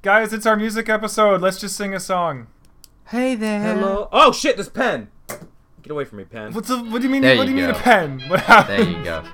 [0.00, 1.40] Guys, it's our music episode.
[1.40, 2.46] Let's just sing a song.
[3.06, 3.60] Hey there.
[3.74, 4.08] Hello.
[4.12, 4.56] Oh shit!
[4.56, 5.08] This pen.
[5.26, 6.52] Get away from me, pen.
[6.52, 7.22] What's a, what do you mean?
[7.22, 8.20] There what do you you mean a pen?
[8.28, 8.84] What happened?
[8.84, 9.24] There you go.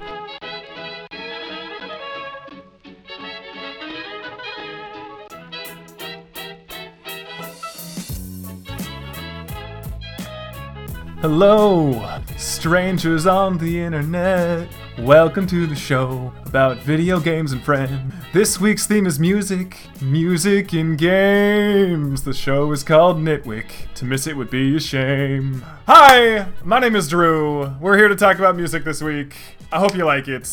[11.21, 14.69] Hello, strangers on the internet.
[14.99, 18.15] Welcome to the show about video games and friends.
[18.33, 22.23] This week's theme is music, music in games.
[22.23, 23.93] The show is called Nitwick.
[23.97, 25.65] To miss it would be a shame.
[25.89, 27.75] Hi, my name is Drew.
[27.80, 29.34] We're here to talk about music this week.
[29.73, 30.48] I hope you like it.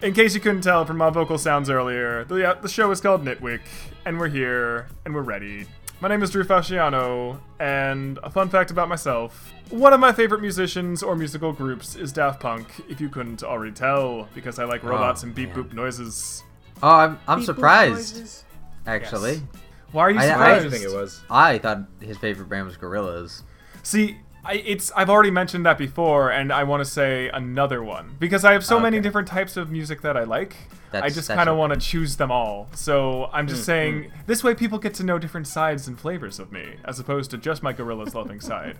[0.00, 3.02] In case you couldn't tell from my vocal sounds earlier, the, uh, the show is
[3.02, 3.60] called Nitwick,
[4.06, 5.66] and we're here, and we're ready.
[6.04, 9.54] My name is Drew Fasciano, and a fun fact about myself.
[9.70, 13.72] One of my favorite musicians or musical groups is Daft Punk, if you couldn't already
[13.72, 16.44] tell, because I like oh, robots and beep boop noises.
[16.82, 18.44] Oh, I'm, I'm Beep surprised, noises?
[18.86, 19.40] actually.
[19.92, 20.70] Why are you I- I What surprised?
[20.74, 21.22] think it was?
[21.30, 23.40] I thought his favorite band was Gorillaz.
[23.82, 28.16] See, I, it's I've already mentioned that before, and I want to say another one
[28.18, 30.54] because I have so many different types of music that I like.
[30.92, 32.68] That's, I just kind of want to choose them all.
[32.74, 36.38] So I'm Mm, just saying this way people get to know different sides and flavors
[36.38, 38.78] of me, as opposed to just my Gorillaz loving side.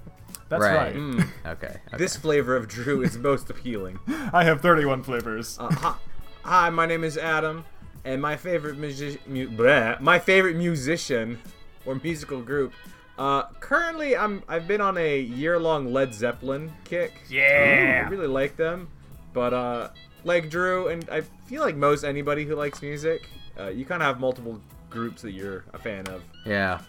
[0.48, 0.74] That's right.
[0.74, 0.94] Right.
[0.94, 1.26] Mm.
[1.46, 1.66] Okay.
[1.66, 1.96] okay.
[1.96, 3.98] This flavor of Drew is most appealing.
[4.32, 5.58] I have 31 flavors.
[5.58, 5.94] Uh, hi,
[6.42, 7.64] hi, my name is Adam,
[8.04, 11.40] and my favorite music, mu- bleh, my favorite musician
[11.86, 12.72] or musical group.
[13.16, 17.12] Uh, currently, I'm I've been on a year-long Led Zeppelin kick.
[17.28, 18.04] Yeah.
[18.06, 18.88] I really like them,
[19.32, 19.90] but uh,
[20.24, 24.06] like Drew, and I feel like most anybody who likes music, uh, you kind of
[24.06, 26.22] have multiple groups that you're a fan of.
[26.44, 26.80] Yeah.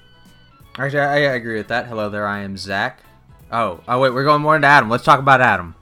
[0.78, 1.86] Actually, I, I agree with that.
[1.88, 3.00] Hello there, I am Zach.
[3.52, 4.90] Oh, oh wait, we're going more into Adam.
[4.90, 5.76] Let's talk about Adam.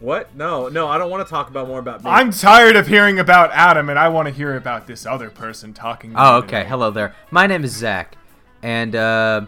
[0.00, 0.32] What?
[0.36, 2.10] No, no, I don't want to talk about more about me.
[2.10, 5.74] I'm tired of hearing about Adam, and I want to hear about this other person
[5.74, 6.12] talking.
[6.12, 6.58] to Oh, okay.
[6.58, 6.68] today.
[6.68, 7.16] Hello there.
[7.32, 8.14] My name is Zach,
[8.62, 9.46] and uh,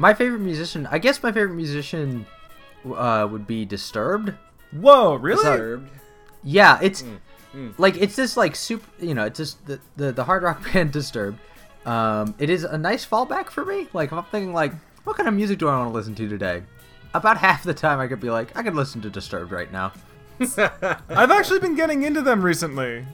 [0.00, 0.88] my favorite musician.
[0.90, 2.26] I guess my favorite musician
[2.86, 4.32] uh, would be Disturbed.
[4.72, 5.42] Whoa, really?
[5.42, 5.90] Disturbed.
[6.42, 7.04] Yeah, it's
[7.54, 7.74] mm.
[7.76, 8.88] like it's this like super.
[8.98, 11.38] You know, it's just the the, the hard rock band Disturbed.
[11.84, 13.88] Um, it is a nice fallback for me.
[13.92, 14.72] Like if I'm thinking like,
[15.04, 16.62] what kind of music do I want to listen to today?
[17.12, 19.92] About half the time, I could be like, I could listen to Disturbed right now.
[20.40, 23.04] I've actually been getting into them recently.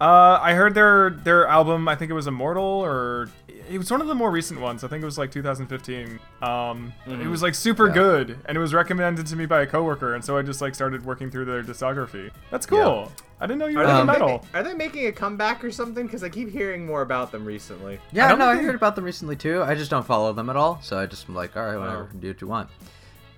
[0.00, 1.88] Uh, I heard their their album.
[1.88, 3.30] I think it was Immortal, or
[3.70, 4.84] it was one of the more recent ones.
[4.84, 6.20] I think it was like 2015.
[6.42, 7.94] Um, it was like super Yeah.
[7.94, 10.74] good, and it was recommended to me by a coworker, and so I just like
[10.74, 12.30] started working through their discography.
[12.50, 13.10] That's cool.
[13.40, 14.46] I didn't know you were Are they, into Um, metal.
[14.52, 16.04] are they making a comeback or something?
[16.06, 17.96] Because I keep hearing more about them recently.
[17.96, 19.62] I Yeah, don't no, I heard about them recently too.
[19.62, 22.08] I just don't follow them at all, so I just am like, all right, whatever,
[22.12, 22.16] Oh.
[22.18, 22.68] do what you want.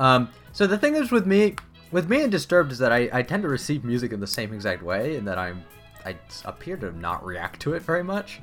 [0.00, 1.54] Um, so the thing is with me,
[1.92, 4.52] with me and Disturbed is that I, I tend to receive music in the same
[4.52, 5.64] exact way, and that I'm
[6.08, 8.40] I s- appear to not react to it very much,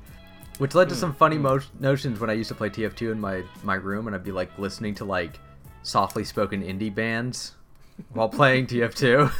[0.58, 3.44] which led to some funny mo- notions when I used to play TF2 in my
[3.64, 5.40] my room, and I'd be like listening to like
[5.84, 7.54] softly spoken indie bands
[8.14, 9.32] while playing TF2.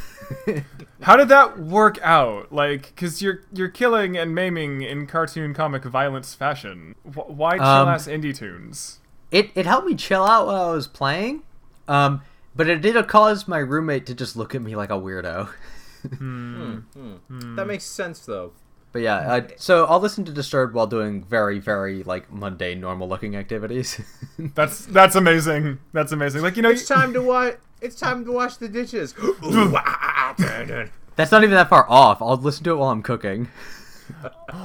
[1.02, 2.52] How did that work out?
[2.52, 6.94] Like, cause you're you're killing and maiming in cartoon comic violence fashion.
[7.04, 8.98] Wh- why chill Um, ass indie tunes?
[9.30, 11.42] it it helped me chill out while I was playing,
[11.88, 12.22] um,
[12.56, 15.48] but it did cause my roommate to just look at me like a weirdo.
[16.06, 16.78] Hmm.
[16.94, 17.12] Hmm.
[17.28, 17.56] Hmm.
[17.56, 18.52] That makes sense though.
[18.92, 23.36] But yeah, uh, so I'll listen to Disturbed while doing very, very like mundane, normal-looking
[23.36, 24.00] activities.
[24.38, 25.80] That's that's amazing.
[25.92, 26.40] That's amazing.
[26.42, 27.54] Like you know, It's time to wash.
[27.82, 29.14] It's time to wash the dishes.
[29.22, 29.72] Ooh,
[30.38, 30.90] dun.
[31.16, 32.22] That's not even that far off.
[32.22, 33.48] I'll listen to it while I'm cooking.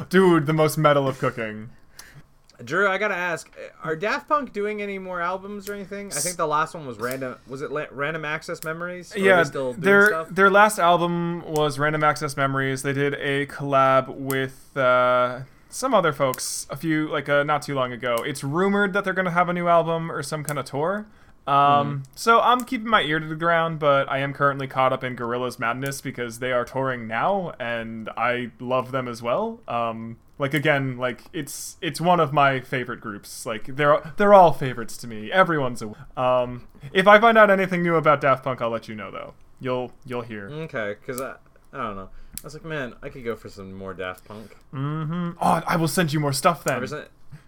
[0.10, 1.70] dude, the most metal of cooking.
[2.62, 3.52] Drew, I gotta ask:
[3.84, 6.08] Are Daft Punk doing any more albums or anything?
[6.08, 7.38] I think the last one was random.
[7.48, 9.14] Was it Random Access Memories?
[9.16, 10.30] Yeah, they still doing their stuff?
[10.30, 12.84] their last album was Random Access Memories.
[12.84, 17.76] They did a collab with uh, some other folks a few like uh, not too
[17.76, 18.16] long ago.
[18.26, 21.08] It's rumored that they're gonna have a new album or some kind of tour.
[21.52, 25.04] Um, so I'm keeping my ear to the ground, but I am currently caught up
[25.04, 29.60] in Gorillaz madness because they are touring now, and I love them as well.
[29.68, 33.46] Um, like again, like it's it's one of my favorite groups.
[33.46, 35.32] Like they're they're all favorites to me.
[35.32, 36.68] Everyone's a um.
[36.94, 39.34] If I find out anything new about Daft Punk, I'll let you know though.
[39.60, 40.50] You'll you'll hear.
[40.50, 41.36] Okay, because I,
[41.74, 42.10] I don't know.
[42.42, 44.56] I was like, man, I could go for some more Daft Punk.
[44.74, 45.32] Mm-hmm.
[45.40, 46.80] Oh, I will send you more stuff then.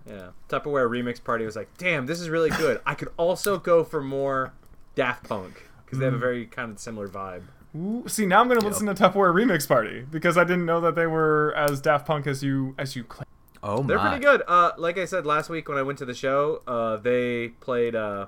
[0.07, 2.81] Yeah, Tupperware Remix Party was like, damn, this is really good.
[2.85, 4.53] I could also go for more
[4.95, 7.43] Daft Punk because they have a very kind of similar vibe.
[7.75, 10.95] Ooh, see, now I'm gonna listen to Tupperware Remix Party because I didn't know that
[10.95, 13.25] they were as Daft Punk as you as you claim.
[13.63, 13.87] Oh my.
[13.87, 14.43] They're pretty good.
[14.47, 17.95] Uh, like I said last week when I went to the show, uh, they played.
[17.95, 18.27] Uh,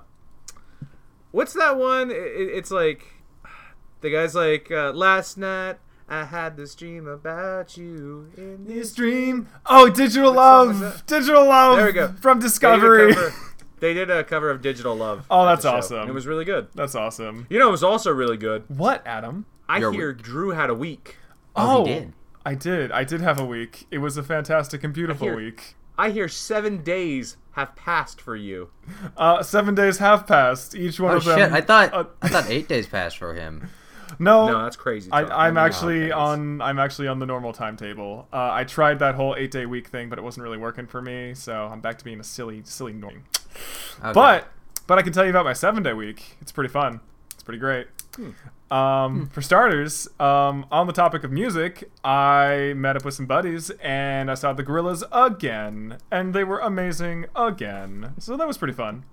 [1.30, 2.10] what's that one?
[2.10, 3.04] It, it- it's like
[4.00, 5.76] the guy's like uh, last night
[6.08, 9.48] I had this dream about you in This this dream.
[9.66, 10.80] Oh, digital What love.
[10.80, 11.06] that?
[11.06, 11.76] Digital love.
[11.78, 12.08] There we go.
[12.20, 13.14] From They did a Discovery.
[13.14, 13.34] cover-
[13.78, 15.26] They did a cover of Digital Love.
[15.30, 16.08] Oh, that's awesome.
[16.08, 16.68] It was really good.
[16.74, 17.46] That's awesome.
[17.50, 18.64] You know, it was also really good.
[18.68, 19.44] What, Adam?
[19.68, 21.16] I Your hear Drew had a week.
[21.54, 22.12] Oh, he did.
[22.46, 22.90] I did.
[22.90, 23.86] I did have a week.
[23.90, 25.74] It was a fantastic and beautiful hear- week.
[25.98, 28.70] I hear seven days have passed for you.
[29.14, 30.74] Uh, seven days have passed.
[30.74, 31.38] Each one Oh of them.
[31.38, 31.52] shit!
[31.52, 33.68] I thought uh, I thought eight days passed for him.
[34.18, 35.10] no, No, that's crazy.
[35.12, 35.32] I, talk.
[35.32, 36.60] I'm actually on.
[36.60, 38.28] I'm actually on the normal timetable.
[38.32, 41.00] Uh, I tried that whole eight day week thing, but it wasn't really working for
[41.02, 41.34] me.
[41.34, 43.24] So I'm back to being a silly, silly norm.
[44.00, 44.12] Okay.
[44.12, 44.48] But
[44.86, 46.36] but I can tell you about my seven day week.
[46.40, 47.00] It's pretty fun.
[47.34, 47.86] It's pretty great.
[48.70, 53.70] Um, For starters, um, on the topic of music, I met up with some buddies
[53.82, 58.14] and I saw the Gorillaz again, and they were amazing again.
[58.18, 59.04] So that was pretty fun.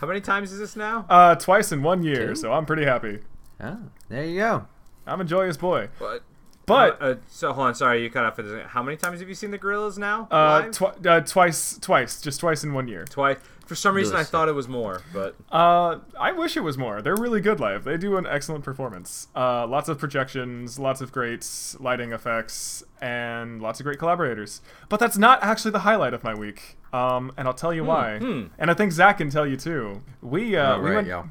[0.00, 1.04] How many times is this now?
[1.10, 2.34] Uh, twice in one year, Two?
[2.36, 3.18] so I'm pretty happy.
[3.62, 3.78] Oh,
[4.08, 4.66] there you go.
[5.06, 5.88] I'm a joyous boy.
[5.98, 6.22] What?
[6.64, 8.66] But uh, so hold on, sorry, you cut off for this.
[8.68, 10.28] How many times have you seen the Gorillaz now?
[10.30, 10.70] uh, Live?
[10.72, 13.04] twi- uh, twice, twice, just twice in one year.
[13.04, 13.38] Twice.
[13.66, 17.00] For some reason, I thought it was more, but Uh, I wish it was more.
[17.02, 17.84] They're really good live.
[17.84, 19.28] They do an excellent performance.
[19.34, 21.46] Uh, lots of projections, lots of great
[21.80, 24.60] lighting effects, and lots of great collaborators.
[24.88, 26.76] But that's not actually the highlight of my week.
[26.92, 28.18] Um, and I'll tell you why.
[28.18, 28.44] hmm.
[28.58, 30.02] And I think Zach can tell you too.
[30.20, 31.30] We uh, oh, we went yo.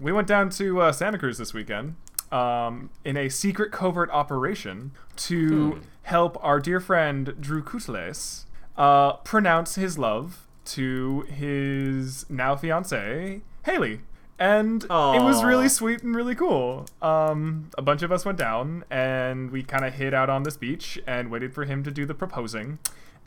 [0.00, 1.96] We went down to uh, Santa Cruz this weekend
[2.32, 5.78] um, in a secret covert operation to Hmm.
[6.02, 8.44] help our dear friend Drew Kuteles
[8.76, 14.00] uh, pronounce his love to his now fiance Haley.
[14.38, 14.88] And it
[15.22, 16.86] was really sweet and really cool.
[17.02, 20.56] Um, a bunch of us went down and we kind of hid out on this
[20.56, 22.78] beach and waited for him to do the proposing.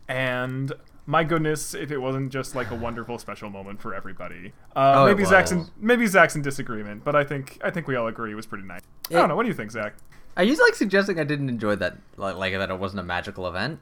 [0.08, 0.74] And
[1.06, 4.54] my goodness, if it wasn't just like a wonderful special moment for everybody.
[4.76, 7.88] Uh, Oh, it maybe Zach's in, maybe Zach's in disagreement, but I think I think
[7.88, 8.82] we all agree it was pretty nice.
[9.10, 9.36] I don't know.
[9.36, 9.96] What do you think, Zach?
[10.38, 13.48] Are you like suggesting I didn't enjoy that, like, like that it wasn't a magical
[13.48, 13.80] event?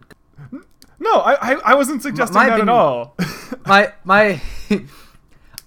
[1.00, 3.16] No, I I, I wasn't suggesting my that at all.
[3.66, 4.42] my my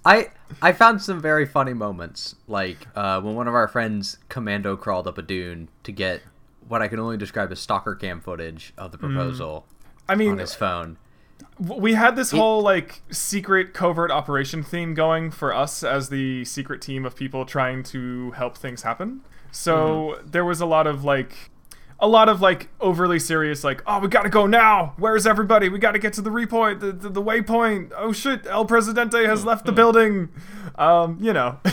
[0.04, 0.30] I
[0.60, 5.06] I found some very funny moments, like uh, when one of our friends commando crawled
[5.06, 6.22] up a dune to get
[6.68, 9.66] what I can only describe as stalker cam footage of the proposal
[10.08, 10.98] I on mean, his phone.
[11.58, 16.80] We had this whole like secret covert operation theme going for us as the secret
[16.82, 19.20] team of people trying to help things happen.
[19.52, 21.50] So there was a lot of like
[22.00, 24.94] a lot of like overly serious like oh we gotta go now!
[24.98, 25.68] Where's everybody?
[25.68, 27.92] We gotta get to the repoint the, the, the waypoint!
[27.96, 28.46] Oh shit!
[28.46, 30.30] El presidente has left the building!
[30.76, 31.58] Um you know.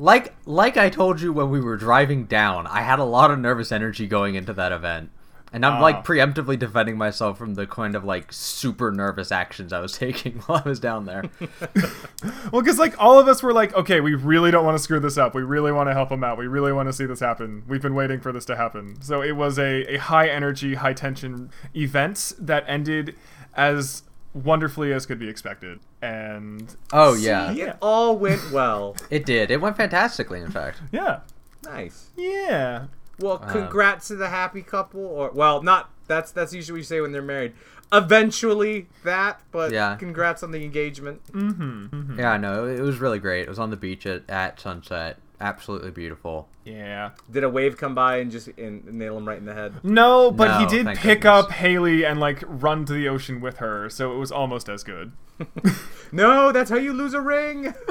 [0.00, 3.38] Like like I told you when we were driving down, I had a lot of
[3.38, 5.10] nervous energy going into that event.
[5.52, 5.80] And I'm Ah.
[5.80, 10.38] like preemptively defending myself from the kind of like super nervous actions I was taking
[10.46, 11.24] while I was down there.
[12.52, 15.00] well because like all of us were like okay we really don't want to screw
[15.00, 17.20] this up we really want to help him out we really want to see this
[17.20, 20.74] happen we've been waiting for this to happen so it was a, a high energy
[20.74, 23.16] high tension event that ended
[23.54, 24.02] as
[24.34, 27.50] wonderfully as could be expected and Oh yeah.
[27.52, 28.96] it all went well.
[29.10, 29.50] It did.
[29.50, 30.80] It went fantastically in fact.
[30.92, 31.20] yeah
[31.64, 32.10] nice.
[32.16, 32.86] yeah
[33.20, 36.84] Well, um, congrats to the happy couple, or well, not that's that's usually what you
[36.84, 37.52] say when they're married.
[37.92, 39.96] Eventually, that, but Yeah.
[39.96, 41.22] congrats on the engagement.
[41.32, 41.86] Mm-hmm.
[41.86, 42.18] Mm-hmm.
[42.20, 43.42] Yeah, no, it was really great.
[43.42, 45.18] It was on the beach at, at sunset.
[45.40, 46.48] Absolutely beautiful.
[46.64, 49.72] yeah Did a wave come by and just and nail him right in the head?
[49.82, 51.44] no but he did pick goodness.
[51.46, 54.84] up haley and like run to the ocean with her so it was almost as
[54.84, 55.12] good
[56.12, 57.72] No, that's how you lose a ring.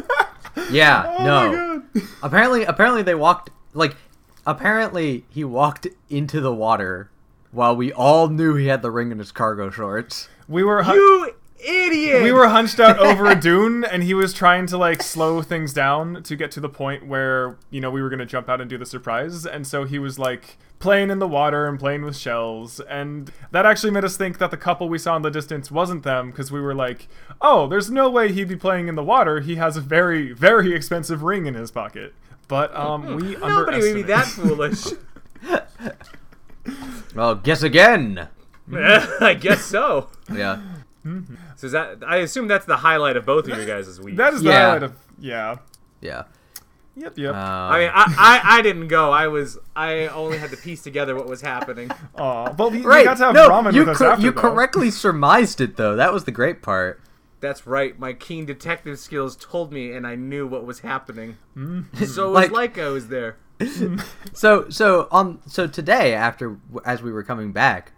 [0.71, 1.47] Yeah, oh no.
[1.51, 1.53] my
[2.01, 3.95] god Apparently, apparently they walked like,
[4.49, 7.09] apparently he walked into the water
[7.51, 10.29] while we all knew he had the ring in his cargo shorts.
[10.47, 12.23] we were hu- you idiot.
[12.23, 15.73] we were hunched out over a dune and he was trying to like slow things
[15.73, 18.61] down to get to the point where you know we were going to jump out
[18.61, 22.03] and do the surprise and so he was like playing in the water and playing
[22.05, 25.29] with shells and that actually made us think that the couple we saw in the
[25.29, 27.09] distance wasn't them because we were like
[27.41, 30.73] oh there's no way he'd be playing in the water he has a very very
[30.73, 32.13] expensive ring in his pocket
[32.49, 34.87] but um we Nobody would be that foolish.
[37.15, 38.27] Well, guess again.
[38.73, 40.09] I guess so.
[40.31, 40.61] Yeah.
[41.55, 44.15] So is that I assume that's the highlight of both of your guys' week.
[44.17, 44.59] that is the Yeah.
[44.65, 45.55] highlight of yeah
[46.01, 46.23] Yeah.
[46.95, 49.11] yep yep Um, I mean, I, I, I didn't go.
[49.11, 51.89] I was I only had to piece together what was happening.
[52.17, 53.05] Aw, but we, we right.
[53.05, 54.41] got to have no, ramen you with us cor- after you though.
[54.41, 55.95] correctly surmised it though.
[55.95, 57.01] That was the great part.
[57.41, 57.97] That's right.
[57.97, 61.37] My keen detective skills told me, and I knew what was happening.
[61.55, 62.03] Mm-hmm.
[62.05, 63.37] So it Like- was like I was there.
[64.33, 67.91] So so on so today after as we were coming back,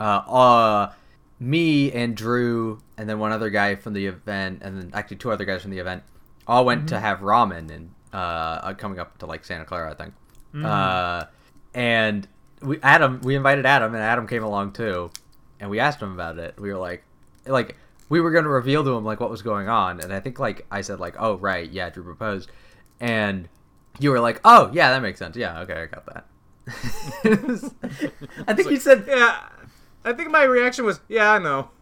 [0.00, 0.92] uh, uh,
[1.38, 5.30] me and Drew and then one other guy from the event and then actually two
[5.30, 6.02] other guys from the event
[6.46, 9.94] all went to have ramen and uh, uh coming up to like Santa Clara I
[9.94, 10.14] think,
[10.64, 11.24] uh,
[11.74, 12.26] and
[12.62, 15.10] we Adam we invited Adam and Adam came along too,
[15.60, 16.58] and we asked him about it.
[16.58, 17.04] We were like,
[17.46, 17.76] like
[18.12, 20.38] we were going to reveal to him like what was going on, and I think
[20.38, 22.50] like I said like, oh right, yeah, Drew proposed,
[23.00, 23.48] and
[23.98, 25.34] you were like, oh yeah, that makes sense.
[25.34, 26.26] Yeah, okay, I got that.
[28.46, 29.48] I think you said Yeah,
[30.04, 31.70] I think my reaction was, yeah, I know.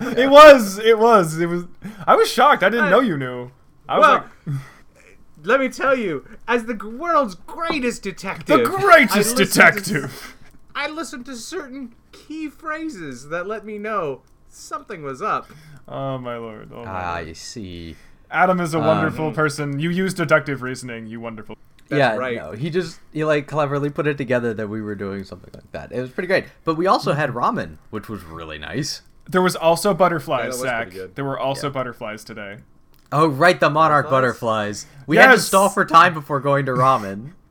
[0.00, 0.78] It was.
[0.78, 1.40] It was.
[1.40, 1.64] It was.
[2.06, 2.62] I was shocked.
[2.62, 3.50] I didn't I- know you knew.
[3.88, 4.56] I was Well, like,
[5.44, 10.36] Let me tell you, as the world's greatest detective, the I greatest to- detective.
[10.74, 15.48] I listened to certain key phrases that let me know something was up.
[15.88, 16.70] Oh my lord.
[16.72, 17.28] Oh my Ah, lord.
[17.28, 17.96] I see.
[18.30, 19.78] Adam is a Um, wonderful person.
[19.78, 21.06] You use deductive reasoning.
[21.06, 21.56] You wonderful.
[21.88, 22.36] That's yeah, right.
[22.36, 25.70] no, he just he like cleverly put it together that we were doing something like
[25.72, 25.92] that.
[25.92, 26.46] It was pretty great.
[26.64, 29.02] But we also had ramen, which was really nice.
[29.28, 31.14] There was also butterflies, that was Zach.
[31.14, 31.72] There were also Yeah.
[31.74, 32.58] butterflies today.
[33.14, 34.84] Oh, right, the monarch Butterflies?
[34.84, 35.06] butterflies.
[35.06, 37.32] We had to stall for time before going to ramen.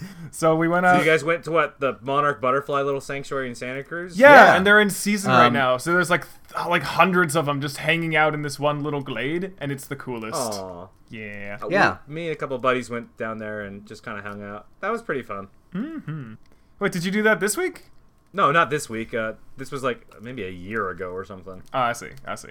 [0.32, 3.54] So we went So you guys went to what the Monarch Butterfly little sanctuary in
[3.54, 4.18] Santa Cruz?
[4.18, 4.56] yeah, Yeah.
[4.56, 5.76] and they're in season right Um, now.
[5.76, 9.00] So there's like th- like hundreds of them just hanging out in this one little
[9.02, 10.36] glade, and it's the coolest.
[10.36, 10.86] Aw.
[11.08, 11.58] Yeah.
[11.62, 11.96] Uh, Yeah.
[12.06, 14.42] we- me and a couple of buddies went down there and just kind of hung
[14.42, 14.66] out.
[14.80, 15.48] That was pretty fun.
[15.72, 16.34] Hmm.
[16.78, 17.90] Wait, did you do that this week?
[18.32, 19.12] No, not this week.
[19.12, 21.62] Uh, this was like maybe a year ago or something.
[21.74, 22.10] Oh, I see.
[22.24, 22.50] I see.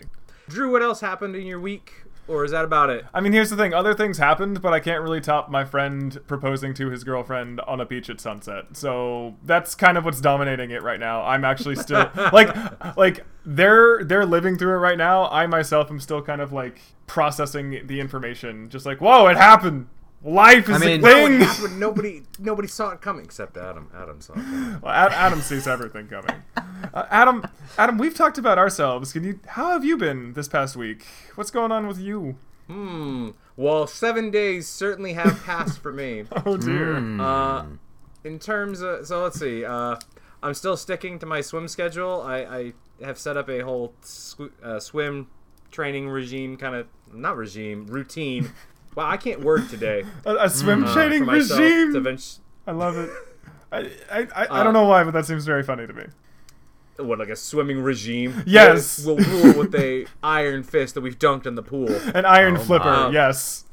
[0.50, 2.04] Drew, what else happened in your week?
[2.30, 3.06] Or is that about it?
[3.12, 3.74] I mean, here's the thing.
[3.74, 7.82] Other things happened, but I can't really top my friend proposing to his girlfriend on
[7.82, 8.78] a beach at sunset.
[8.78, 11.24] So that's kind of what's dominating it right now.
[11.24, 12.56] I'm actually still like,
[12.96, 15.28] like they're they're living through it right now.
[15.30, 18.70] I myself am still kind of like processing the information.
[18.70, 19.88] Just like, whoa, it happened.
[20.22, 21.40] Life is mean- a thing.
[21.42, 21.80] happened?
[21.80, 23.90] Nobody, nobody saw it coming except Adam.
[23.96, 24.44] Adam saw it.
[24.44, 24.82] Coming.
[24.82, 26.36] Well, Ad- Adam sees everything coming.
[26.94, 27.46] Uh, Adam,
[27.78, 29.14] Adam, we've talked about ourselves.
[29.14, 29.40] Can you?
[29.48, 31.06] How have you been this past week?
[31.36, 32.38] What's going on with you?
[32.68, 33.30] Hmm.
[33.56, 36.26] Well, seven days certainly have passed for me.
[36.46, 36.98] Oh dear.
[37.22, 37.66] Uh,
[38.24, 39.64] in terms of, so let's see.
[39.64, 39.96] Uh,
[40.44, 42.22] I'm still sticking to my swim schedule.
[42.22, 42.74] I, I
[43.06, 45.28] have set up a whole sw- uh, swim
[45.72, 48.52] training regime, kind of not regime, routine.
[49.00, 50.04] Wow, I can't work today.
[50.26, 51.94] A, a swim uh, training for myself regime.
[51.94, 53.10] to eventually, I love it.
[53.72, 53.78] I,
[54.12, 56.04] I, I, I Uh, don't know why, but that seems very funny to me.
[56.98, 58.44] what like a swimming regime.
[58.46, 59.06] Yes.
[59.06, 61.90] we'll, we'll rule with a iron fist that we've dunked in the pool.
[62.14, 63.10] An iron Oh flipper, my.
[63.12, 63.64] yes.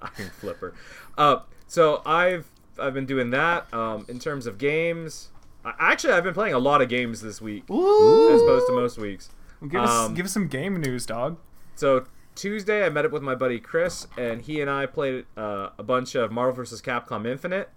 [0.00, 0.74] Iron flipper.
[1.18, 2.46] Uh, so I've
[2.78, 3.72] I've been doing that.
[3.74, 5.28] Um, in terms of games,
[5.64, 8.32] I, actually I've been playing a lot of games this week Ooh.
[8.34, 9.28] as opposed to most weeks.
[9.68, 11.36] Give us, Um, give us some game news, dog.
[11.74, 12.06] So
[12.40, 15.82] Tuesday, I met up with my buddy Chris, and he and I played uh, a
[15.82, 16.80] bunch of Marvel vs.
[16.80, 17.68] Capcom Infinite.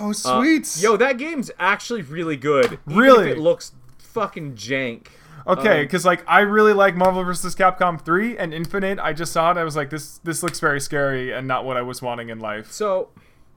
[0.00, 0.82] Oh, Uh, sweet.
[0.82, 2.64] yo, that game's actually really good.
[2.64, 3.30] even if Really?
[3.32, 5.08] it looks fucking jank.
[5.46, 7.54] okay, um, because like I really like Marvel vs.
[7.54, 8.98] Capcom 3 and Infinite.
[8.98, 9.58] I just saw it.
[9.58, 12.38] I was like, this this looks very scary and not what I was wanting in
[12.40, 12.72] life.
[12.72, 13.10] So,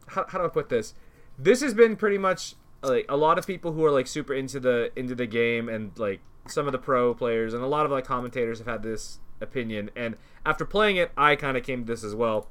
[0.07, 0.93] how, how do I put this?
[1.37, 4.59] This has been pretty much like a lot of people who are like super into
[4.59, 7.91] the into the game, and like some of the pro players and a lot of
[7.91, 9.89] like commentators have had this opinion.
[9.95, 12.47] And after playing it, I kind of came to this as well.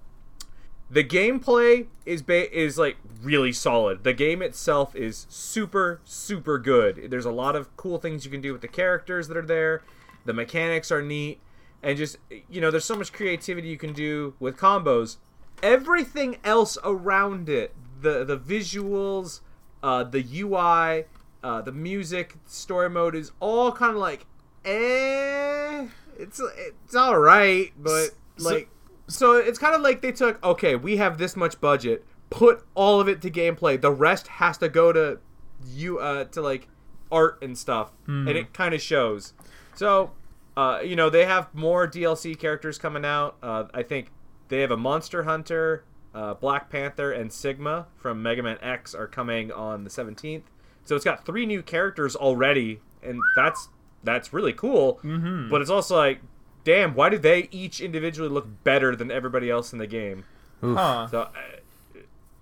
[0.90, 4.04] The gameplay is ba- is like really solid.
[4.04, 7.10] The game itself is super super good.
[7.10, 9.82] There's a lot of cool things you can do with the characters that are there.
[10.24, 11.40] The mechanics are neat
[11.82, 12.18] and just
[12.48, 15.16] you know there's so much creativity you can do with combos.
[15.62, 19.40] Everything else around it, the the visuals,
[19.82, 21.04] uh, the UI,
[21.42, 24.26] uh, the music, story mode is all kind of like
[24.64, 25.86] eh.
[26.18, 28.68] It's it's all right, but So- like
[29.06, 33.00] so it's kind of like they took okay, we have this much budget, put all
[33.00, 33.80] of it to gameplay.
[33.80, 35.18] The rest has to go to
[35.66, 36.68] you uh to like
[37.10, 39.32] art and stuff, and it kind of shows.
[39.74, 40.12] So,
[40.56, 43.36] uh, you know, they have more DLC characters coming out.
[43.42, 44.10] Uh, I think
[44.48, 45.84] they have a Monster Hunter,
[46.14, 50.42] uh, Black Panther, and Sigma from Mega Man X are coming on the 17th.
[50.84, 53.68] So it's got three new characters already, and that's
[54.04, 55.00] that's really cool.
[55.02, 55.50] Mm-hmm.
[55.50, 56.20] But it's also like,
[56.64, 60.24] damn, why do they each individually look better than everybody else in the game?
[60.60, 61.06] Huh.
[61.08, 61.28] So uh,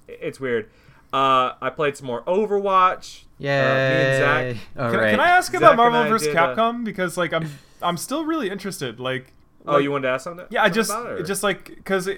[0.09, 0.71] it's weird.
[1.13, 3.25] Uh, I played some more Overwatch.
[3.39, 3.61] Yeah.
[3.63, 4.67] Uh, me and Zach.
[4.79, 5.11] All Can, right.
[5.11, 6.29] can I ask Zach about Marvel I vs.
[6.29, 7.49] did, uh, Capcom because like I'm
[7.83, 8.99] I'm still really interested.
[9.01, 9.33] Like,
[9.67, 10.47] Oh, like- you wanted to ask something?
[10.51, 12.09] Yeah, I just about it just like because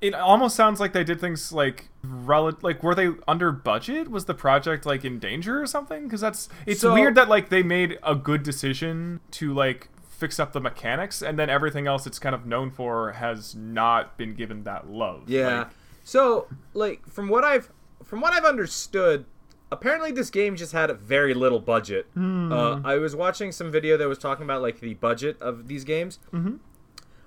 [0.00, 4.10] it, almost sounds like they did things like rel- like were they under budget?
[4.10, 6.04] Was the project like in danger or something?
[6.04, 10.40] Because that's it's So- weird that like they made a good decision to like fix
[10.40, 14.34] up the mechanics and then everything else it's kind of known for has not been
[14.34, 15.28] given that love.
[15.28, 15.58] Yeah.
[15.58, 15.68] Like,
[16.04, 17.70] so, like from what I've
[18.04, 19.24] from what I've understood,
[19.72, 22.06] apparently this game just had a very little budget.
[22.14, 22.52] Hmm.
[22.52, 25.84] Uh, I was watching some video that was talking about like the budget of these
[25.84, 26.18] games.
[26.32, 26.60] Mhm.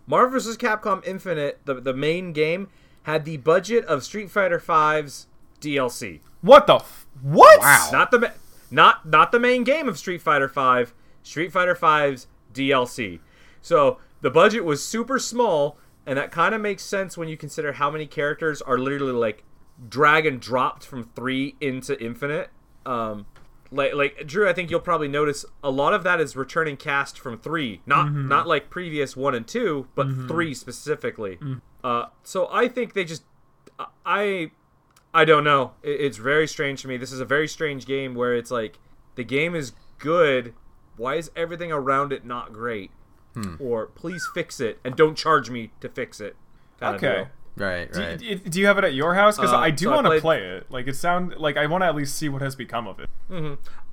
[0.09, 0.57] Marvel vs.
[0.57, 2.67] Capcom Infinite, the the main game,
[3.03, 5.27] had the budget of Street Fighter V's
[5.61, 6.19] DLC.
[6.41, 7.59] what the f- What?
[7.59, 7.89] Wow.
[7.91, 8.33] Not the
[8.71, 10.91] not not the main game of Street Fighter V.
[11.21, 13.19] Street Fighter V's DLC.
[13.61, 17.73] So the budget was super small, and that kind of makes sense when you consider
[17.73, 19.43] how many characters are literally like
[19.87, 22.49] drag and dropped from three into infinite.
[22.85, 23.27] Um,
[23.71, 27.19] like like Drew, I think you'll probably notice a lot of that is returning cast
[27.19, 28.27] from three, not mm-hmm.
[28.27, 30.27] not like previous one and two, but mm-hmm.
[30.27, 31.35] three specifically.
[31.37, 31.55] Mm-hmm.
[31.83, 33.23] Uh, so I think they just
[34.05, 34.51] I
[35.13, 35.73] I don't know.
[35.83, 36.97] It, it's very strange to me.
[36.97, 38.79] This is a very strange game where it's like
[39.15, 40.53] the game is good.
[40.97, 42.91] Why is everything around it not great?
[43.35, 43.55] Hmm.
[43.59, 46.35] Or please fix it and don't charge me to fix it.
[46.79, 47.29] kinda Okay.
[47.57, 47.67] Deal.
[47.67, 48.17] Right, Do, right.
[48.17, 49.37] do- do you have it at your house?
[49.37, 50.67] Because Uh, I do so want to played- play it.
[50.71, 53.09] Like it sound like I want to at least see what has become of it.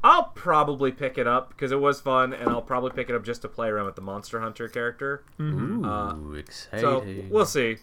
[0.04, 3.24] I'll probably pick it up because it was fun, and I'll probably pick it up
[3.24, 5.24] just to play around with the Monster Hunter character.
[5.40, 7.28] Ooh, So exciting.
[7.30, 7.78] we'll see.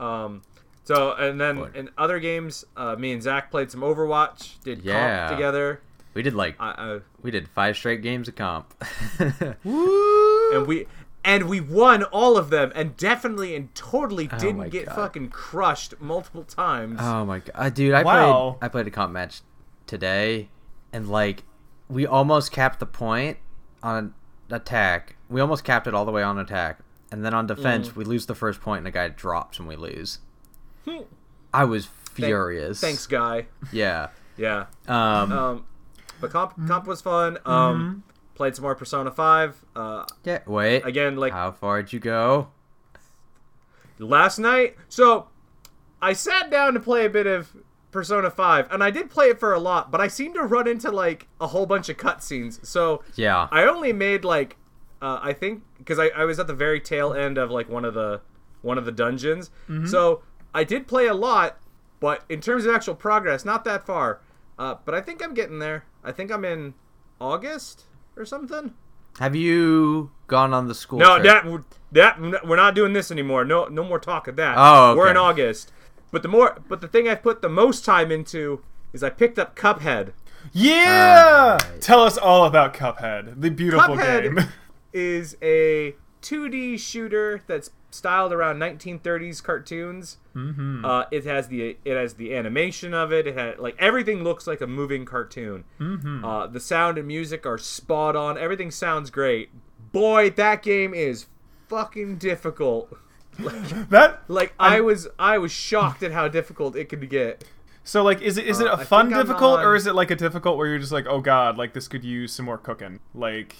[0.00, 0.42] Um,
[0.84, 1.70] so and then Boy.
[1.74, 5.28] in other games, uh, me and Zach played some Overwatch, did Yeah.
[5.28, 5.80] comp together.
[6.14, 8.74] we did like I, I, we did five straight games of comp.
[9.64, 10.86] and we
[11.24, 14.94] and we won all of them, and definitely and totally Oh didn't my get God.
[14.96, 16.98] fucking crushed multiple times.
[17.00, 17.94] Oh my god, dude!
[17.94, 18.56] I Wow.
[18.60, 19.40] played I played a comp match
[19.86, 20.48] today,
[20.92, 21.44] and like
[21.88, 23.38] we almost capped the point
[23.82, 24.14] on
[24.50, 25.16] attack.
[25.28, 26.78] We almost capped it all the way on attack,
[27.10, 27.96] and then on defense Mm.
[27.96, 30.18] we lose the first point, and the guy drops, and we lose.
[31.54, 32.80] I was Thank- furious.
[32.80, 33.46] Thanks, guy.
[33.72, 34.08] Yeah.
[34.36, 34.66] Yeah.
[34.88, 35.32] Um.
[35.32, 35.64] Um,
[36.20, 37.38] but comp comp was fun.
[37.44, 37.98] Um, Mm-hmm.
[38.34, 39.62] Played some more Persona Five.
[39.76, 40.40] Uh, yeah.
[40.46, 40.84] Wait.
[40.86, 42.48] again, like How far did you go?
[43.98, 44.76] last night.
[44.88, 45.28] So
[46.00, 47.54] I sat down to play a bit of
[47.90, 50.66] Persona 5, and I did play it for a lot, but I seemed to run
[50.66, 52.64] into like a whole bunch of cutscenes.
[52.66, 53.48] So Yeah.
[53.50, 54.56] I only made like
[55.00, 57.84] uh, I think because I, I was at the very tail end of like one
[57.84, 58.20] of the
[58.62, 59.50] one of the dungeons.
[59.86, 60.22] So
[60.54, 61.58] I did play a lot,
[62.00, 64.20] but in terms of actual progress, not that far.
[64.58, 65.84] Uh, but I think I'm getting there.
[66.04, 66.74] I think I'm in
[67.20, 67.84] August
[68.16, 68.74] or something.
[69.18, 71.24] Have you gone on the school No, trip?
[71.92, 73.44] that that we're not doing this anymore.
[73.44, 74.54] No, no more talk of that.
[74.56, 75.16] Oh, we're in.
[75.16, 75.70] August.
[76.10, 79.38] But the more, but the thing I've put the most time into is I picked
[79.38, 80.12] up Cuphead.
[80.52, 81.58] Yeah.
[81.62, 81.80] Alright.
[81.80, 84.48] Tell us all about Cuphead, the beautiful Cuphead game.
[84.92, 90.16] is a 2D shooter that's styled around 1930s cartoons.
[90.34, 90.84] Mm-hmm.
[90.84, 93.26] Uh, it has the it has the animation of it.
[93.26, 95.64] It had like everything looks like a moving cartoon.
[95.80, 96.24] Mm-hmm.
[96.24, 98.38] Uh, the sound and music are spot on.
[98.38, 99.50] Everything sounds great.
[99.92, 101.26] Boy, that game is
[101.68, 102.96] fucking difficult.
[103.38, 107.44] that Like I was I was shocked at how difficult it could get.
[107.84, 110.10] so like is it is it Uh, fun think I'm difficult or is it like
[110.10, 113.00] a difficult where you're just like oh god like this could use some more cooking
[113.14, 113.56] like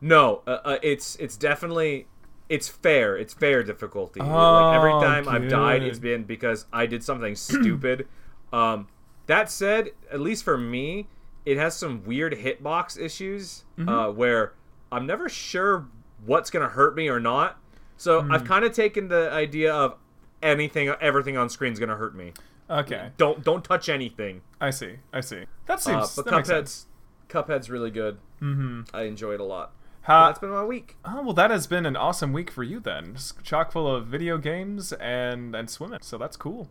[0.00, 2.06] No, uh, uh, it's it's definitely
[2.50, 3.16] it's fair.
[3.16, 4.20] It's fair difficulty.
[4.20, 8.06] Oh, like every time I've died, it's been because I did something stupid.
[8.52, 8.88] Um,
[9.26, 11.06] that said, at least for me,
[11.46, 13.88] it has some weird hitbox issues Mm-hmm.
[13.88, 14.54] uh, where
[14.90, 15.86] I'm never sure
[16.26, 17.58] what's gonna hurt me or not.
[17.96, 18.32] So Hmm.
[18.32, 19.94] I've kind of taken the idea of
[20.42, 22.32] anything, everything on screen is gonna hurt me.
[22.68, 24.40] okay Don't don't touch anything.
[24.60, 26.86] I see I see that Uh, seems but that makes sense.
[27.28, 28.18] Cuphead's Cuphead's really good.
[28.42, 28.80] Mm-hmm.
[28.92, 29.70] I enjoy it a lot.
[30.02, 30.96] How, That's been my week.
[31.04, 33.14] Oh well, that has been an awesome week for you then.
[33.14, 35.98] Just chock full of video games and and swimming.
[36.02, 36.68] So that's cool.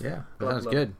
[0.00, 0.22] Yeah.
[0.38, 0.74] That Love, sounds love.
[0.74, 0.94] good.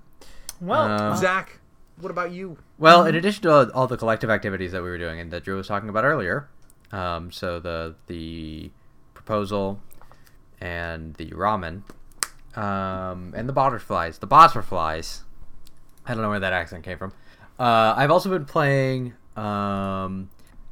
[0.60, 1.60] Well, Um, Zach,
[2.00, 2.58] what about you?
[2.78, 5.44] Well, in addition to all, all the collective activities that we were doing and that
[5.44, 6.48] Drew was talking about earlier,
[6.92, 8.70] um, so the the
[9.14, 9.80] proposal
[10.60, 11.82] and the ramen
[12.56, 15.22] um, and the butterflies, the butterflies.
[16.04, 17.12] I don't know where that accent came from.
[17.58, 19.12] Uh, I've also been playing.
[19.36, 20.30] Um,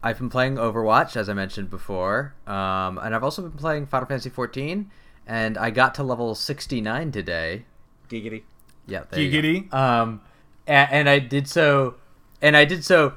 [0.09, 4.07] I've been playing Overwatch, as I mentioned before, um, and I've also been playing Final
[4.09, 4.87] Fantasy XIV.
[5.27, 7.66] And I got to level sixty nine today.
[8.09, 8.44] Giggity.
[8.87, 9.47] Yeah, there you go.
[9.47, 9.75] Giggity.
[9.75, 10.23] Um,
[10.66, 11.97] and, and I did so,
[12.40, 13.12] and I did so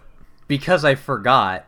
[0.50, 1.66] because I forgot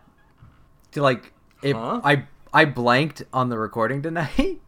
[0.92, 1.32] to like
[1.62, 1.78] it.
[1.78, 2.02] Huh?
[2.04, 4.60] I I blanked on the recording tonight,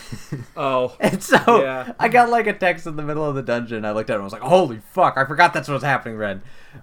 [0.56, 0.96] Oh.
[0.98, 1.92] and so Yeah.
[2.00, 3.84] I got like a text in the middle of the dungeon.
[3.84, 5.18] I looked at it and was like, "Holy fuck!
[5.18, 6.40] I forgot that's what's happening, Ren."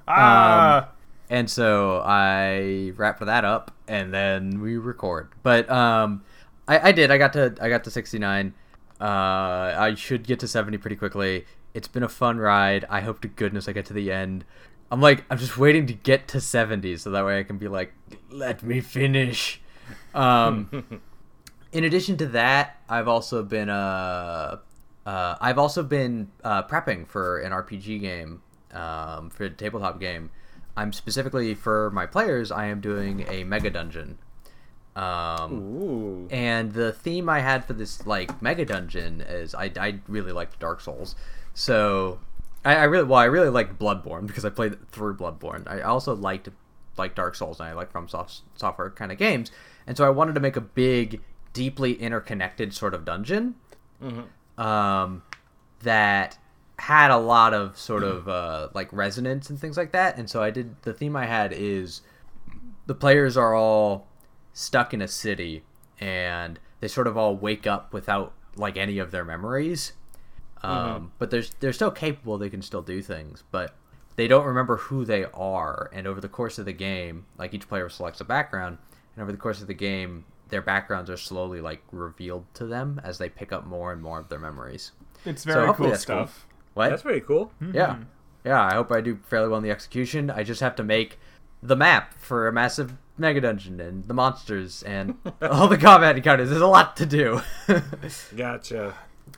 [0.07, 0.89] ah,
[1.29, 5.29] And so I wrap that up, and then we record.
[5.41, 6.23] But um,
[6.67, 7.11] I, I did.
[7.11, 8.53] I got to I got to sixty nine.
[8.99, 11.45] Uh, I should get to seventy pretty quickly.
[11.73, 12.85] It's been a fun ride.
[12.89, 14.45] I hope to goodness I get to the end.
[14.91, 17.67] I'm like I'm just waiting to get to seventy, so that way I can be
[17.67, 17.93] like,
[18.29, 19.61] let me finish.
[20.13, 21.01] Um,
[21.71, 24.59] in addition to that, I've also been uh,
[25.05, 30.29] uh I've also been uh, prepping for an RPG game, um, for a tabletop game.
[30.77, 32.51] I'm specifically for my players.
[32.51, 34.17] I am doing a mega dungeon.
[34.95, 40.31] Um, and the theme I had for this like mega dungeon is I, I really
[40.31, 41.15] liked Dark Souls,
[41.53, 42.19] so
[42.63, 45.67] I, I really well, I really liked Bloodborne because I played through Bloodborne.
[45.67, 46.47] I also liked
[46.97, 49.51] like Dark Souls and I like From Soft, Software kind of games,
[49.85, 51.19] and so I wanted to make a big,
[51.51, 53.55] deeply interconnected sort of dungeon
[54.57, 55.23] um,
[55.83, 56.37] that
[56.77, 60.17] had a lot of sort of uh, like resonance and things like that.
[60.17, 62.01] And so I did the theme I had is
[62.85, 64.07] the players are all
[64.53, 65.63] stuck in a city
[65.99, 69.93] and they sort of all wake up without like any of their memories.
[70.63, 72.37] Um, But they're they're still capable.
[72.37, 73.75] They can still do things, but
[74.15, 75.89] they don't remember who they are.
[75.93, 78.77] And over the course of the game, like each player selects a background,
[79.15, 82.99] and over the course of the game, their backgrounds are slowly like revealed to them
[83.03, 84.91] as they pick up more and more of their memories.
[85.25, 86.45] It's very hopefully cool stuff.
[86.47, 86.54] cool.
[86.75, 86.83] Stuff.
[86.83, 86.89] What?
[86.89, 87.51] That's pretty cool.
[87.73, 87.97] Yeah.
[88.43, 90.29] Yeah, I hope I do fairly well in the execution.
[90.29, 91.17] I just have to make
[91.63, 96.49] the map for a massive mega dungeon and the monsters and all the combat encounters.
[96.49, 97.41] There's a lot to do.
[98.35, 98.93] Gotcha.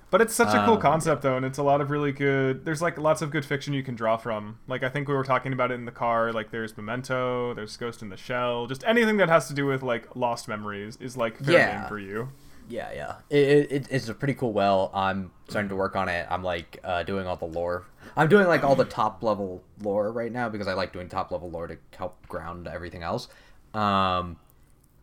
[0.09, 2.63] But it's such a cool Um, concept, though, and it's a lot of really good.
[2.65, 4.57] There's like lots of good fiction you can draw from.
[4.67, 6.31] Like I think we were talking about it in the car.
[6.31, 8.67] Like there's Memento, there's Ghost in the Shell.
[8.67, 11.79] Just anything that has to do with like lost memories is like fair Yeah.
[11.81, 12.29] game for you.
[12.69, 13.15] Yeah, yeah.
[13.29, 14.91] It, it, it's a pretty cool well.
[14.93, 16.27] I'm starting to work on it.
[16.29, 17.85] I'm like uh, doing all the lore.
[18.15, 21.31] I'm doing like all the top level lore right now because I like doing top
[21.31, 23.27] level lore to help ground everything else.
[23.73, 24.37] Um,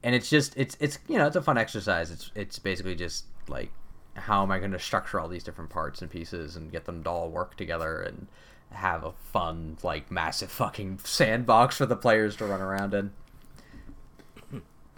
[0.03, 2.11] and it's just it's it's you know it's a fun exercise.
[2.11, 3.70] It's it's basically just like
[4.14, 7.03] how am I going to structure all these different parts and pieces and get them
[7.05, 8.27] to all work together and
[8.70, 13.12] have a fun like massive fucking sandbox for the players to run around in.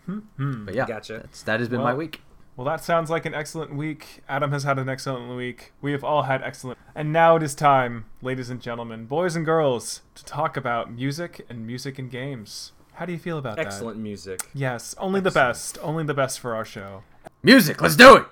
[0.06, 1.18] But yeah, Gotcha.
[1.22, 2.20] that's, that has been my week.
[2.56, 4.22] Well, that sounds like an excellent week.
[4.28, 5.72] Adam has had an excellent week.
[5.82, 6.78] We have all had excellent.
[6.94, 11.44] And now it is time, ladies and gentlemen, boys and girls, to talk about music
[11.50, 12.72] and music and games.
[12.94, 13.66] How do you feel about that?
[13.66, 14.40] Excellent music.
[14.54, 15.76] Yes, only the best.
[15.82, 17.02] Only the best for our show.
[17.42, 18.24] Music, let's do it.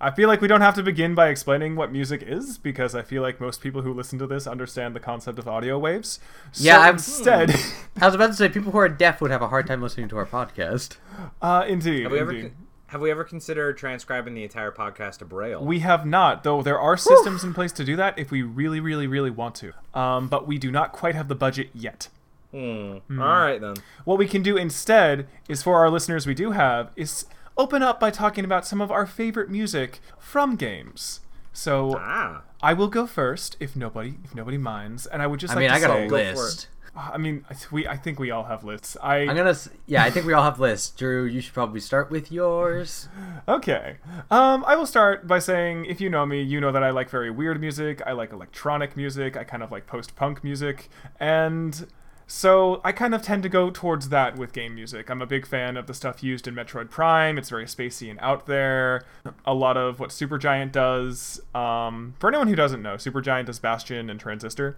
[0.00, 3.02] I feel like we don't have to begin by explaining what music is because I
[3.02, 6.20] feel like most people who listen to this understand the concept of audio waves.
[6.52, 7.50] So Yeah, I've- instead,
[8.00, 10.08] I was about to say people who are deaf would have a hard time listening
[10.10, 10.98] to our podcast.
[11.40, 12.40] uh, indeed, Have we indeed.
[12.42, 12.61] con-
[12.92, 15.64] have we ever considered transcribing the entire podcast to Braille?
[15.64, 18.80] We have not, though there are systems in place to do that if we really,
[18.80, 19.72] really, really want to.
[19.98, 22.08] Um, but we do not quite have the budget yet.
[22.50, 22.98] Hmm.
[23.10, 23.76] All right then.
[24.04, 27.24] What we can do instead is for our listeners we do have is
[27.56, 31.20] open up by talking about some of our favorite music from games.
[31.54, 32.42] So Ah.
[32.62, 35.62] I will go first if nobody if nobody minds, and I would just I like
[35.62, 36.36] mean, to I got say, a Go for it.
[36.36, 36.68] list.
[36.94, 38.96] I mean, I we I think we all have lists.
[39.02, 40.90] I I'm gonna, yeah, I think we all have lists.
[40.90, 43.08] Drew, you should probably start with yours.
[43.48, 43.96] Okay.
[44.30, 47.10] Um, I will start by saying, if you know me, you know that I like
[47.10, 48.00] very weird music.
[48.06, 49.36] I like electronic music.
[49.36, 50.88] I kind of like post punk music.
[51.18, 51.88] And
[52.28, 55.10] so I kind of tend to go towards that with game music.
[55.10, 57.36] I'm a big fan of the stuff used in Metroid Prime.
[57.36, 59.02] It's very spacey and out there.
[59.44, 61.40] A lot of what Supergiant does.
[61.54, 64.76] Um, for anyone who doesn't know, Supergiant does Bastion and Transistor.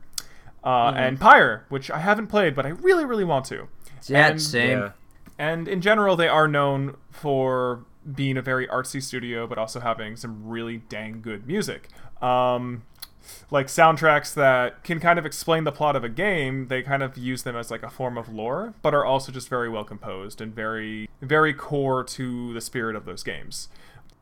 [0.64, 3.68] Uh, And Pyre, which I haven't played, but I really, really want to.
[4.07, 4.79] Yeah, And- same.
[4.79, 4.90] Yeah.
[5.38, 10.16] and in general, they are known for being a very artsy studio, but also having
[10.16, 11.88] some really dang good music.
[12.22, 12.83] Um,
[13.50, 17.16] like soundtracks that can kind of explain the plot of a game, they kind of
[17.16, 20.40] use them as like a form of lore, but are also just very well composed
[20.42, 23.68] and very, very core to the spirit of those games.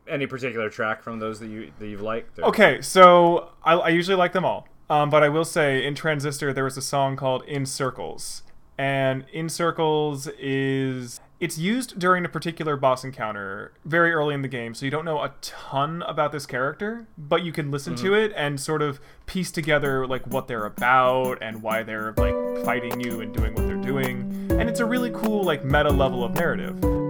[0.09, 2.39] Any particular track from those that you that you've liked?
[2.39, 5.95] or- Okay, so I, I usually like them all, um, but I will say in
[5.95, 8.43] Transistor there was a song called "In Circles,"
[8.77, 14.49] and "In Circles" is it's used during a particular boss encounter very early in the
[14.49, 18.13] game, so you don't know a ton about this character, but you can listen to
[18.13, 23.01] it and sort of piece together like what they're about and why they're like fighting
[23.01, 26.35] you and doing what they're doing, and it's a really cool like meta level of
[26.35, 27.02] narrative.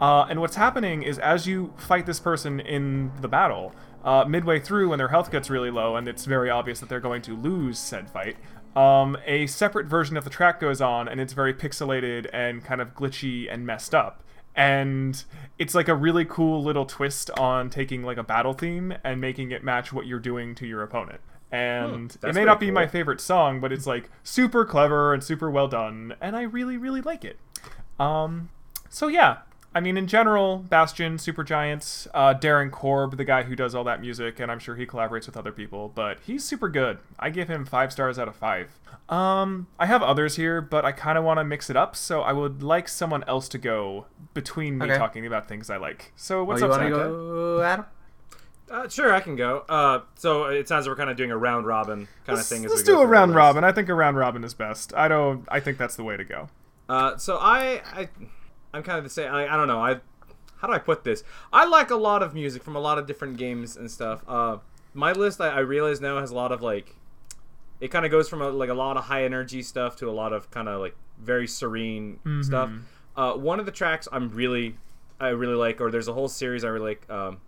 [0.00, 4.60] Uh, and what's happening is as you fight this person in the battle, uh, midway
[4.60, 7.36] through when their health gets really low and it's very obvious that they're going to
[7.36, 8.36] lose said fight,
[8.76, 12.80] um, a separate version of the track goes on and it's very pixelated and kind
[12.80, 14.22] of glitchy and messed up.
[14.54, 15.22] And
[15.58, 19.50] it's like a really cool little twist on taking like a battle theme and making
[19.50, 21.20] it match what you're doing to your opponent.
[21.50, 25.50] And it may not be my favorite song, but it's like super clever and super
[25.50, 27.38] well done, and I really, really like it.
[27.98, 28.50] Um,
[28.90, 29.38] so yeah,
[29.74, 34.00] I mean, in general, Bastion, Supergiant's, uh, Darren Korb, the guy who does all that
[34.00, 36.98] music, and I'm sure he collaborates with other people, but he's super good.
[37.18, 38.78] I give him five stars out of five.
[39.08, 42.22] Um, I have others here, but I kind of want to mix it up, so
[42.22, 44.98] I would like someone else to go between me Okay.
[44.98, 46.12] talking about things I like.
[46.16, 47.06] So Oh, what's you up, want to Zach?
[47.06, 47.84] go, Adam?
[48.70, 49.64] Uh, sure, I can go.
[49.68, 52.56] Uh, so it sounds like we're kind of doing a round robin kind Let's, of
[52.56, 52.64] thing.
[52.66, 53.64] as let's we go do a round robin.
[53.64, 54.92] I think a round robin is best.
[54.94, 55.46] I don't.
[55.48, 56.48] I think that's the way to go.
[56.86, 58.08] Uh, so I, I,
[58.72, 59.32] I'm kind of the same.
[59.32, 59.80] I, I don't know.
[59.80, 60.00] I,
[60.58, 61.24] how do I put this?
[61.52, 64.22] I like a lot of music from a lot of different games and stuff.
[64.28, 64.58] Uh,
[64.94, 66.94] my list, I, I realize now has a lot of like,
[67.80, 70.12] it kind of goes from a, like a lot of high energy stuff to a
[70.12, 72.70] lot of kind of like very serene stuff.
[73.16, 74.76] Uh, one of the tracks I'm really,
[75.20, 77.10] I really like, or there's a whole series I really like.
[77.10, 77.38] Um,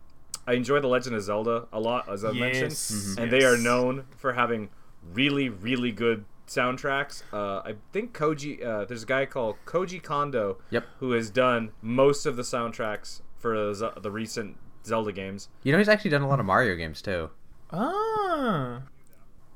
[0.47, 3.57] I enjoy The Legend of Zelda a lot, as I mentioned, Yes, and they are
[3.57, 4.71] known for having
[5.13, 7.23] really, really good soundtracks.
[7.33, 10.85] Uh, I think Koji, uh, there's a guy called Koji Kondo, Yep.
[10.99, 15.49] who has done most of the soundtracks for the, the recent Zelda games.
[15.63, 17.31] You know, he's actually done a lot of Mario games too.
[17.73, 18.83] Ah.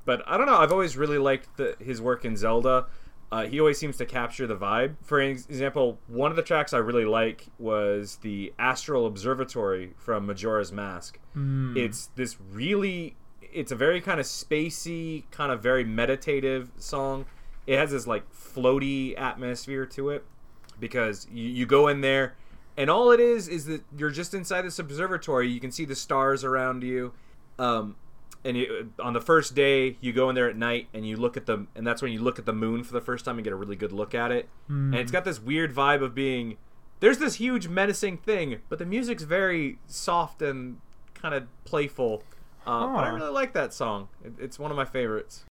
[0.05, 0.57] But I don't know.
[0.57, 2.87] I've always really liked the, his work in Zelda.
[3.33, 4.95] Uh, he always seems to capture the vibe.
[5.03, 10.71] For example, one of the tracks I really like was the Astral Observatory from Majora's
[10.71, 11.19] Mask.
[11.35, 13.17] It's this really,
[13.55, 17.25] it's a very kind of spacey, kind of very meditative song.
[17.67, 20.25] It has this like floaty atmosphere to it
[20.79, 22.35] because you, you go in there
[22.77, 25.49] and all it is is that you're just inside this observatory.
[25.49, 27.13] You can see the stars around you.
[27.59, 27.97] Um,
[28.45, 31.37] and you, on the first day you go in there at night and you look
[31.37, 33.45] at the and that's when you look at the moon for the first time and
[33.45, 34.51] get a really good look at it
[34.93, 36.59] and it's got this weird vibe of being
[37.01, 40.79] there's this huge menacing thing but the music's very soft and
[41.15, 42.23] kind of playful
[42.67, 44.09] uh, but i really like that song.
[44.25, 45.45] It, it's one of my favorites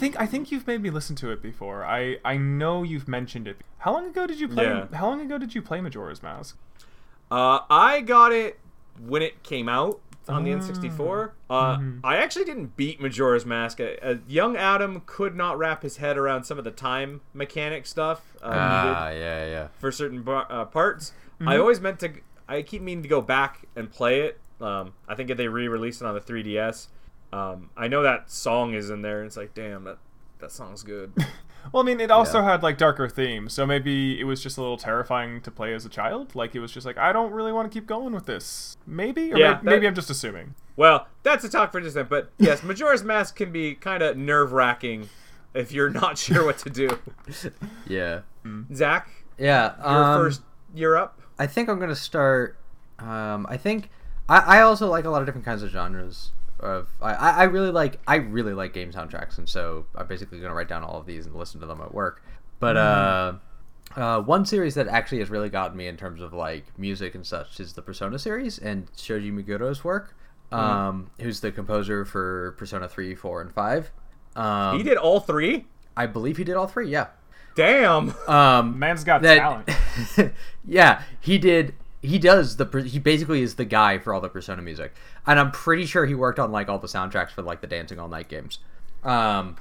[0.00, 1.84] think I think you've made me listen to it before.
[1.84, 3.58] I I know you've mentioned it.
[3.78, 4.64] How long ago did you play?
[4.64, 4.86] Yeah.
[4.92, 6.58] How long ago did you play Majora's Mask?
[7.30, 8.58] Uh, I got it
[9.06, 11.30] when it came out on the N64.
[11.48, 12.00] Uh, Mhm.
[12.04, 13.80] I actually didn't beat Majora's Mask.
[13.80, 17.86] A, a young Adam could not wrap his head around some of the time mechanic
[17.86, 19.68] stuff uh, Ah, yeah, yeah.
[19.78, 21.12] for certain bar- uh, parts.
[21.40, 21.60] I Mm-hmm.
[21.60, 22.10] always meant to.
[22.48, 24.38] I keep meaning to go back and play it.
[24.60, 26.88] Um, I think if they re-released it on the 3DS,
[27.32, 29.18] um, I know that song is in there.
[29.18, 29.98] And it's like, damn, that
[30.38, 31.12] that song's good.
[31.72, 32.52] Well, I mean, it also Yeah.
[32.52, 35.84] had like darker themes, so maybe it was just a little terrifying to play as
[35.84, 36.34] a child.
[36.34, 38.78] Like it was just like I don't really want to keep going with this.
[38.86, 40.54] Maybe, or Yeah, may- that- maybe I'm just assuming.
[40.76, 42.06] well, that's a talk for just then.
[42.08, 45.10] But yes, Majora's Mask can be kind of nerve-wracking
[45.52, 46.98] if you're not sure what to do.
[47.86, 48.20] Yeah.
[48.74, 49.74] Zach, Yeah.
[49.76, 50.40] your um, first
[50.74, 51.20] year up.
[51.38, 52.56] I think I'm gonna start.
[52.98, 53.90] Um, I think
[54.30, 56.30] I, I also like a lot of different kinds of genres.
[56.60, 60.38] Of I, I I really like I really like game soundtracks, and so I'm basically
[60.40, 62.22] gonna write down all of these and listen to them at work.
[62.58, 63.32] But uh,
[63.96, 67.26] uh, one series that actually has really gotten me in terms of like music and
[67.26, 70.14] such is the Persona series and Shoji Meguro work,
[70.52, 73.90] um, who's the composer for Persona three, four, and five.
[74.36, 75.66] Um, He did all three.
[75.96, 76.88] I believe he did all three.
[76.88, 77.08] Yeah.
[77.56, 78.14] Damn.
[78.28, 80.32] Um, Man's got that- talent.
[80.64, 81.74] yeah, he did.
[82.02, 82.64] He does the.
[82.86, 84.94] He basically is the guy for all the Persona music,
[85.26, 87.98] and I'm pretty sure he worked on like all the soundtracks for like the Dancing
[87.98, 88.58] All Night games.
[89.04, 89.56] Um,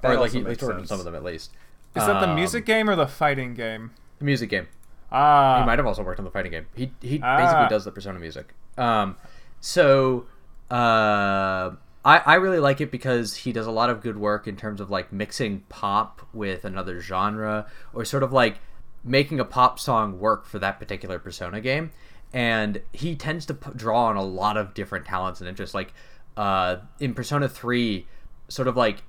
[0.00, 1.52] That or like he, worked on some of them at least.
[1.94, 3.92] Is that the Um, music game or the fighting game?
[4.18, 4.66] The music game.
[5.12, 6.66] Ah, He might have also worked on the fighting game.
[6.74, 7.36] He he Ah.
[7.36, 8.52] basically does the Persona music.
[8.76, 9.16] Um,
[9.60, 10.26] so
[10.70, 11.70] uh,
[12.04, 14.80] I I really like it because he does a lot of good work in terms
[14.80, 18.58] of like mixing pop with another genre or sort of like
[19.06, 21.92] making a pop song work for that particular Persona game.
[22.32, 25.74] And he tends to p- draw on a lot of different talents and interests.
[25.74, 25.94] Like
[26.36, 28.06] uh, in Persona Three,
[28.48, 29.02] sort of like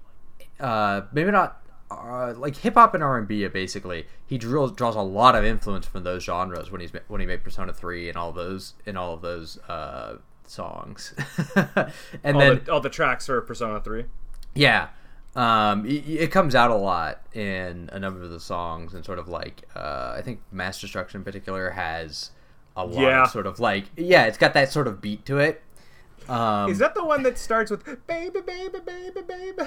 [0.60, 3.46] uh, maybe not uh, like hip hop and R and B.
[3.48, 7.28] Basically, he draws draws a lot of influence from those genres when he's when he
[7.28, 11.14] made Persona Three and all those and all of those uh, songs.
[11.56, 14.06] and all, then the, all the tracks for Persona 3.
[14.56, 14.90] yeah,
[15.36, 19.20] um, it, it comes out a lot in a number of the songs, and sort
[19.20, 22.32] of like uh, I think Mass Destruction in particular has
[22.76, 23.24] a lot Yeah.
[23.24, 25.62] of sort of like yeah, it's got that sort of beat to it.
[26.30, 29.64] Um, Is that the one that starts with baby, baby, baby, baby?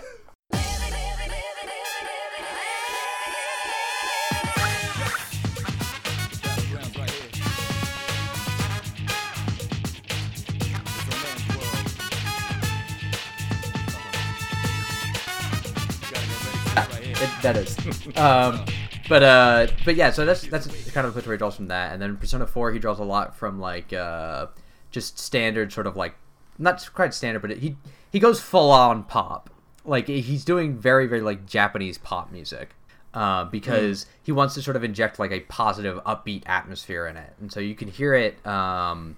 [17.43, 17.77] That is.
[18.17, 18.65] Um,
[19.09, 21.69] but uh, but yeah, so that's that's kind of the place where he draws from
[21.69, 24.47] that, and then Persona Four he draws a lot from like uh,
[24.91, 26.15] just standard sort of like
[26.59, 27.77] not quite standard, but he
[28.11, 29.51] he goes full on pop.
[29.85, 32.71] Like he's doing very very like Japanese pop music.
[33.13, 37.33] Uh, because he wants to sort of inject like a positive, upbeat atmosphere in it,
[37.41, 39.17] and so you can hear it, um,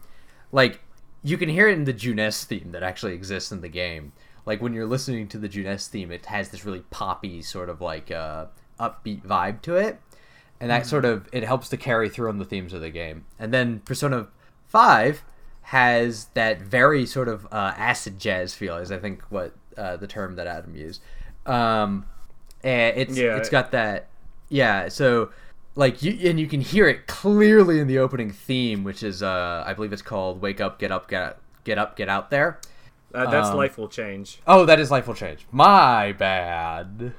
[0.50, 0.80] like
[1.22, 4.12] you can hear it in the Junes theme that actually exists in the game.
[4.44, 7.80] Like when you're listening to the Junes theme, it has this really poppy sort of
[7.80, 8.46] like uh,
[8.80, 10.00] upbeat vibe to it,
[10.60, 13.24] and that sort of it helps to carry through on the themes of the game.
[13.38, 14.28] And then Persona
[14.66, 15.22] Five
[15.66, 20.06] has that very sort of uh, acid jazz feel, is I think what uh, the
[20.08, 21.00] term that Adam used.
[21.46, 22.06] Um,
[22.64, 23.36] and it's Yeah.
[23.36, 24.08] it's got that
[24.48, 24.88] yeah.
[24.88, 25.30] So
[25.76, 29.62] like you and you can hear it clearly in the opening theme, which is uh
[29.66, 32.58] I believe it's called "Wake Up, Get Up, Get Get Up, Get Out There."
[33.14, 34.40] Uh, that's Um, Life Will Change.
[34.46, 35.46] Oh, that is Life Will Change.
[35.50, 37.12] My bad.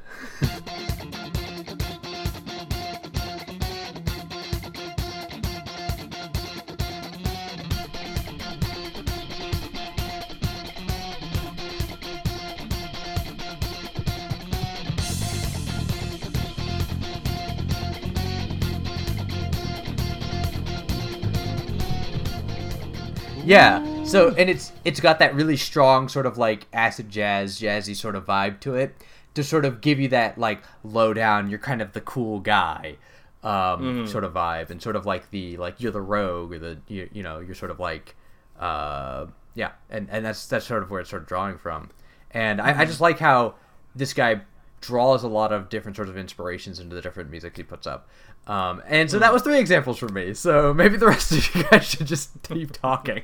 [23.46, 23.93] Yeah.
[24.14, 28.16] So and it's it's got that really strong sort of like acid jazz, jazzy sort
[28.16, 28.96] of vibe to it
[29.34, 32.98] to sort of give you that like low down, you're kind of the cool guy
[33.44, 36.78] um sort of vibe and sort of like the like you're the rogue or the
[36.88, 38.16] you, you know, you're sort of like
[38.60, 41.90] uh yeah, and and that's that's sort of where it's sort of drawing from.
[42.32, 43.56] And I, I just like how
[43.96, 44.42] this guy
[44.82, 48.08] draws a lot of different sorts of inspirations into the different music he puts up.
[48.46, 50.34] Um, and so that was three examples for me.
[50.34, 53.24] So maybe the rest of you guys should just keep talking.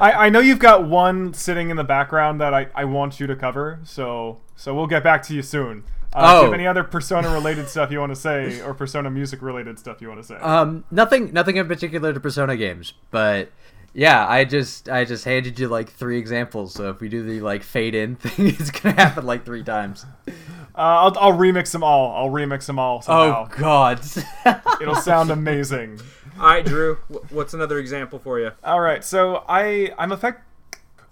[0.00, 3.26] I, I know you've got one sitting in the background that I, I want you
[3.26, 5.82] to cover, so so we'll get back to you soon.
[6.12, 6.44] Uh, Do you Oh.
[6.44, 10.00] have any other Persona related stuff you want to say, or Persona music related stuff
[10.00, 10.36] you want to say?
[10.36, 13.50] Um, nothing, nothing in particular to Persona games, but
[13.94, 16.74] yeah, I just, I just handed you like three examples.
[16.74, 20.04] So if we do the like fade in thing, it's gonna happen like three times.
[20.26, 20.32] Uh,
[20.76, 22.14] I'll, I'll remix them all.
[22.16, 23.48] I'll remix them all somehow.
[23.48, 24.00] Oh God.
[24.80, 26.00] It'll sound amazing.
[26.38, 26.96] All right, Drew.
[27.30, 28.50] What's another example for you?
[28.64, 30.42] All right, so I I'm effect.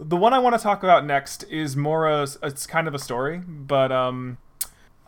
[0.01, 2.99] The one I want to talk about next is more a it's kind of a
[2.99, 4.39] story, but um,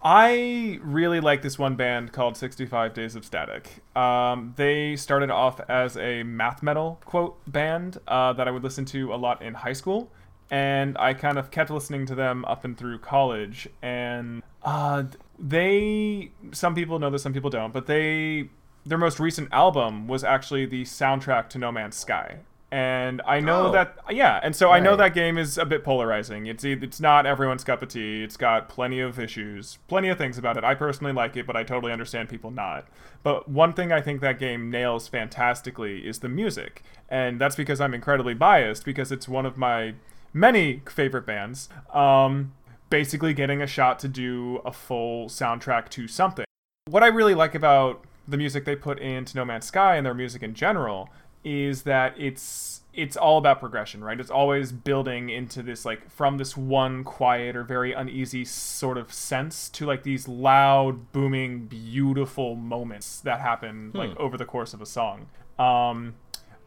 [0.04, 3.82] I really like this one band called 65 Days of Static.
[3.96, 8.84] Um, they started off as a math metal quote band uh, that I would listen
[8.86, 10.10] to a lot in high school,
[10.50, 13.66] and I kind of kept listening to them up and through college.
[13.80, 15.04] And uh,
[15.38, 18.50] they, some people know this, some people don't, but they,
[18.84, 22.40] their most recent album was actually the soundtrack to No Man's Sky.
[22.74, 23.70] And I know Oh.
[23.70, 26.46] that, yeah, and so I know that game is a bit polarizing.
[26.46, 28.24] It's it's not everyone's cup of tea.
[28.24, 30.64] It's got plenty of issues, plenty of things about it.
[30.64, 32.88] I personally like it, but I totally understand people not.
[33.22, 37.80] But one thing I think that game nails fantastically is the music, and that's because
[37.80, 39.94] I'm incredibly biased because it's one of my
[40.32, 41.68] many favorite bands.
[41.92, 42.54] Um,
[42.90, 46.44] basically, getting a shot to do a full soundtrack to something.
[46.86, 50.14] What I really like about the music they put into No Man's Sky and their
[50.14, 51.10] music in general
[51.44, 54.20] is that it's it's all about progression, right?
[54.20, 59.12] It's always building into this like from this one quiet or very uneasy sort of
[59.12, 64.80] sense to like these loud, booming, beautiful moments that happen like over the course of
[64.80, 65.26] a song.
[65.58, 66.14] Um,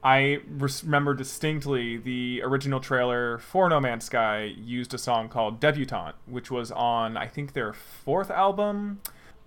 [0.04, 5.60] I res- remember distinctly the original trailer for No Man's Sky used a song called
[5.60, 9.02] Debutante, which was on I think their fourth album,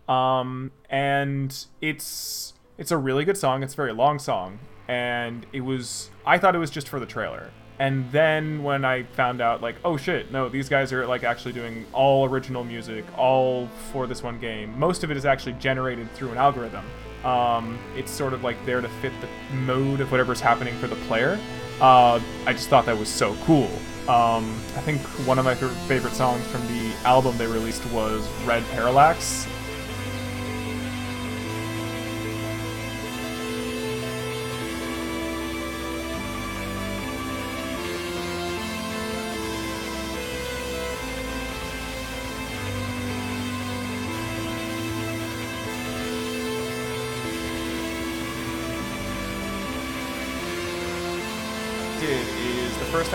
[0.09, 3.62] um, and it's it's a really good song.
[3.62, 4.59] It's a very long song,
[4.91, 7.51] and it was I thought it was just for the trailer.
[7.78, 11.53] And then when I found out, like, oh shit, no, these guys are like actually
[11.53, 14.78] doing all original music, all for this one game.
[14.78, 16.84] Most of it is actually generated through an algorithm.
[17.24, 20.97] Um, it's sort of like there to fit the mode of whatever's happening for the
[21.07, 21.38] player.
[21.80, 23.70] Uh, I just thought that was so cool.
[24.09, 28.62] Um, I think one of my favorite songs from the album they released was Red
[28.72, 29.47] Parallax,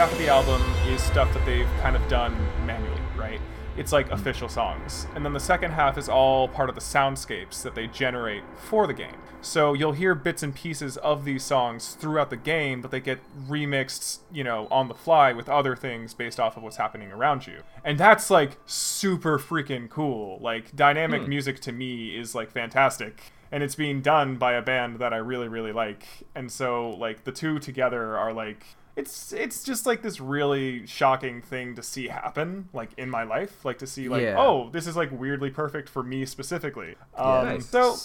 [0.06, 0.62] half of the album
[0.94, 2.32] is stuff that they've kind of done
[2.64, 3.42] manually, right?
[3.76, 4.14] It's like mm-hmm.
[4.14, 5.08] official songs.
[5.16, 8.86] And then the second half is all part of the soundscapes that they generate for
[8.86, 9.16] the game.
[9.42, 13.20] So you'll hear bits and pieces of these songs throughout the game, but they get
[13.50, 17.48] remixed, you know, on the fly with other things based off of what's happening around
[17.48, 17.64] you.
[17.84, 20.38] And that's like super freaking cool.
[20.40, 21.30] Like dynamic hmm.
[21.30, 23.32] music to me is like fantastic.
[23.52, 26.06] And it's being done by a band that I really, really like.
[26.36, 31.42] And so like the two together are like it's it's just like this really shocking
[31.42, 34.36] thing to see happen like in my life like to see like Yeah.
[34.38, 37.66] oh this is like weirdly perfect for me specifically um Nice.
[37.66, 37.96] so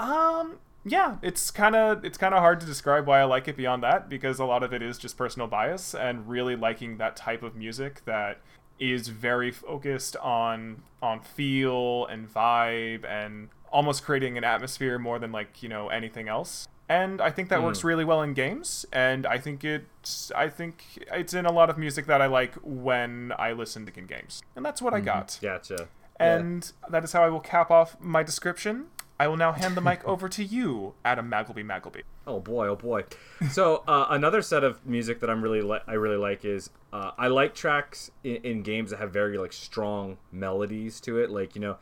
[0.00, 3.56] um yeah it's kind of it's kind of hard to describe why i like it
[3.56, 7.16] beyond that because a lot of it is just personal bias and really liking that
[7.16, 8.38] type of music that
[8.80, 15.30] is very focused on on feel and vibe and almost creating an atmosphere more than
[15.30, 19.24] like you know anything else and i think that works really well in games and
[19.26, 20.74] i think it's i think
[21.12, 24.64] it's in a lot of music that i like when i listen to games and
[24.66, 25.88] that's what i got Gotcha.
[26.18, 28.86] and that is how I will cap off my description.
[29.18, 32.02] I will now hand the mic over to you, Adam Magleby Magleby.
[32.26, 33.04] Oh boy, oh boy.
[33.50, 37.10] So uh, another set of music that I'm really li- I really like is uh,
[37.18, 41.30] I like tracks in, in games that have very like strong melodies to it.
[41.30, 41.76] Like you know,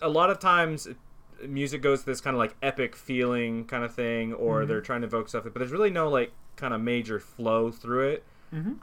[0.00, 0.88] a lot of times
[1.46, 5.02] music goes to this kind of like epic feeling kind of thing, or they're trying
[5.02, 8.24] to evoke stuff, but there's really no like kind of major flow through it.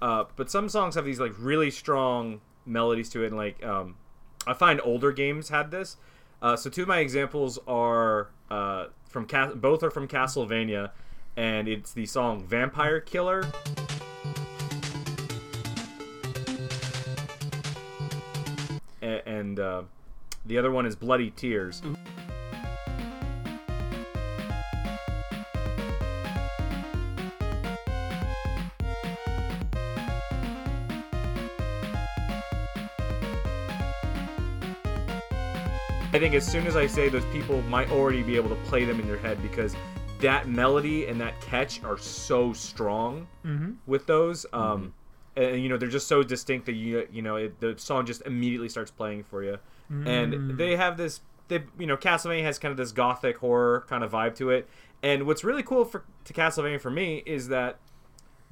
[0.01, 3.95] Uh, but some songs have these like really strong melodies to it, and like um,
[4.45, 5.97] I find older games had this.
[6.41, 10.91] Uh, so two of my examples are uh, from Cas- both are from Castlevania,
[11.35, 13.43] and it's the song "Vampire Killer."
[19.01, 19.83] A- and uh,
[20.45, 21.81] the other one is "Bloody Tears."
[36.15, 38.85] I think as soon as I say those, people might already be able to play
[38.85, 39.75] them in their head because
[40.21, 43.27] that melody and that catch are so strong
[43.85, 44.45] with those.
[44.53, 44.93] Um,
[45.35, 48.21] and you know they're just so distinct that you you know it, the song just
[48.25, 49.57] immediately starts playing for you.
[50.07, 54.01] And they have this, they you know Castlevania has kind of this gothic horror kind
[54.01, 54.69] of vibe to it.
[55.03, 57.77] And what's really cool for to Castlevania for me is that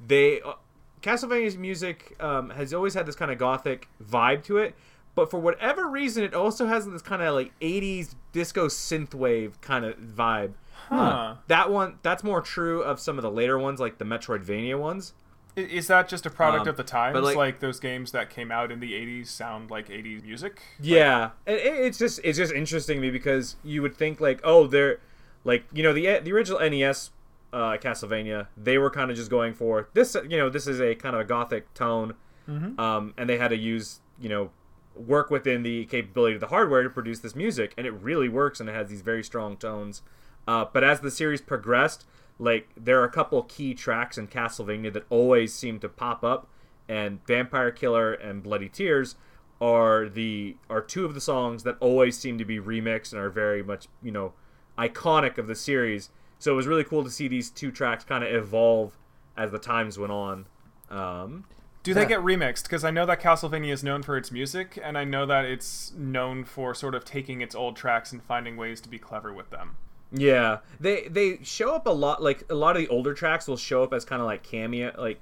[0.06, 0.52] they uh,
[1.00, 4.74] Castlevania's music um, has always had this kind of gothic vibe to it,
[5.14, 9.84] but for whatever reason, it also has this kind of like '80s disco synthwave kind
[9.84, 10.52] of vibe.
[10.88, 11.36] Huh.
[11.46, 15.14] That one, that's more true of some of the later ones, like the Metroidvania ones.
[15.56, 17.18] Is that just a product Um, of the times?
[17.20, 20.60] Like, like- those games that came out in the 80s sound like 80s music?
[20.80, 24.40] Yeah, and it, it's just it's just interesting to me because you would think like,
[24.42, 24.98] oh, they're
[25.44, 27.10] like you know the the original NES
[27.52, 30.16] uh, Castlevania, they were kind of just going for this.
[30.28, 32.14] You know, this is a kind of a gothic tone,
[32.48, 34.50] um, and they had to use you know
[34.96, 38.60] work within the capability of the hardware to produce this music, and it really works,
[38.60, 40.02] and it has these very strong tones.
[40.46, 42.06] Uh, but as the series progressed,
[42.38, 46.48] like there are a couple key tracks in Castlevania that always seem to pop up,
[46.88, 49.16] and Vampire Killer and Bloody Tears
[49.60, 53.30] are the are two of the songs that always seem to be remixed and are
[53.30, 54.32] very much you know
[54.78, 56.10] iconic of the series.
[56.38, 58.98] So it was really cool to see these two tracks kind of evolve
[59.36, 60.46] as the times went on.
[60.90, 61.44] Um,
[61.84, 62.64] Do they get remixed?
[62.64, 65.92] Because I know that Castlevania is known for its music, and I know that it's
[65.92, 69.50] known for sort of taking its old tracks and finding ways to be clever with
[69.50, 69.76] them.
[70.10, 72.22] Yeah, they they show up a lot.
[72.22, 74.94] Like a lot of the older tracks will show up as kind of like cameo,
[74.96, 75.20] like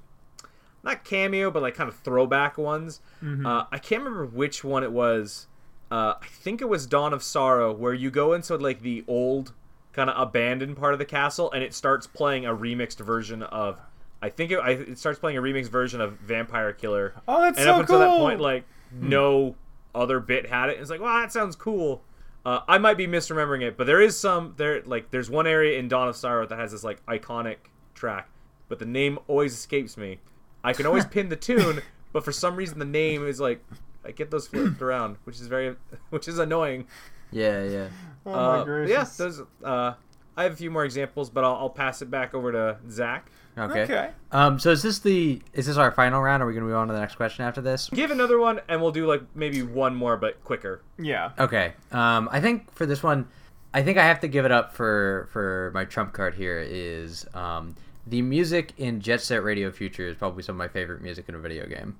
[0.83, 3.01] not cameo, but like kind of throwback ones.
[3.45, 5.47] Uh, I can't remember which one it was.
[5.91, 9.51] Uh, I think it was Dawn of Sorrow, where you go into like the old
[9.91, 13.79] kind of abandoned part of the castle, and it starts playing a remixed version of.
[14.23, 17.13] I think it, I, it starts playing a remix version of Vampire Killer.
[17.27, 17.73] Oh, that's and so cool.
[17.73, 19.55] And up until that point, like no
[19.93, 20.79] other bit had it.
[20.79, 22.01] It's like, wow, that sounds cool.
[22.45, 24.81] Uh, I might be misremembering it, but there is some there.
[24.85, 27.57] Like, there's one area in Dawn of Sorrow that has this like iconic
[27.95, 28.29] track,
[28.69, 30.19] but the name always escapes me.
[30.63, 31.81] I can always pin the tune,
[32.13, 33.61] but for some reason the name is like
[34.05, 35.75] I get those flipped around, which is very,
[36.11, 36.87] which is annoying.
[37.31, 37.87] Yeah, yeah.
[38.25, 38.91] Oh Uh, my gracious.
[39.19, 39.41] yeah, those.
[39.63, 39.93] Uh,
[40.35, 43.29] I have a few more examples, but I'll, I'll pass it back over to Zach.
[43.57, 43.81] Okay.
[43.81, 44.09] Okay.
[44.31, 44.59] Um.
[44.59, 46.41] So is this the is this our final round?
[46.41, 47.89] Are we gonna move on to the next question after this?
[47.89, 50.81] Give another one, and we'll do like maybe one more, but quicker.
[50.97, 51.31] Yeah.
[51.39, 51.73] Okay.
[51.91, 52.29] Um.
[52.31, 53.27] I think for this one,
[53.73, 57.27] I think I have to give it up for for my trump card here is
[57.33, 57.75] um
[58.07, 61.35] the music in Jet Set Radio Future is probably some of my favorite music in
[61.35, 61.95] a video game.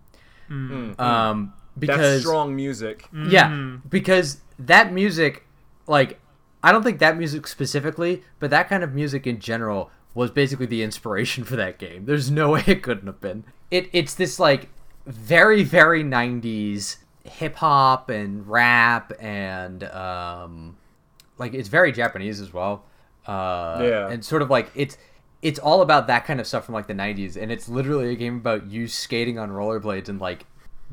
[0.99, 1.53] Um.
[1.77, 3.09] Because That's strong music.
[3.27, 5.43] Yeah, because that music,
[5.87, 6.19] like,
[6.61, 10.65] I don't think that music specifically, but that kind of music in general was basically
[10.65, 12.05] the inspiration for that game.
[12.05, 13.43] There's no way it couldn't have been.
[13.71, 14.69] It it's this like
[15.05, 20.77] very very 90s hip hop and rap and um
[21.37, 22.85] like it's very Japanese as well.
[23.25, 24.09] Uh Yeah.
[24.09, 24.97] and sort of like it's
[25.41, 28.15] it's all about that kind of stuff from like the 90s and it's literally a
[28.15, 30.45] game about you skating on rollerblades and like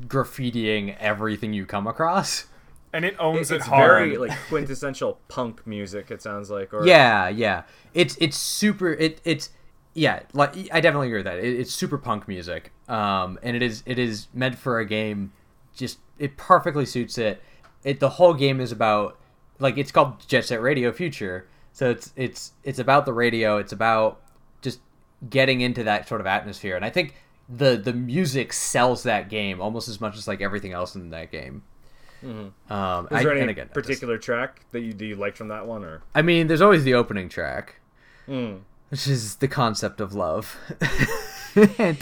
[0.07, 2.45] graffitiing everything you come across.
[2.93, 4.09] And it owns It's, it hard.
[4.09, 6.11] very like quintessential punk music.
[6.11, 6.73] It sounds like.
[6.73, 7.63] Or, Yeah, yeah.
[7.93, 8.93] It's it's super.
[8.93, 9.49] It it's
[9.93, 10.21] yeah.
[10.33, 11.39] Like I definitely agree with that.
[11.39, 12.71] It, it's super punk music.
[12.87, 15.31] Um, and it is it is meant for a game.
[15.75, 17.41] Just it perfectly suits it.
[17.83, 19.17] It the whole game is about
[19.59, 21.47] like it's called Jet Set Radio Future.
[21.73, 23.57] So it's it's it's about the radio.
[23.57, 24.19] It's about
[24.61, 24.79] just
[25.29, 26.75] getting into that sort of atmosphere.
[26.75, 27.15] And I think
[27.47, 31.31] the the music sells that game almost as much as like everything else in that
[31.31, 31.63] game.
[32.23, 32.53] Um,
[33.11, 35.83] Is there and any again, particular track that you do you liked from that one,
[35.83, 36.03] or?
[36.13, 37.75] I mean, there's always the opening track,
[38.27, 38.61] Mm.
[38.89, 40.55] which is the concept of love.
[41.77, 41.97] and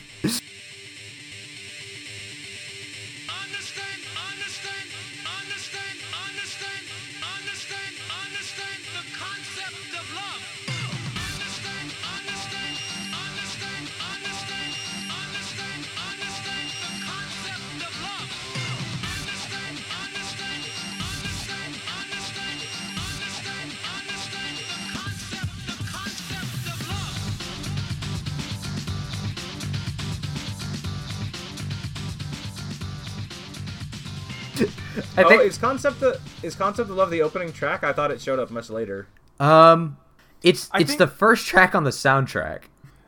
[35.49, 37.83] is concept the is concept of love the opening track?
[37.83, 39.07] I thought it showed up much later.
[39.39, 39.97] um,
[40.41, 42.61] it's I it's think- the first track on the soundtrack.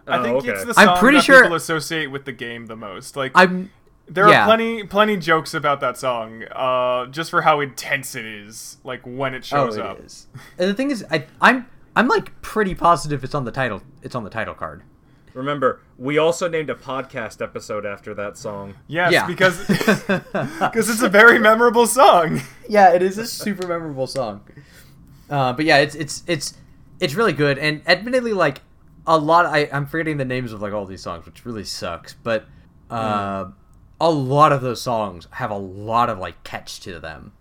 [0.08, 0.50] I Oh, think okay.
[0.50, 3.16] it's the I'm song pretty that sure- people associate with the game the most.
[3.16, 3.72] Like I'm
[4.08, 4.42] there yeah.
[4.44, 8.78] are plenty plenty jokes about that song, uh, just for how intense it is.
[8.84, 10.00] Like when it shows oh, up.
[10.00, 10.28] it is.
[10.58, 13.82] And the thing is, I I'm I'm like pretty positive it's on the title.
[14.02, 14.84] It's on the title card.
[15.34, 18.76] Remember, we also named a podcast episode after that song.
[18.88, 19.28] Yes, Yeah.
[19.28, 22.42] because because it's a very memorable song.
[22.68, 24.42] Yeah, it is a super memorable song.
[25.30, 26.58] Uh, but yeah, it's it's it's
[27.00, 28.62] it's really good, and admittedly, like
[29.08, 29.46] a lot.
[29.46, 32.14] I I'm forgetting the names of like all these songs, which really sucks.
[32.14, 32.46] But
[32.90, 33.46] uh,
[34.00, 37.32] a lot of those songs have a lot of like catch to them.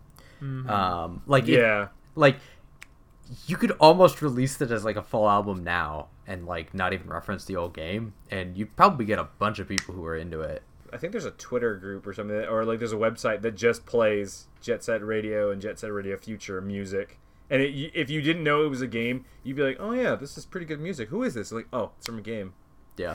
[0.41, 1.89] Um, like it- Yeah.
[2.15, 2.37] like
[3.47, 7.09] you could almost release it as like a full album now and like not even
[7.09, 10.41] reference the old game and you'd probably get a bunch of people who are into
[10.41, 10.63] it
[10.93, 13.87] I think there's a Twitter group or something, or like there's a website that just
[13.87, 17.21] plays Jet Set Radio and Jet Set Radio Future music.
[17.49, 20.17] And it, if you didn't know it was a game, you'd be like, "Oh yeah,
[20.17, 21.09] this is pretty good music.
[21.11, 22.55] Who is this?" Like, "Oh, it's from a game."
[22.97, 23.15] yeah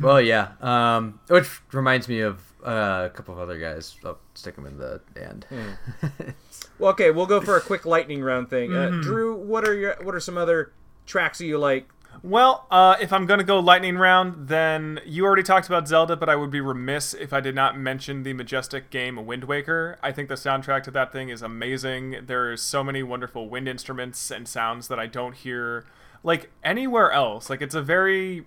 [0.00, 4.56] well yeah um which reminds me of uh, a couple of other guys i'll stick
[4.56, 5.46] them in the end
[6.78, 8.70] Well, okay, we'll go for a quick lightning round thing.
[8.70, 9.00] Mm-hmm.
[9.00, 10.72] Uh, Drew, what are your what are some other
[11.06, 11.88] tracks that you like?
[12.22, 16.28] Well, uh, if I'm gonna go lightning round, then you already talked about Zelda, but
[16.28, 19.98] I would be remiss if I did not mention the majestic game Wind Waker.
[20.02, 22.24] I think the soundtrack to that thing is amazing.
[22.26, 25.84] There's so many wonderful wind instruments and sounds that I don't hear
[26.22, 27.48] like anywhere else.
[27.50, 28.46] Like it's a very,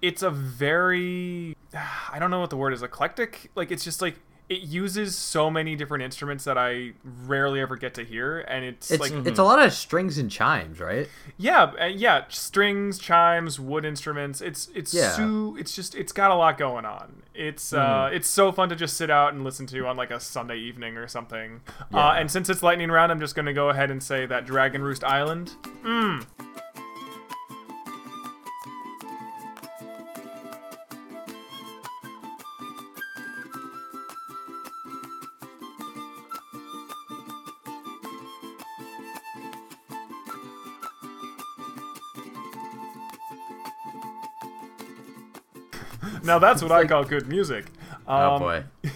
[0.00, 1.56] it's a very,
[2.12, 3.50] I don't know what the word is, eclectic.
[3.54, 6.92] Like it's just like it uses so many different instruments that I
[7.26, 10.30] rarely ever get to hear, and it's, it's like it's a lot of strings and
[10.30, 14.40] chimes right yeah, uh, yeah, strings, chimes, wood instruments.
[14.40, 15.10] It's it's Yeah.
[15.12, 17.22] so it's just it's got a lot going on.
[17.34, 20.20] It's uh it's so fun to just sit out and listen to on like a
[20.20, 21.60] Sunday evening or something.
[21.92, 24.82] Uh, and since it's lightning round, I'm just gonna go ahead and say that Dragon
[24.82, 25.52] Roost Island.
[25.84, 26.26] Mm.
[46.32, 47.66] Now that's what I call good music.
[48.08, 48.64] oh Um, boy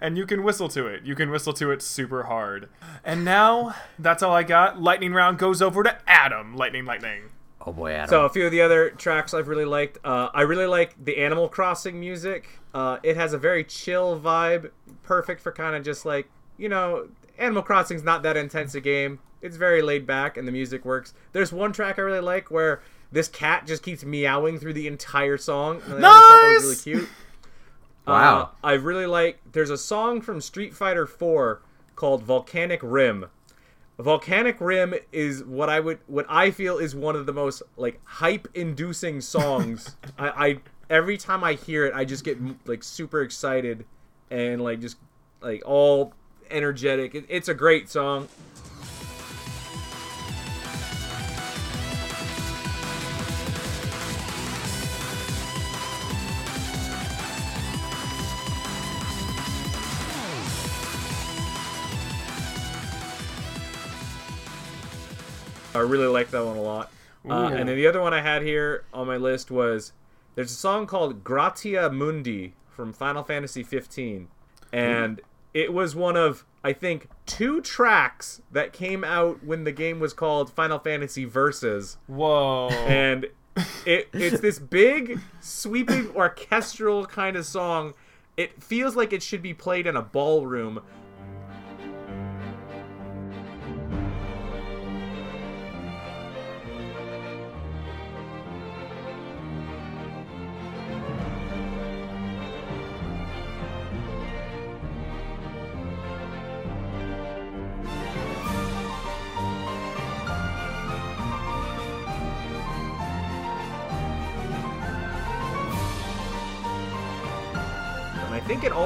[0.00, 1.04] and you can whistle to it.
[1.04, 2.70] You can whistle to it super hard.
[3.04, 4.80] And now that's all I got.
[4.80, 6.56] Lightning round goes over to Adam.
[6.56, 7.24] Lightning, lightning.
[7.66, 8.08] oh boy Adam.
[8.08, 9.98] So a few of the other tracks I've really liked.
[10.02, 12.58] Uh, I really like the Animal Crossing music.
[12.72, 14.70] Uh, it has a very chill vibe,
[15.02, 19.18] perfect for kind of just like you know, Animal Crossing's not that intense a game.
[19.42, 21.12] It's very laid back, and the music works.
[21.32, 22.80] There's one track I really like where
[23.12, 25.80] this cat just keeps meowing through the entire song.
[25.86, 26.86] And I always thought that was Nice!
[26.86, 27.08] really cute.
[28.04, 28.40] Wow.
[28.42, 29.38] Uh, I really like.
[29.52, 31.62] There's a song from Street Fighter 4
[31.94, 33.26] called Volcanic Rim.
[33.96, 38.00] Volcanic Rim is what I would what I feel is one of the most like
[38.04, 39.96] hype inducing songs.
[40.18, 40.58] I, I
[40.90, 43.84] every time I hear it, I just get like super excited
[44.32, 44.96] and like just
[45.40, 46.12] like all
[46.50, 47.14] energetic.
[47.14, 48.26] It, it's a great song.
[65.74, 66.90] I really like that one a lot.
[67.28, 69.92] Uh, and then the other one I had here on my list was
[70.34, 74.28] there's a song called Gratia Mundi from Final Fantasy 15,
[74.72, 75.20] and
[75.54, 80.12] it was one of I think two tracks that came out when the game was
[80.12, 82.68] called Final Fantasy Versus, Whoa.
[82.70, 83.26] and
[83.86, 87.94] it it's this big sweeping orchestral kind of song.
[88.36, 90.82] It feels like it should be played in a ballroom.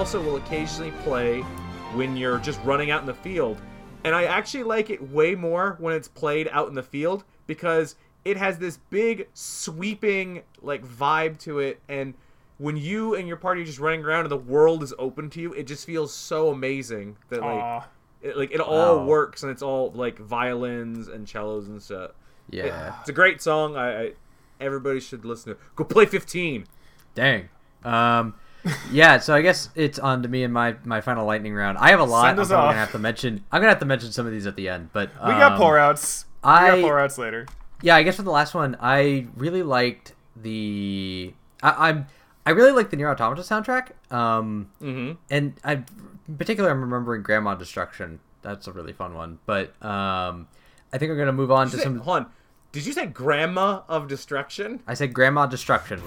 [0.06, 1.40] Also will occasionally play
[1.94, 3.58] when you're just running out in the field.
[4.04, 7.96] And I actually like it way more when it's played out in the field because
[8.24, 12.14] it has this big sweeping like vibe to it and
[12.58, 15.40] when you and your party are just running around and the world is open to
[15.40, 17.88] you, it just feels so amazing that like Aw.
[18.22, 19.04] it, like it all Wow.
[19.06, 22.12] works and it's all like violins and cellos and stuff.
[22.52, 22.94] It- Yeah.
[23.00, 23.74] it's a great song.
[23.76, 24.12] I, I
[24.60, 25.58] everybody should listen to.
[25.58, 25.64] it.
[25.74, 26.64] Go play 15.
[27.16, 27.48] Dang.
[27.84, 28.34] Um,
[28.90, 29.18] yeah.
[29.18, 31.78] So I guess it's on to me in my my final lightning round.
[31.78, 32.26] I have a lot.
[32.36, 32.48] Send I'm off.
[32.68, 33.44] gonna have to mention.
[33.52, 34.90] I'm gonna have to mention some of these at the end.
[34.92, 36.24] But we got um, pour outs.
[36.44, 37.46] We I- got pour outs later.
[37.82, 41.34] Yeah, I guess for the last one, I really liked the.
[41.62, 42.06] I, I'm.
[42.46, 43.90] I really like the NieR: Automata soundtrack.
[44.14, 45.12] Um, Mm-hmm.
[45.30, 45.72] and I,
[46.28, 48.20] in particular, I'm remembering Grandma Destruction.
[48.42, 49.38] That's a really fun one.
[49.46, 50.48] But um,
[50.92, 51.98] I think we're gonna move on to Did say, some.
[51.98, 52.26] hold on.
[52.72, 54.80] Did you say Grandma of Destruction?
[54.86, 56.00] I said Grandma Destruction.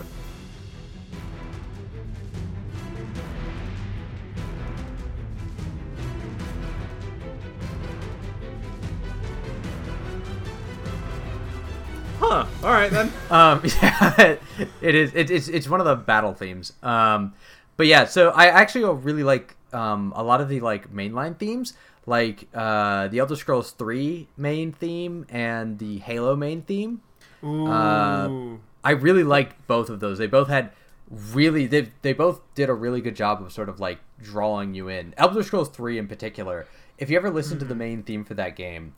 [12.30, 12.46] Huh.
[12.64, 13.12] All right then.
[13.32, 14.38] Um, yeah,
[14.82, 15.14] it is.
[15.16, 16.74] It, it's it's one of the battle themes.
[16.84, 17.34] Um,
[17.76, 21.74] but yeah, so I actually really like um a lot of the like mainline themes,
[22.06, 27.02] like uh the Elder Scrolls Three main theme and the Halo main theme.
[27.44, 27.68] Ooh.
[27.68, 30.18] Uh, I really liked both of those.
[30.20, 30.72] They both had
[31.10, 34.88] really they they both did a really good job of sort of like drawing you
[34.88, 35.14] in.
[35.18, 36.68] Elder Scrolls 3 in particular,
[36.98, 38.94] if you ever listen to the main theme for that game,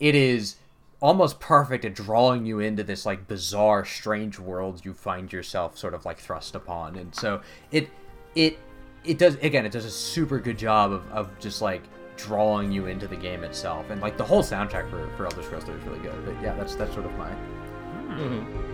[0.00, 0.56] it is
[1.04, 5.92] almost perfect at drawing you into this like bizarre strange world you find yourself sort
[5.92, 6.96] of like thrust upon.
[6.96, 7.90] And so it
[8.34, 8.58] it
[9.04, 11.82] it does again, it does a super good job of, of just like
[12.16, 13.90] drawing you into the game itself.
[13.90, 16.24] And like the whole soundtrack for, for Elder Scrolls 3 is really good.
[16.24, 18.12] But yeah, that's that's sort of my hmm.
[18.18, 18.73] mm-hmm.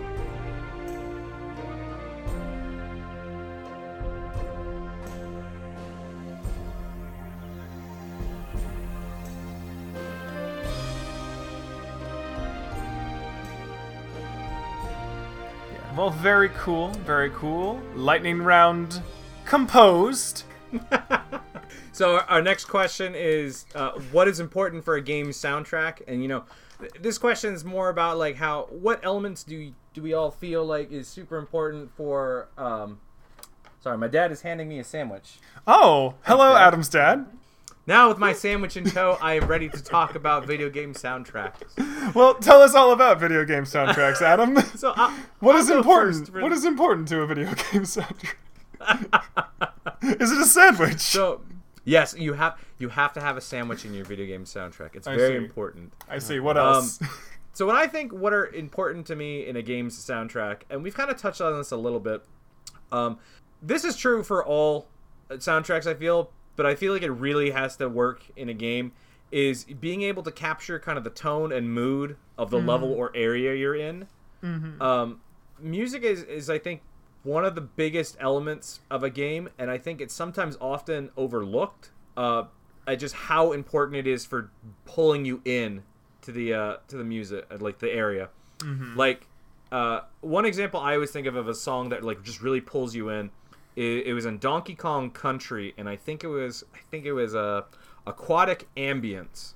[15.95, 16.89] Well, very cool.
[17.05, 17.81] Very cool.
[17.95, 19.01] Lightning round
[19.45, 20.43] composed.
[21.93, 26.01] So our- our next question is, uh, what is important for a game's soundtrack?
[26.07, 26.45] And you know,
[26.79, 30.65] th- this question is more about like how what elements do do we all feel
[30.65, 32.47] like is super important for?
[32.57, 32.99] Um,
[33.81, 35.39] sorry, my dad is handing me a sandwich.
[35.67, 36.55] Oh, hello.
[36.55, 37.25] Adam's dad.
[37.87, 42.13] Now with my sandwich in tow, I am ready to talk about video game soundtracks.
[42.13, 44.55] Well, tell us all about video game soundtracks, Adam.
[44.77, 46.29] So uh, what I'll is important?
[46.29, 48.35] for- What is important to a video game soundtrack?
[50.21, 50.99] is it a sandwich?
[50.99, 51.41] So
[51.83, 54.95] yes, you have you have to have a sandwich in your video game soundtrack.
[54.95, 55.43] It's I very see.
[55.43, 55.93] important.
[56.07, 56.39] I see.
[56.39, 56.99] What Um, else?
[57.53, 60.95] So when I think what are important to me in a game's soundtrack, and we've
[60.95, 62.23] kind of touched on this a little bit,
[62.91, 63.17] um,
[63.61, 64.87] this is true for all
[65.31, 65.85] soundtracks.
[65.85, 68.91] I feel, but I feel like it really has to work in a game.
[69.31, 73.11] Is being able to capture kind of the tone and mood of the level or
[73.15, 74.07] area you're in.
[74.81, 75.21] Um,
[75.59, 76.81] music is, is I think
[77.23, 81.91] one of the biggest elements of a game, and I think it's sometimes often overlooked.
[82.17, 82.43] Uh,
[82.87, 84.49] at just how important it is for
[84.85, 85.83] pulling you in
[86.23, 88.29] to the uh, to the music, uh, like the area.
[88.97, 89.27] Like
[89.71, 92.95] uh, one example I always think of of a song that like just really pulls
[92.95, 93.29] you in.
[93.75, 97.13] It, it was in Donkey Kong Country, and I think it was I think it
[97.13, 97.61] was uh,
[98.05, 99.53] Aquatic Ambience,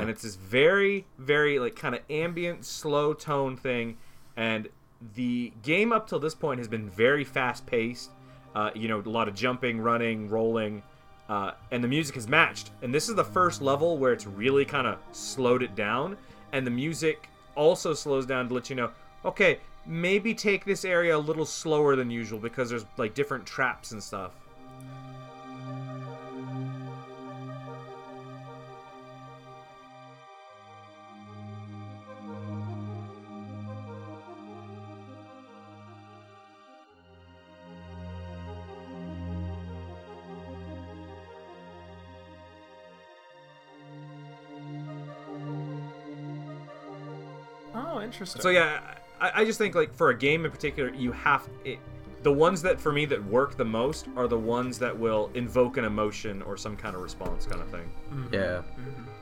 [0.00, 3.96] and it's this very very like kind of ambient slow tone thing,
[4.36, 4.68] and
[5.14, 8.10] the game up till this point has been very fast paced.
[8.54, 10.80] Uh, you know, a lot of jumping, running, rolling,
[11.28, 12.70] uh, and the music is matched.
[12.82, 16.16] And this is the first level where it's really kind of slowed it down,
[16.52, 18.90] and the music also slows down to let you know,
[19.24, 23.92] okay, maybe take this area a little slower than usual because there's like different traps
[23.92, 24.32] and stuff.
[47.76, 48.93] Oh, so yeah,
[49.24, 51.78] I, I just think like for a game in particular, you have it.
[52.22, 55.76] The ones that for me that work the most are the ones that will invoke
[55.76, 57.90] an emotion or some kind of response, kind of thing.
[58.32, 58.62] Yeah.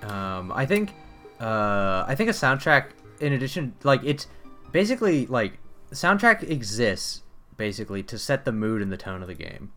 [0.02, 0.94] Um, I think,
[1.40, 2.90] uh, I think a soundtrack,
[3.20, 4.28] in addition, like it's
[4.70, 5.58] basically like
[5.92, 7.22] soundtrack exists
[7.56, 9.72] basically to set the mood and the tone of the game.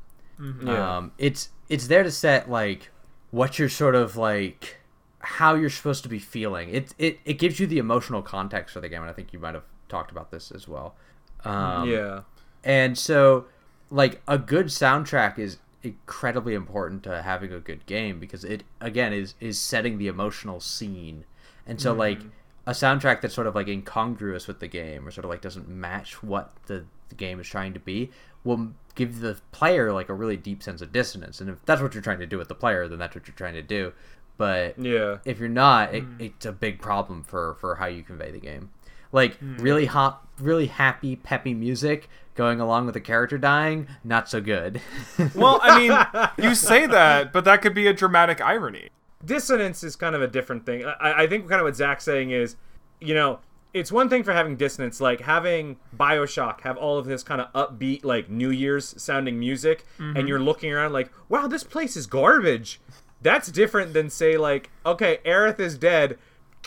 [0.64, 0.98] Yeah.
[0.98, 2.92] Um, it's it's there to set like
[3.32, 4.78] what you're sort of like
[5.20, 6.70] how you're supposed to be feeling.
[6.70, 9.40] It it it gives you the emotional context for the game, and I think you
[9.40, 10.96] might have talked about this as well.
[11.44, 12.22] Um, yeah.
[12.64, 13.46] and so,
[13.90, 19.14] like, a good soundtrack is incredibly important to having a good game because it again
[19.14, 21.26] is is setting the emotional scene.
[21.68, 22.20] And so, like,
[22.68, 25.68] a soundtrack that's sort of like incongruous with the game or sort of like doesn't
[25.70, 28.10] match what the, the game is trying to be
[28.44, 31.40] will give the player like a really deep sense of dissonance.
[31.42, 33.36] And if that's what you're trying to do with the player, then that's what you're
[33.36, 33.94] trying to do.
[34.38, 35.18] But Yeah.
[35.26, 38.72] if you're not, it, it's a big problem for for how you convey the game.
[39.16, 39.56] Like hmm.
[39.56, 44.82] really hot, really happy, peppy music going along with a character dying, not so good.
[45.36, 48.90] well, I mean, you say that, but that could be a dramatic irony.
[49.24, 50.84] dissonance is kind of a different thing.
[50.86, 52.58] I, I think kind of what Zach's saying is,
[53.00, 53.40] you know,
[53.74, 57.52] it's one thing for having dissonance, like having Bioshock have all of this kind of
[57.54, 60.28] upbeat, like New Year's sounding music, and mm-hmm.
[60.28, 62.82] you're looking around like, wow, this place is garbage.
[63.22, 66.18] That's different than say like, okay, Aerith is dead.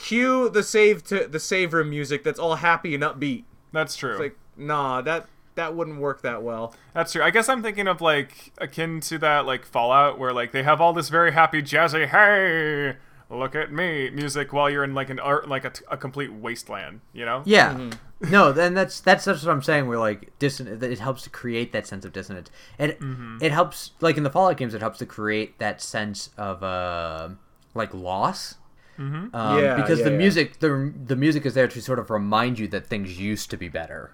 [0.03, 3.45] Cue the save to the save room music that's all happy and upbeat.
[3.73, 4.13] That's true.
[4.13, 6.75] It's like, nah, that that wouldn't work that well.
[6.95, 7.23] That's true.
[7.23, 10.81] I guess I'm thinking of like akin to that like Fallout where like they have
[10.81, 12.97] all this very happy jazzy hey
[13.31, 17.01] look at me music while you're in like an art like a, a complete wasteland,
[17.13, 17.43] you know?
[17.45, 17.91] Yeah.
[18.21, 19.87] No, then that's that's that's what I'm saying.
[19.87, 22.51] we're like dissonance, it helps to create that sense of dissonance.
[22.77, 22.99] It
[23.41, 27.29] it helps like in the Fallout games, it helps to create that sense of uh
[27.75, 28.57] like loss.
[28.99, 29.35] Mm-hmm.
[29.35, 30.19] Um, Yeah, because yeah, the yeah.
[30.19, 33.57] music the the music is there to sort of remind you that things used to
[33.57, 34.13] be better.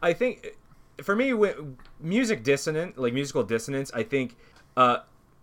[0.00, 0.56] I think
[1.02, 4.36] for me, when, music dissonant, like musical dissonance, I think
[4.76, 4.98] uh,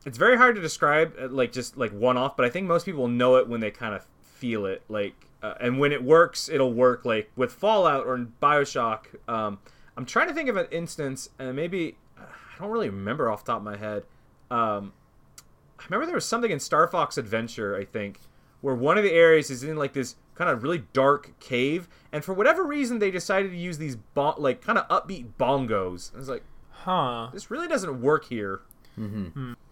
[0.05, 2.35] it's very hard to describe, uh, like just like one off.
[2.35, 5.13] But I think most people know it when they kind of feel it, like,
[5.43, 7.05] uh, and when it works, it'll work.
[7.05, 9.59] Like with Fallout or in Bioshock, um,
[9.95, 12.23] I'm trying to think of an instance, and maybe I
[12.59, 14.03] don't really remember off the top of my head.
[14.49, 14.93] Um,
[15.79, 18.19] I remember there was something in Star Fox Adventure, I think,
[18.61, 22.23] where one of the areas is in like this kind of really dark cave, and
[22.23, 26.13] for whatever reason they decided to use these bon- like kind of upbeat bongos.
[26.15, 27.29] I was like, Huh.
[27.33, 28.61] this really doesn't work here.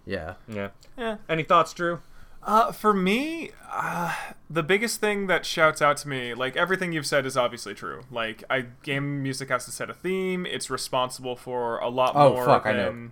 [0.06, 0.36] Yeah.
[0.48, 0.70] Yeah.
[0.98, 1.18] Yeah.
[1.28, 2.02] Any thoughts, Drew?
[2.42, 4.16] Uh, for me, uh,
[4.50, 8.02] the biggest thing that shouts out to me, like everything you've said, is obviously true.
[8.10, 10.46] Like, I game music has to set a theme.
[10.46, 13.10] It's responsible for a lot Oh, more fuck, I know.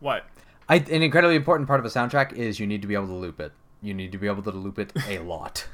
[0.00, 0.24] what.
[0.68, 3.12] I, an incredibly important part of a soundtrack is you need to be able to
[3.14, 3.52] loop it.
[3.84, 5.66] You need to be able to loop it a lot.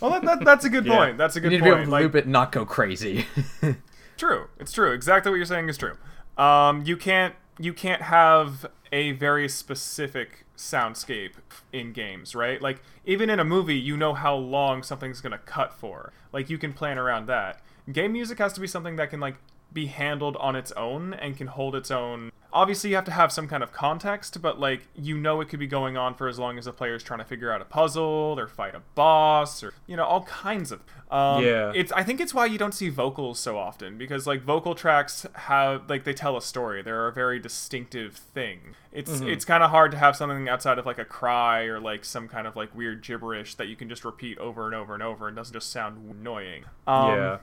[0.00, 0.96] Well, that, that, that's a good Yeah.
[0.96, 1.18] point.
[1.18, 1.52] That's a good point.
[1.52, 3.26] you good need to be able to Like, loop it not go crazy.
[4.16, 4.48] True.
[4.58, 4.92] It's true.
[4.92, 5.96] Exactly what you're saying is true.
[6.36, 11.32] Um, you can't you can't have a very specific soundscape
[11.72, 12.60] in games, right?
[12.60, 16.12] Like even in a movie, you know how long something's gonna cut for.
[16.34, 17.60] Like you can plan around that.
[17.90, 19.36] Game music has to be something that can like
[19.72, 22.30] be handled on its own and can hold its own.
[22.52, 25.60] Obviously, you have to have some kind of context, but like you know, it could
[25.60, 28.34] be going on for as long as the is trying to figure out a puzzle
[28.38, 30.80] or fight a boss or you know all kinds of.
[31.10, 31.72] Um, Yeah.
[31.74, 35.26] It's I think it's why you don't see vocals so often because like vocal tracks
[35.34, 36.82] have like they tell a story.
[36.82, 38.74] They're a very distinctive thing.
[38.92, 42.04] It's it's kind of hard to have something outside of like a cry or like
[42.04, 45.02] some kind of like weird gibberish that you can just repeat over and over and
[45.02, 46.64] over and doesn't just sound annoying.
[46.86, 47.38] Um, yeah.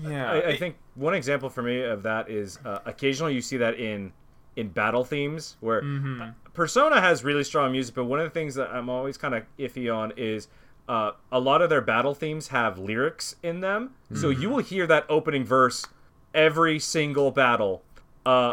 [0.00, 0.32] yeah.
[0.32, 3.78] I, I think one example for me of that is uh, occasionally you see that
[3.78, 4.12] in
[4.56, 5.80] in battle themes where
[6.22, 9.34] uh, Persona has really strong music, but one of the things that I'm always kind
[9.34, 10.48] of iffy on is
[10.88, 14.86] uh, a lot of their battle themes have lyrics in them, so you will hear
[14.86, 15.86] that opening verse
[16.34, 17.82] every single battle.
[18.26, 18.52] Uh,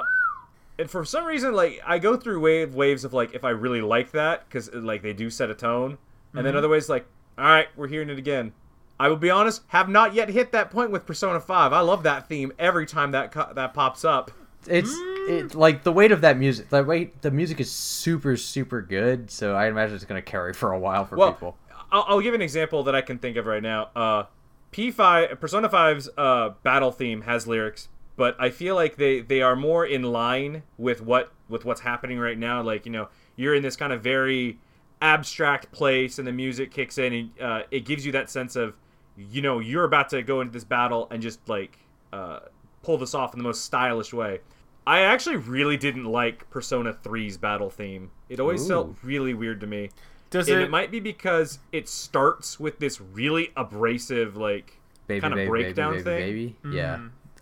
[0.77, 3.81] and for some reason, like I go through wave waves of like if I really
[3.81, 5.97] like that because like they do set a tone,
[6.33, 7.05] and then other ways like
[7.37, 8.53] all right, we're hearing it again.
[9.01, 11.71] I will be honest, have not yet hit that point with Persona 5.
[11.71, 14.31] I love that theme every time that co- that pops up.
[14.67, 14.93] it's
[15.28, 16.70] it like the weight of that music.
[16.70, 19.30] The weight, the music is super super good.
[19.32, 21.57] So I imagine it's gonna carry for a while for Well, people.
[21.91, 23.89] I'll, I'll give an example that I can think of right now.
[23.95, 24.24] Uh,
[24.72, 29.55] P5 Persona 5's uh, battle theme has lyrics, but I feel like they they are
[29.55, 32.61] more in line with what with what's happening right now.
[32.61, 34.59] Like you know, you're in this kind of very
[35.01, 38.76] abstract place, and the music kicks in, and uh, it gives you that sense of
[39.17, 41.80] you know you're about to go into this battle and just like
[42.13, 42.39] uh,
[42.84, 44.39] pull this off in the most stylish way.
[44.88, 48.11] I actually really didn't like Persona 3's battle theme.
[48.30, 49.89] It always felt really weird to me
[50.30, 50.65] Does and it?
[50.65, 55.91] it might be because it starts with this really abrasive like baby, kinda baby, breakdown
[55.93, 56.17] baby, thing.
[56.19, 56.75] baby, baby.
[56.77, 56.93] Yeah.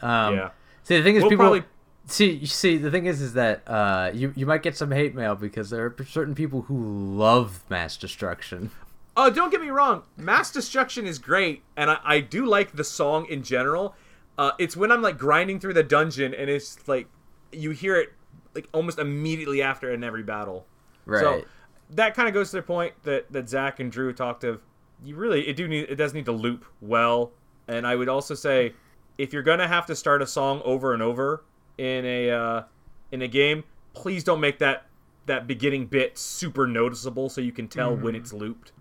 [0.01, 0.49] Um, Yeah.
[0.83, 1.43] See, the thing is, We'll people.
[1.43, 1.63] probably-
[2.09, 5.13] See, you see, the thing is, is that uh, you you might get some hate
[5.13, 6.77] mail because there are certain people who
[7.17, 8.71] love mass destruction.
[9.17, 10.03] Oh, don't get me wrong.
[10.15, 13.95] Mass Destruction is great, and I, I do like the song in general.
[14.37, 17.07] Uh, it's when I'm like grinding through the dungeon, and it's like
[17.51, 18.13] you hear it
[18.53, 20.65] like almost immediately after in every battle.
[21.05, 21.21] Right.
[21.21, 21.45] So
[21.91, 24.61] that kind of goes to the point that that Zach and Drew talked of.
[25.03, 27.31] You really it do need it does need to loop well,
[27.67, 28.73] and I would also say
[29.17, 31.43] if you're gonna have to start a song over and over
[31.77, 32.63] in a uh,
[33.11, 34.87] in a game, please don't make that
[35.27, 38.71] that beginning bit super noticeable so you can tell when it's looped.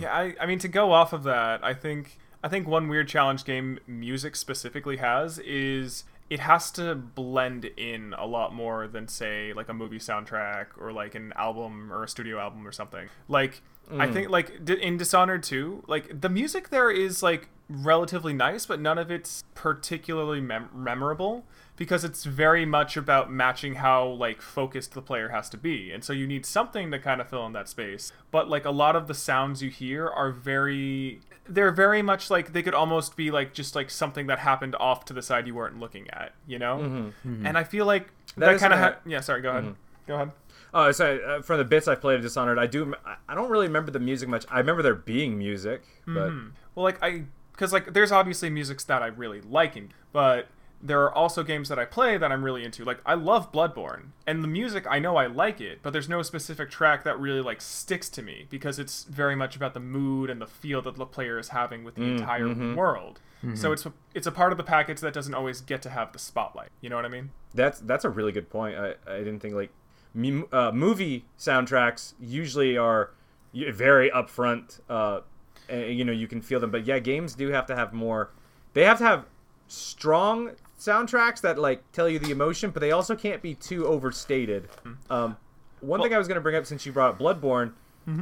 [0.00, 3.08] Yeah, I, I mean to go off of that, I think I think one weird
[3.08, 6.04] challenge game music specifically has is
[6.34, 10.92] it has to blend in a lot more than say like a movie soundtrack or
[10.92, 13.08] like an album or a studio album or something.
[13.28, 13.62] Like
[13.96, 14.30] I think mm.
[14.32, 19.12] like in Dishonored 2, like the music there is like relatively nice, but none of
[19.12, 21.44] it's particularly mem- memorable
[21.76, 25.92] because it's very much about matching how like focused the player has to be.
[25.92, 28.12] And so you need something to kind of fill in that space.
[28.32, 32.52] But like a lot of the sounds you hear are very they're very much like
[32.52, 35.54] they could almost be like just like something that happened off to the side you
[35.54, 36.78] weren't looking at, you know?
[36.78, 37.28] Mm-hmm.
[37.28, 37.46] Mm-hmm.
[37.46, 39.64] And I feel like That that, is kind of ha- yeah, sorry, go ahead.
[39.64, 39.72] Mm-hmm.
[40.06, 40.32] Go ahead.
[40.72, 41.22] Oh, sorry.
[41.24, 42.94] Uh, from the bits I've played of Dishonored, I do.
[43.06, 44.44] I- I don't really remember the music much.
[44.50, 46.30] I remember there being music, but
[46.74, 49.76] Well, like I, because like there's obviously music that I really like,
[50.12, 50.48] but
[50.86, 52.84] there are also games that I play that I'm really into.
[52.84, 56.20] Like I love Bloodborne, and the music I know I like it, but there's no
[56.22, 60.28] specific track that really like sticks to me because it's very much about the mood
[60.28, 63.20] and the feel that the player is having with the entire world.
[63.54, 66.12] So it's a, it's a part of the package that doesn't always get to have
[66.12, 66.70] the spotlight.
[66.80, 67.30] You know what I mean?
[67.54, 68.76] that's that's a really good point.
[68.76, 69.70] I, I didn't think like
[70.14, 73.10] mu- uh, movie soundtracks usually are
[73.54, 74.80] very upfront.
[74.88, 75.20] Uh,
[75.68, 78.30] and, you know, you can feel them, but yeah, games do have to have more.
[78.72, 79.26] They have to have
[79.68, 84.68] strong soundtracks that like tell you the emotion, but they also can't be too overstated.
[85.10, 85.36] Um,
[85.80, 87.72] one thing I was going to bring up since you brought up Bloodborne,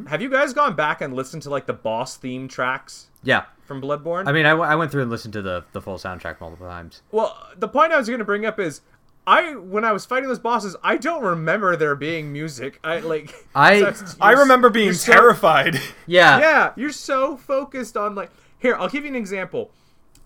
[0.08, 3.44] have you guys gone back and listened to like the boss theme tracks Yeah.
[3.64, 4.28] from Bloodborne?
[4.28, 6.68] I mean, I, w- I went through and listened to the the full soundtrack multiple
[6.68, 7.02] times.
[7.10, 8.80] Well, the point I was going to bring up is
[9.26, 12.78] I when I was fighting those bosses, I don't remember there being music.
[12.84, 15.80] I like I- you're- I remember being you're so- terrified.
[16.06, 16.38] Yeah.
[16.40, 18.30] yeah, you're so focused on like
[18.60, 18.76] here.
[18.76, 19.70] I'll give you an example.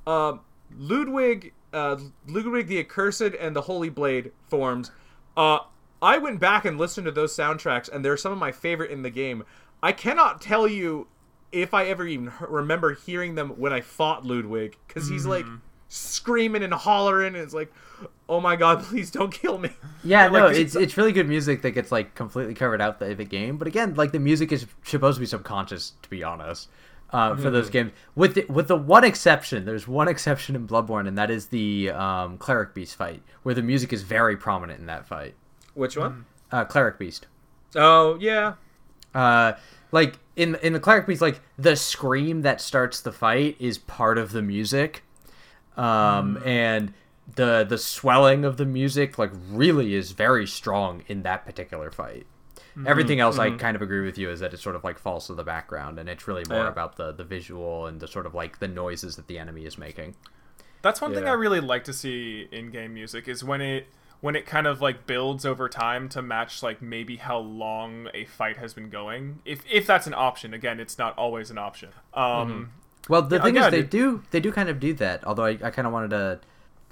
[0.06, 0.40] Um,
[0.76, 4.90] Ludwig, uh, Ludwig the Accursed and the Holy Blade forms.
[5.36, 5.58] Uh,
[6.00, 9.02] I went back and listened to those soundtracks, and they're some of my favorite in
[9.02, 9.44] the game.
[9.82, 11.06] I cannot tell you
[11.52, 15.44] if I ever even remember hearing them when I fought Ludwig, because he's like
[15.88, 17.72] screaming and hollering, and it's like,
[18.28, 19.70] oh my god, please don't kill me.
[20.02, 22.80] Yeah, like, no, this it's is- it's really good music that gets like completely covered
[22.80, 23.58] out the, the game.
[23.58, 26.68] But again, like the music is supposed to be subconscious, to be honest,
[27.10, 27.92] uh, for those games.
[28.14, 31.90] With the, with the one exception, there's one exception in Bloodborne, and that is the
[31.90, 35.34] um, cleric beast fight, where the music is very prominent in that fight.
[35.74, 36.26] Which one?
[36.50, 37.26] Uh, cleric beast.
[37.74, 38.54] Oh yeah,
[39.14, 39.52] Uh,
[39.92, 44.18] like in in the cleric beast, like the scream that starts the fight is part
[44.18, 45.02] of the music,
[45.76, 46.92] um, and
[47.34, 52.26] the the swelling of the music like really is very strong in that particular fight.
[52.84, 55.28] Everything else, I kind of agree with you, is that it sort of like falls
[55.28, 56.68] to the background, and it's really more Yeah.
[56.68, 59.78] about the the visual and the sort of like the noises that the enemy is
[59.78, 60.14] making.
[60.82, 63.86] That's one thing I really like to see in game music is when it
[64.20, 68.24] when it kind of like builds over time to match like maybe how long a
[68.26, 69.40] fight has been going.
[69.44, 71.90] If if that's an option, again, it's not always an option.
[72.14, 72.70] Um
[73.08, 73.90] Well, the Yeah, thing yeah, is, they dude.
[73.90, 75.24] do they do kind of do that.
[75.26, 76.40] Although I, I kind of wanted to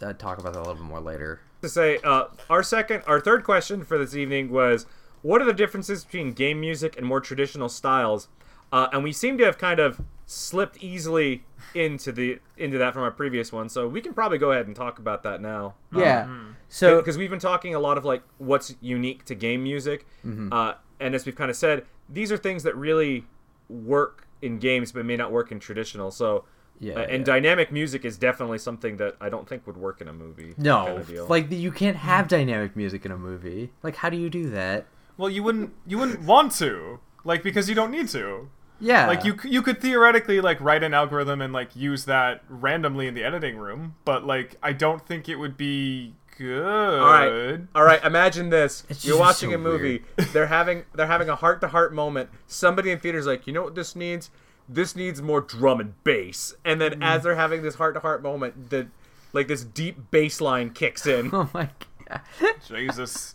[0.07, 1.41] uh, talk about that a little bit more later.
[1.62, 4.87] to say uh, our second our third question for this evening was
[5.25, 8.29] what are the differences between game music and more traditional styles
[8.72, 11.45] uh, and we seem to have kind of slipped easily
[11.75, 14.77] into the into that from our previous one so we can probably go ahead and
[14.77, 16.29] talk about that now Yeah.
[16.68, 20.07] So because we've been talking a lot of like what's unique to game music
[20.53, 23.25] uh, and as we've kind of said these are things that really
[23.68, 26.45] work in games but may not work in traditional so
[26.81, 27.35] Yeah, uh, and yeah.
[27.35, 30.55] dynamic music is definitely something that I don't think would work in a movie.
[30.59, 33.70] No, kind of like you can't have dynamic music in a movie.
[33.83, 34.87] Like, how do you do that?
[35.17, 37.01] Well, you wouldn't you wouldn't want to.
[37.25, 38.51] Like because you don't need to.
[38.81, 43.07] Yeah, Like you you could theoretically like write an algorithm and like use that randomly
[43.07, 47.01] in the editing room, but like I don't think it would be good.
[47.01, 48.05] All right, all right.
[48.05, 50.03] Imagine this: It's you're watching so a movie.
[50.33, 52.31] they're having they're having a heart to heart moment.
[52.47, 54.31] Somebody in theaters like, you know what this needs?
[54.69, 56.55] This needs more drum and bass.
[56.65, 57.05] And then mm.
[57.05, 58.89] as they're having this heart to heart moment, the
[59.33, 61.31] like this deep bass line kicks in.
[61.33, 61.87] Oh my god.
[62.69, 63.35] Jesus.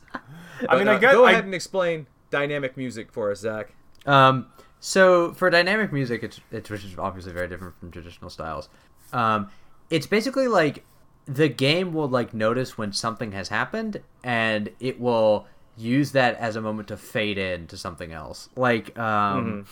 [0.67, 3.74] I mean, Uh, I get go I- ahead and explain dynamic music for us, Zach.
[4.05, 4.47] Um,
[4.80, 8.70] So for dynamic music, it's it's which is obviously very different from traditional styles.
[9.11, 9.49] Um,
[9.89, 10.86] it's basically like
[11.26, 15.47] the game will like notice when something has happened, and it will
[15.78, 18.49] use that as a moment to fade in to something else.
[18.55, 19.65] Like, um,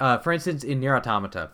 [0.00, 1.50] uh, for instance, in NieR: Automata,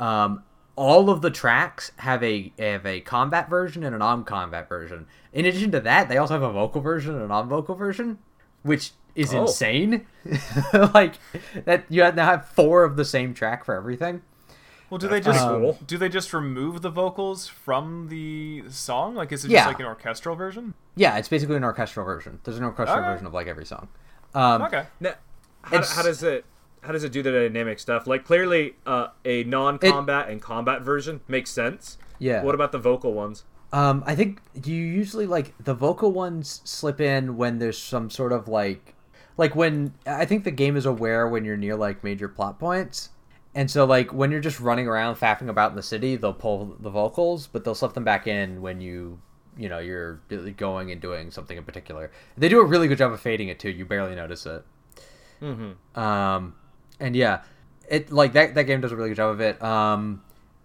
[0.00, 0.42] um,
[0.78, 5.06] all of the tracks have a have a combat version and a non-combat version.
[5.32, 8.18] In addition to that, they also have a vocal version and a non-vocal version,
[8.62, 9.42] which is Oh.
[9.42, 10.06] insane.
[10.94, 11.14] like
[11.64, 14.22] that, you now have four of the same track for everything.
[14.88, 15.78] Well, do they just pretty cool.
[15.86, 19.16] do they just remove the vocals from the song?
[19.16, 19.58] Like, is it Yeah.
[19.64, 20.74] just like an orchestral version?
[20.94, 22.38] Yeah, it's basically an orchestral version.
[22.44, 23.08] There's an orchestral Okay.
[23.12, 23.88] version of like every song.
[24.34, 24.86] Um, Okay.
[25.00, 25.14] Now,
[25.62, 26.44] how, how does it
[26.82, 28.06] how does it do the dynamic stuff?
[28.06, 31.98] Like clearly, uh, a non-combat and combat version makes sense.
[32.18, 32.42] Yeah.
[32.42, 33.44] What about the vocal ones?
[33.72, 38.32] Um, I think you usually like the vocal ones slip in when there's some sort
[38.32, 38.94] of like,
[39.36, 43.10] like when I think the game is aware when you're near like major plot points,
[43.54, 46.76] and so like when you're just running around faffing about in the city, they'll pull
[46.80, 49.20] the vocals, but they'll slip them back in when you,
[49.56, 50.20] you know, you're
[50.56, 52.10] going and doing something in particular.
[52.36, 53.70] They do a really good job of fading it too.
[53.70, 54.64] You barely notice it.
[55.42, 56.00] Mm-hmm.
[56.00, 56.54] Um,
[57.00, 57.42] and yeah,
[57.88, 59.62] it like that that game does a really good job of it.
[59.62, 60.22] Um,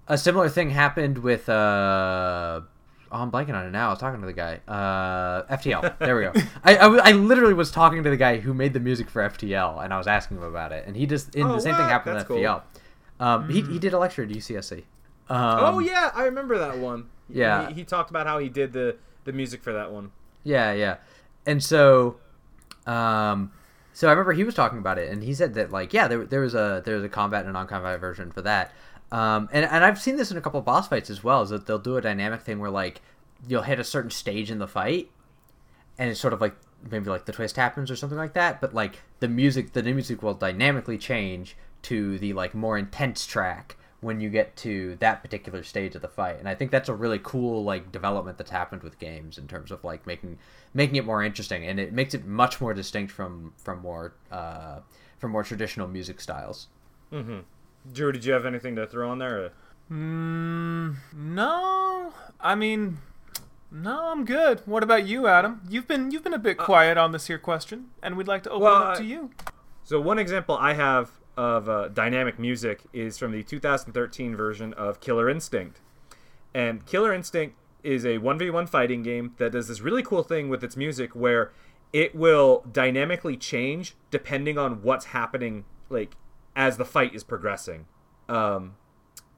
[0.07, 2.63] a similar thing happened with uh, oh,
[3.11, 3.87] I'm blanking on it now.
[3.87, 4.59] I was talking to the guy.
[4.67, 5.97] Uh, FTL.
[5.99, 6.33] There we go.
[6.63, 9.93] I I literally was talking to the guy who made the music for FTL, and
[9.93, 12.17] I was asking him about it, and he just in Oh, the same thing happened
[12.17, 12.43] That's with cool.
[12.45, 12.61] FTL.
[13.19, 14.83] Um, he he did a lecture at UCSC.
[15.29, 17.09] Um, oh yeah, I remember that one.
[17.29, 17.69] Yeah.
[17.69, 20.11] he, he talked about how he did the the music for that one.
[20.43, 20.97] Yeah, yeah.
[21.45, 22.17] And so
[22.85, 23.51] um
[23.93, 26.25] so I remember he was talking about it and he said that like yeah, there
[26.25, 28.71] there was a there was a combat and a non-combat version for that.
[29.11, 31.49] Um and and I've seen this in a couple of boss fights as well, is
[31.49, 33.01] that they'll do a dynamic thing where like
[33.47, 35.11] you'll hit a certain stage in the fight
[35.97, 36.55] and it's sort of like
[36.89, 39.93] maybe like the twist happens or something like that, but like the music the new
[39.93, 45.21] music will dynamically change to the like more intense track when you get to that
[45.23, 46.37] particular stage of the fight.
[46.39, 49.71] And I think that's a really cool like development that's happened with games in terms
[49.71, 50.37] of like making
[50.73, 54.79] making it more interesting and it makes it much more distinct from from more uh
[55.17, 56.67] from more traditional music styles.
[57.11, 57.43] Mhm.
[57.93, 59.45] Drew, did you have anything to throw on there?
[59.45, 59.51] or-
[59.91, 62.97] Mm, no, I mean,
[63.71, 64.61] no, I'm good.
[64.65, 65.61] What about you, Adam?
[65.69, 68.49] You've been you've been a bit quiet on this here question, and we'd like to
[68.49, 69.31] open well, it up I- to you.
[69.83, 74.99] So one example I have of uh, dynamic music is from the 2013 version of
[74.99, 75.81] Killer Instinct.
[76.53, 80.63] And Killer Instinct is a 1v1 fighting game that does this really cool thing with
[80.63, 81.51] its music where
[81.91, 86.15] it will dynamically change depending on what's happening like
[86.55, 87.85] as the fight is progressing.
[88.29, 88.75] Um,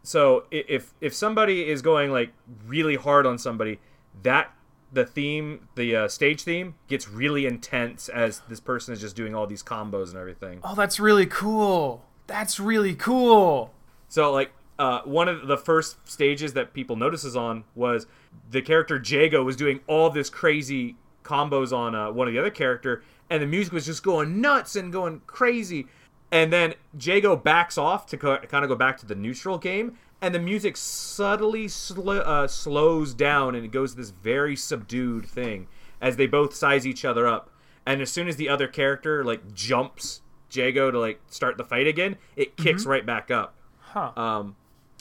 [0.04, 2.32] so if if somebody is going like
[2.66, 3.80] really hard on somebody,
[4.24, 4.55] that
[4.96, 9.36] the theme, the uh, stage theme, gets really intense as this person is just doing
[9.36, 10.60] all these combos and everything.
[10.64, 12.04] Oh, that's really cool.
[12.28, 13.72] That's really cool.
[14.08, 18.08] So like uh, one of the first stages that people notices on was
[18.50, 22.50] the character Jago was doing all this crazy combos on uh, one of the other
[22.50, 25.88] character, and the music was just going nuts and going crazy.
[26.32, 29.98] And then Jago backs off to co- kind of go back to the neutral game,
[30.22, 35.68] and the music subtly sl- uh, slows down, and it goes this very subdued thing
[36.02, 37.50] as they both size each other up.
[37.86, 41.88] And as soon as the other character like jumps Jago to like start the fight
[41.88, 43.56] again, it kicks right back up.
[43.80, 44.12] Huh.
[44.16, 44.56] Um,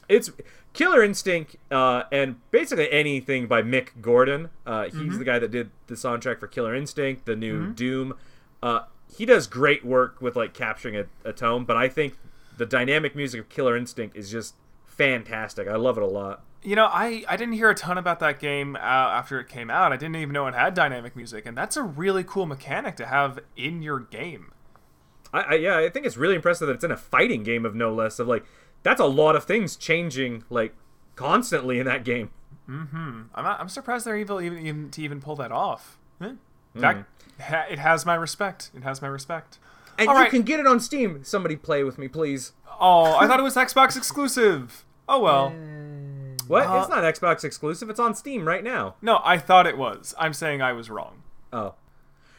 [0.09, 0.31] it's
[0.73, 4.51] Killer Instinct, uh, and basically anything by Mick Gordon.
[4.67, 8.15] Uh, he's the guy that did the soundtrack for Killer Instinct, the new Doom.
[8.63, 8.81] Uh,
[9.17, 12.19] he does great work with like capturing a, a tone, but I think
[12.57, 14.55] the dynamic music of Killer Instinct is just
[14.97, 15.69] fantastic.
[15.69, 16.45] I love it a lot.
[16.63, 19.69] You know, I, I didn't hear a ton about that game uh, after it came
[19.71, 19.93] out.
[19.93, 23.07] I didn't even know it had dynamic music, and that's a really cool mechanic to
[23.07, 24.53] have in your game.
[25.33, 27.75] I, I yeah, I think it's really impressive that it's in a fighting game of
[27.75, 28.19] no less.
[28.19, 28.45] Of like,
[28.83, 30.75] that's a lot of things changing like
[31.17, 32.31] constantly in that game.
[32.67, 33.25] Hmm.
[33.35, 35.99] I'm not, I'm surprised they're able even, even to even pull that off.
[36.23, 36.33] Eh.
[36.77, 37.05] That
[37.41, 38.71] ha, it has my respect.
[38.75, 39.59] It has my respect.
[39.99, 40.31] And All you right.
[40.31, 41.23] can get it on Steam.
[41.25, 42.53] Somebody play with me, please.
[42.81, 44.85] Oh, I thought it was Xbox exclusive.
[45.09, 45.53] Oh well.
[46.47, 46.67] What?
[46.67, 47.89] Uh, it's not Xbox exclusive.
[47.89, 48.97] It's on Steam right now.
[49.01, 50.15] No, I thought it was.
[50.19, 51.23] I'm saying I was wrong.
[51.53, 51.75] Oh.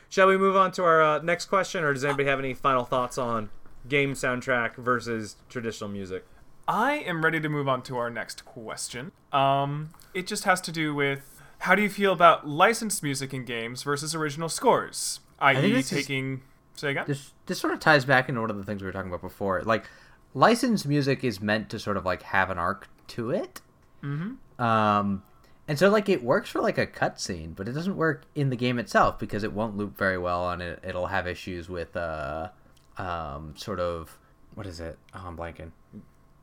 [0.10, 2.86] Shall we move on to our uh, next question, or does anybody have any final
[2.86, 3.50] thoughts on
[3.88, 6.26] game soundtrack versus traditional music?
[6.68, 9.12] I am ready to move on to our next question.
[9.32, 13.46] Um, it just has to do with how do you feel about licensed music in
[13.46, 15.20] games versus original scores?
[15.40, 16.42] think I.e., this is- taking.
[16.76, 17.06] Say again.
[17.08, 19.22] This this sort of ties back into one of the things we were talking about
[19.22, 19.62] before.
[19.64, 19.86] Like
[20.36, 23.62] licensed music is meant to sort of like have an arc to it.
[24.04, 24.64] Mm-hmm.
[24.64, 25.24] Um,
[25.68, 28.56] and so like it works for like a cutscene, but it doesn't work in the
[28.56, 32.50] game itself because it won't loop very well, and it it'll have issues with uh,
[33.00, 34.16] um, sort of
[34.54, 34.98] what is it?
[35.16, 35.72] Oh, I'm blanking.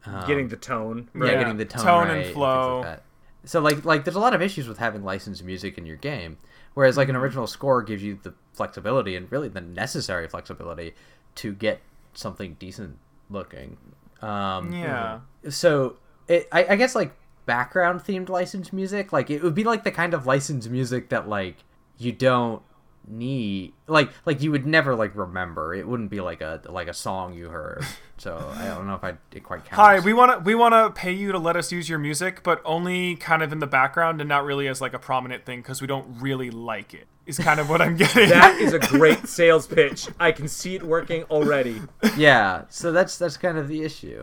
[0.04, 1.08] Um, Getting the tone.
[1.14, 2.78] yeah, getting the tone, Tone and right, things flow.
[2.80, 3.02] Like that.
[3.44, 6.38] So like like there's a lot of issues with having licensed music in your game,
[6.74, 7.22] whereas like an Mm-hmm.
[7.22, 10.94] original score gives you the flexibility and really the necessary flexibility
[11.36, 11.80] to get
[12.14, 12.98] something decent
[13.32, 13.76] looking.
[14.20, 15.20] Um, Yeah.
[15.48, 15.96] So
[16.28, 17.12] it, I, I guess like
[17.46, 21.28] background themed licensed music, like it would be like the kind of licensed music that
[21.28, 21.56] like
[21.98, 22.62] you don't
[23.08, 26.94] need like like you would never like remember it wouldn't be like a like a
[26.94, 27.84] song you heard
[28.16, 30.72] so i don't know if i it quite counts Hi, we want to we want
[30.72, 33.66] to pay you to let us use your music, but only kind of in the
[33.66, 37.08] background and not really as like a prominent thing because we don't really like it.
[37.26, 38.28] Is kind of what I'm getting.
[38.28, 40.08] That is a great sales pitch.
[40.18, 41.80] I can see it working already.
[42.16, 44.22] yeah so that's that's kind of the issue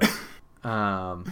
[0.63, 1.31] um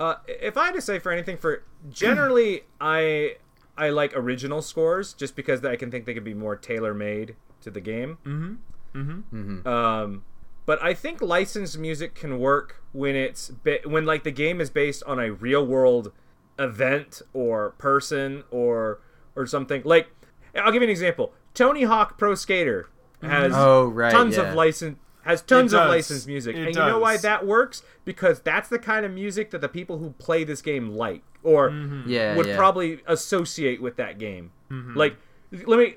[0.00, 3.36] Uh, if I had to say for anything, for generally, I
[3.76, 7.36] I like original scores just because I can think they could be more tailor made
[7.60, 8.16] to the game.
[8.24, 8.54] Mm-hmm.
[8.98, 9.68] Mm-hmm.
[9.68, 10.24] Um,
[10.64, 14.70] but I think licensed music can work when it's ba- when like the game is
[14.70, 16.12] based on a real world
[16.58, 19.00] event or person or
[19.36, 19.82] or something.
[19.84, 20.08] Like
[20.56, 21.32] I'll give you an example.
[21.54, 22.88] Tony Hawk Pro Skater
[23.22, 24.42] has Oh, right, tons yeah.
[24.48, 27.82] of license has tons of licensed music, It and you know why that works?
[28.04, 31.70] Because that's the kind of music that the people who play this game like or
[32.06, 32.56] yeah would yeah.
[32.56, 34.52] probably associate with that game.
[34.70, 34.96] Mm-hmm.
[34.96, 35.16] Like,
[35.52, 35.96] let me.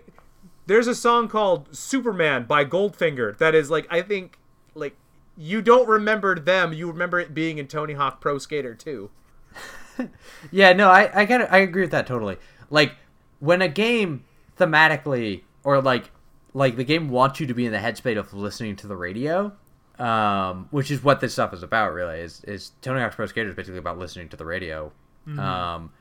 [0.65, 4.37] There's a song called "Superman" by Goldfinger that is like I think
[4.75, 4.95] like
[5.37, 9.09] you don't remember them, you remember it being in Tony Hawk Pro Skater 2.
[10.51, 12.37] Yeah, no, I I get I agree with that totally.
[12.71, 12.95] Like
[13.39, 14.23] when a game
[14.59, 16.11] thematically or like
[16.53, 19.51] like the game wants you to be in the headspace of listening to the radio,
[19.99, 21.93] um, which is what this stuff is about.
[21.93, 24.91] Really, is is Tony Hawk's Pro Skater is basically about listening to the radio,
[25.37, 25.91] um,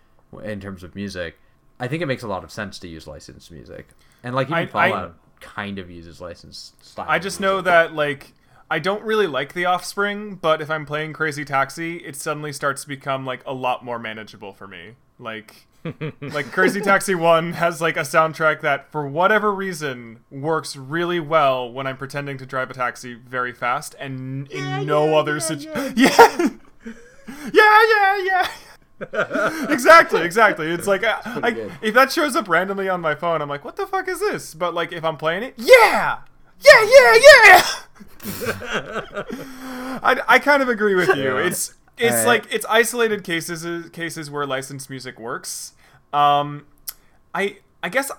[0.43, 1.39] in terms of music.
[1.81, 3.89] I think it makes a lot of sense to use licensed music,
[4.23, 7.07] and like even I- I- Fallout kind of uses licensed style.
[7.09, 8.33] I just know that like
[8.71, 12.83] I don't really like the Offspring, but if I'm playing Crazy Taxi, it suddenly starts
[12.83, 14.97] to become like a lot more manageable for me.
[15.19, 15.67] Like
[16.21, 21.71] like Crazy Taxi 1 has like a soundtrack that for whatever reason works really well
[21.71, 25.95] when I'm pretending to drive a taxi very fast and in no other situation.
[26.85, 27.51] Yeah.
[27.53, 28.49] yeah, yeah, yeah.
[29.71, 30.67] exactly, exactly.
[30.71, 33.77] It's like I, I, if that shows up randomly on my phone, I'm like, "What
[33.77, 36.19] the fuck is this?" But like if I'm playing it, yeah,
[36.61, 37.63] yeah, yeah, yeah.
[40.03, 41.37] I, I kind of agree with you.
[41.39, 42.27] It's it's Alright.
[42.27, 45.75] like it's isolated cases cases where licensed music works.
[46.13, 46.67] Um,
[47.35, 48.11] I I guess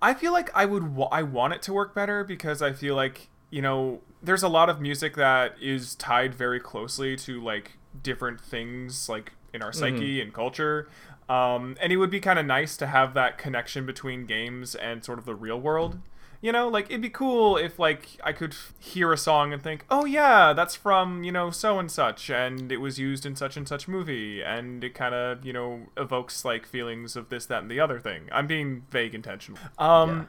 [0.00, 2.94] I feel like I would wa- I want it to work better because I feel
[2.94, 7.78] like you know there's a lot of music that is tied very closely to like
[8.02, 10.88] different things like in our psyche and culture.
[11.28, 15.04] Um, and it would be kind of nice to have that connection between games and
[15.04, 15.98] sort of the real world.
[16.42, 19.84] You know, like it'd be cool if like I could hear a song and think,
[19.88, 23.56] "Oh yeah, that's from, you know, so and such and it was used in such
[23.56, 27.62] and such movie." And it kind of, you know, evokes like feelings of this that
[27.62, 28.28] and the other thing.
[28.32, 29.60] I'm being vague intentional.
[29.78, 30.28] Um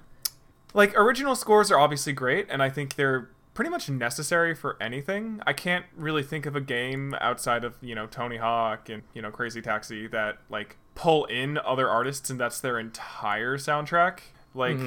[0.76, 5.42] like original scores are obviously great and I think they're pretty much necessary for anything.
[5.48, 9.22] I can't really think of a game outside of, you know, Tony Hawk and, you
[9.22, 14.20] know, Crazy Taxi that like pull in other artists and that's their entire soundtrack.
[14.54, 14.78] Like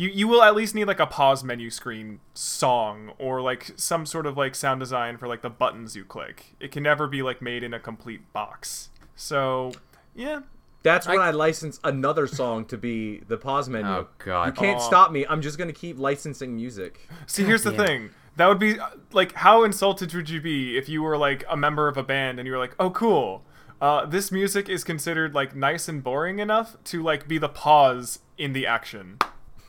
[0.00, 4.06] you you will at least need like a pause menu screen song or like some
[4.06, 6.54] sort of like sound design for like the buttons you click.
[6.58, 8.88] It can never be like made in a complete box.
[9.14, 9.72] So,
[10.14, 10.40] yeah,
[10.82, 13.90] That's when I, license another song to be the pause menu.
[13.90, 14.46] Oh, God.
[14.46, 14.86] You can't Aw.
[14.86, 15.26] stop me.
[15.28, 17.06] I'm just going to keep licensing music.
[17.26, 17.86] See, here's the damn.
[17.86, 18.10] thing.
[18.36, 18.78] That would be
[19.12, 22.38] like, how insulted would you be if you were like a member of a band
[22.38, 23.44] and you were like, "Oh, cool,
[23.82, 28.20] uh, this music is considered like nice and boring enough to like be the pause
[28.38, 29.18] in the action."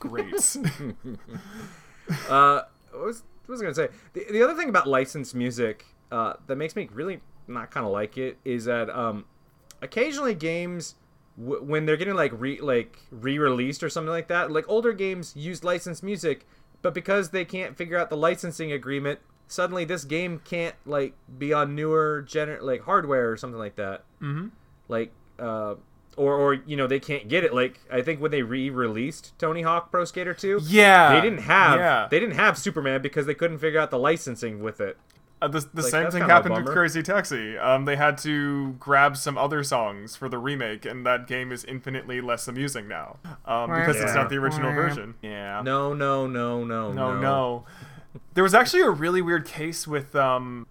[0.02, 0.57] Great.
[2.30, 3.88] Uh, what was, what was I going to say?
[4.14, 7.91] The, the other thing about licensed music uh, that makes me really not kind of
[7.91, 9.26] like it is that um,
[9.82, 10.95] occasionally games
[11.40, 15.34] w- when they're getting like re like re-released or something like that, like older games
[15.38, 16.45] use licensed music,
[16.82, 21.53] but because they can't figure out the licensing agreement, suddenly this game can't like be
[21.53, 24.03] on newer gener like hardware or something like that.
[24.22, 24.48] Mm-hmm.
[24.90, 25.76] Like uh.
[26.17, 29.61] Or, or you know they can't get it like I think when they re-released Tony
[29.61, 33.33] Hawk Pro Skater 2 yeah, they didn't have Yeah, they didn't have Superman because they
[33.33, 34.97] couldn't figure out the licensing with it.
[35.41, 36.67] Uh, the the like, same thing happened with.
[36.67, 37.57] Crazy Taxi.
[37.57, 41.63] Um, they had to grab some other songs for the remake, and that game is
[41.65, 45.15] infinitely less amusing now um, because it's not the original version.
[45.23, 45.61] Yeah.
[45.63, 47.65] No, no, no, no, No, no.
[48.33, 50.67] There was actually a really weird case with um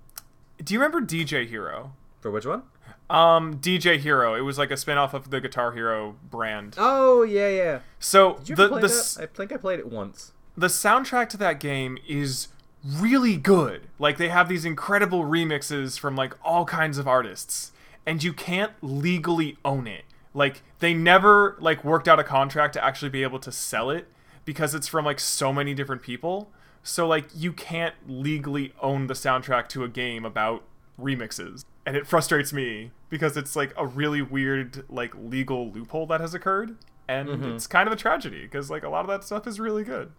[0.62, 1.92] Do you remember DJ Hero?
[2.20, 2.62] For which one?
[3.10, 4.34] Um DJ Hero.
[4.34, 6.76] It was like a spin-off of the Guitar Hero brand.
[6.78, 7.78] Oh yeah, yeah.
[7.98, 9.16] So Did you the play the that?
[9.20, 10.32] I think I played it once.
[10.56, 12.48] the soundtrack to that game is
[12.84, 13.88] really good.
[13.98, 17.72] Like they have these incredible remixes from like all kinds of artists
[18.06, 20.04] and you can't legally own it.
[20.32, 24.06] Like they never like worked out a contract to actually be able to sell it
[24.44, 26.50] because it's from like so many different people.
[26.82, 30.62] So like you can't legally own the soundtrack to a game about
[30.98, 31.64] remixes.
[31.86, 36.34] And it frustrates me because it's like a really weird like legal loophole that has
[36.34, 36.76] occurred
[37.10, 37.44] and mm-hmm.
[37.56, 40.12] it's kind of a tragedy because like a lot of that stuff is really good.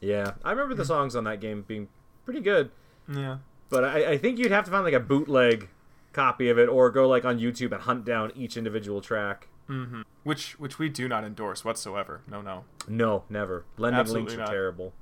[0.00, 0.88] Yeah, I remember the mm.
[0.88, 1.88] songs on that game being
[2.24, 2.72] pretty good,
[3.08, 3.38] Yeah.
[3.68, 5.68] but I, I think you'd have to find like a bootleg
[6.12, 9.46] copy of it or go like on YouTube and hunt down each individual track.
[9.68, 10.02] Mm-hmm.
[10.24, 12.22] Which which we do not endorse whatsoever.
[12.28, 12.64] No, no.
[12.88, 13.64] No, never.
[13.76, 14.92] Blending Absolutely links are terrible.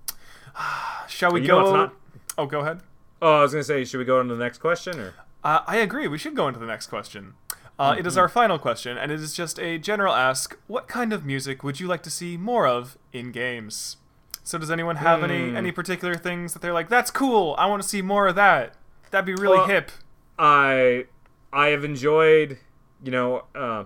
[1.08, 1.74] Shall we go?
[1.74, 1.94] not-
[2.36, 2.80] Oh, go ahead.
[3.22, 5.14] Oh, I was gonna say, should we go on to the next question or?
[5.42, 6.06] Uh, I agree.
[6.08, 7.34] We should go into the next question.
[7.78, 10.58] Uh, It is our final question, and it is just a general ask.
[10.66, 13.96] What kind of music would you like to see more of in games?
[14.44, 15.56] So, does anyone have any Hmm.
[15.56, 17.54] any particular things that they're like, "That's cool.
[17.58, 18.74] I want to see more of that.
[19.10, 19.90] That'd be really Well, hip."
[20.38, 21.06] I
[21.52, 22.58] I have enjoyed,
[23.02, 23.84] you know, uh,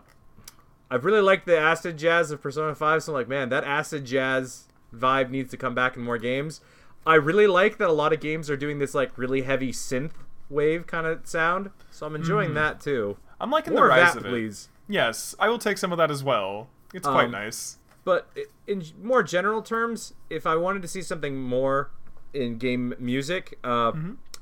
[0.91, 3.03] I've really liked the acid jazz of Persona 5.
[3.03, 6.61] So I'm like, man, that acid jazz vibe needs to come back in more games.
[7.07, 10.13] I really like that a lot of games are doing this like really heavy synth
[10.55, 11.71] wave kind of sound.
[11.91, 13.17] So I'm enjoying that too.
[13.41, 14.29] I'm liking More the of rise that, of it.
[14.31, 14.69] please.
[14.89, 16.69] Yes, I will take some of that as well.
[16.95, 17.79] It's quite Um, nice.
[18.05, 18.29] But
[18.67, 21.91] in more general terms, if I wanted to see something more
[22.33, 23.93] in game music, uh,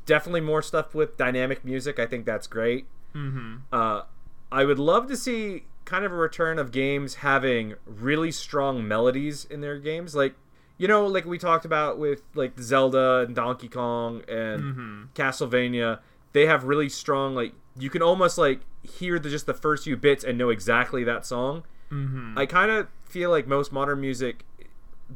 [0.04, 1.98] definitely more stuff with dynamic music.
[1.98, 2.86] I think that's great.
[3.14, 3.56] Mm-hmm.
[3.72, 4.02] Uh,
[4.50, 9.44] I would love to see kind of a return of games having really strong melodies
[9.44, 10.34] in their games, like
[10.82, 15.02] you know, like we talked about with like Zelda and Donkey Kong and mm-hmm.
[15.14, 16.00] Castlevania.
[16.32, 19.96] They have really strong, like you can almost like hear the just the first few
[19.96, 21.62] bits and know exactly that song.
[21.92, 22.36] Mm-hmm.
[22.36, 24.44] I kind of feel like most modern music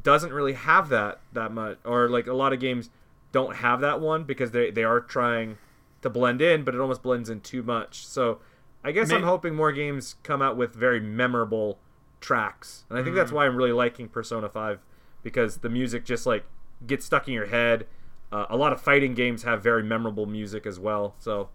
[0.05, 2.89] doesn't really have that that much, or like a lot of games
[3.33, 5.59] don't have that one because they they are trying
[6.03, 8.07] to blend in, but it almost blends in too much.
[8.07, 8.39] So
[8.85, 11.81] I guess I'm hoping more games come out with very memorable
[12.21, 13.37] tracks, and I think that's mm-hmm.
[13.37, 14.79] why I'm really liking Persona Five
[15.27, 16.45] because the music just like
[16.87, 17.87] gets stuck in your head.
[18.31, 21.49] Uh, a lot of fighting games have very memorable music as well, so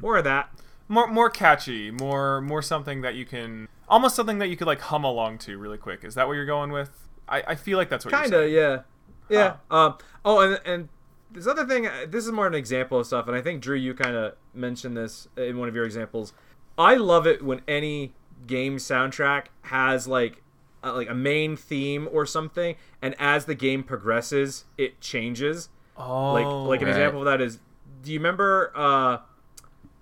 [0.00, 0.50] more of that.
[0.88, 4.80] more more catchy, more more something that you can almost something that you could like
[4.80, 6.04] hum along to really quick.
[6.04, 7.06] Is that what you're going with?
[7.28, 8.82] I, I feel like that's what kind you're of yeah
[9.28, 10.88] yeah um oh and and
[11.30, 13.76] this other thing uh, this is more an example of stuff and i think drew
[13.76, 16.32] you kind of mentioned this in one of your examples
[16.78, 18.14] i love it when any
[18.46, 20.42] game soundtrack has like
[20.84, 26.32] uh, like a main theme or something and as the game progresses it changes Oh,
[26.32, 26.92] like like an right.
[26.96, 27.58] example of that is
[28.02, 29.18] do you remember uh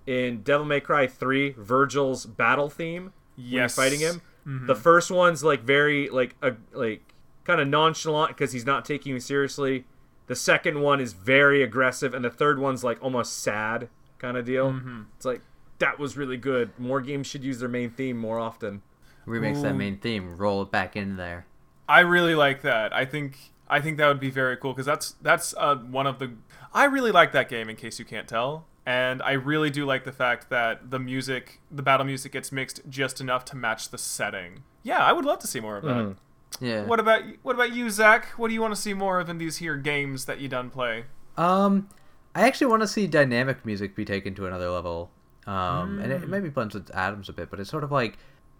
[0.05, 4.21] in devil may cry 3 virgil's battle theme when you're yes, fighting him.
[4.45, 7.13] The first one's like very like a like
[7.43, 9.83] kind of nonchalant because he's not taking you seriously.
[10.27, 13.89] The second one is very aggressive, and the third one's like almost sad
[14.19, 14.79] kind of deal.
[15.17, 15.41] It's like
[15.79, 16.71] that was really good.
[16.79, 18.81] More games should use their main theme more often.
[19.27, 21.45] Remix that main theme, roll it back in there.
[21.87, 22.93] I really like that.
[22.93, 23.37] I think
[23.69, 26.33] I think that would be very cool because that's that's uh, one of the.
[26.73, 27.69] I really like that game.
[27.69, 31.59] In case you can't tell, and I really do like the fact that the music,
[31.69, 34.63] the battle music, gets mixed just enough to match the setting.
[34.83, 36.15] Yeah, I would love to see more of that.
[36.61, 36.85] Yeah.
[36.85, 38.27] What about what about you, Zach?
[38.37, 40.69] What do you want to see more of in these here games that you done
[40.69, 41.05] play?
[41.35, 41.89] Um,
[42.33, 45.11] I actually want to see dynamic music be taken to another level.
[45.45, 48.17] Um, and it maybe blends with Adams a bit, but it's sort of like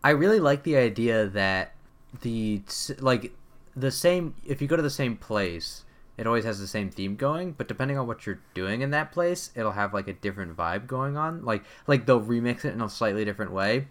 [0.07, 1.73] I really like the idea that
[2.21, 2.61] the
[2.99, 3.33] like
[3.75, 5.83] the same if you go to the same place,
[6.15, 9.11] it always has the same theme going, but depending on what you're doing in that
[9.11, 11.43] place, it'll have like a different vibe going on.
[11.43, 13.87] Like like they'll remix it in a slightly different way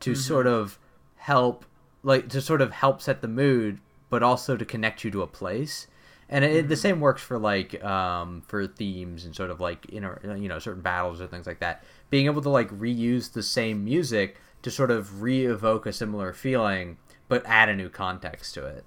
[0.00, 0.78] to sort of
[1.16, 1.66] help
[2.02, 3.78] like to sort of help set the mood,
[4.08, 5.86] but also to connect you to a place.
[6.30, 10.16] And it, the same works for like um, for themes and sort of like know
[10.34, 11.84] you know certain battles or things like that.
[12.08, 16.96] Being able to like reuse the same music to sort of re-evoke a similar feeling
[17.28, 18.84] but add a new context to it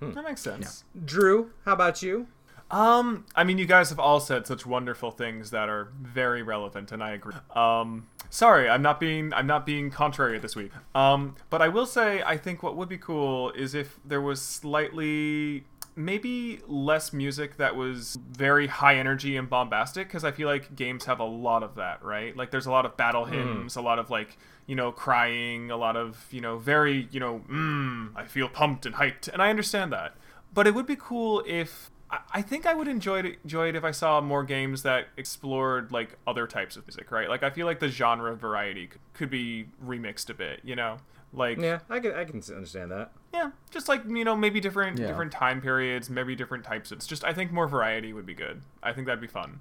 [0.00, 0.84] That makes sense.
[1.04, 2.26] Drew, how about you?
[2.70, 6.90] Um, I mean, you guys have all said such wonderful things that are very relevant,
[6.90, 7.34] and I agree.
[7.54, 10.72] Um, sorry, I'm not being I'm not being contrary this week.
[10.94, 14.40] Um, but I will say I think what would be cool is if there was
[14.40, 15.64] slightly
[15.94, 21.04] maybe less music that was very high energy and bombastic because I feel like games
[21.04, 22.34] have a lot of that, right?
[22.34, 25.76] Like there's a lot of battle hymns, a lot of like you know crying, a
[25.76, 29.50] lot of you know very you know mm, I feel pumped and hyped, and I
[29.50, 30.14] understand that.
[30.54, 33.74] But it would be cool if I- I think I would enjoy it, enjoy it
[33.76, 37.28] if I saw more games that explored like other types of music, right?
[37.28, 40.98] Like I feel like the genre variety could, could be remixed a bit, you know?
[41.32, 43.12] Like Yeah, I can I can understand that.
[43.32, 45.06] yeah, just like you know, maybe different Yeah.
[45.06, 46.92] different time periods, maybe different types.
[46.92, 48.60] It's just I think more variety would be good.
[48.82, 49.60] I think that'd be fun.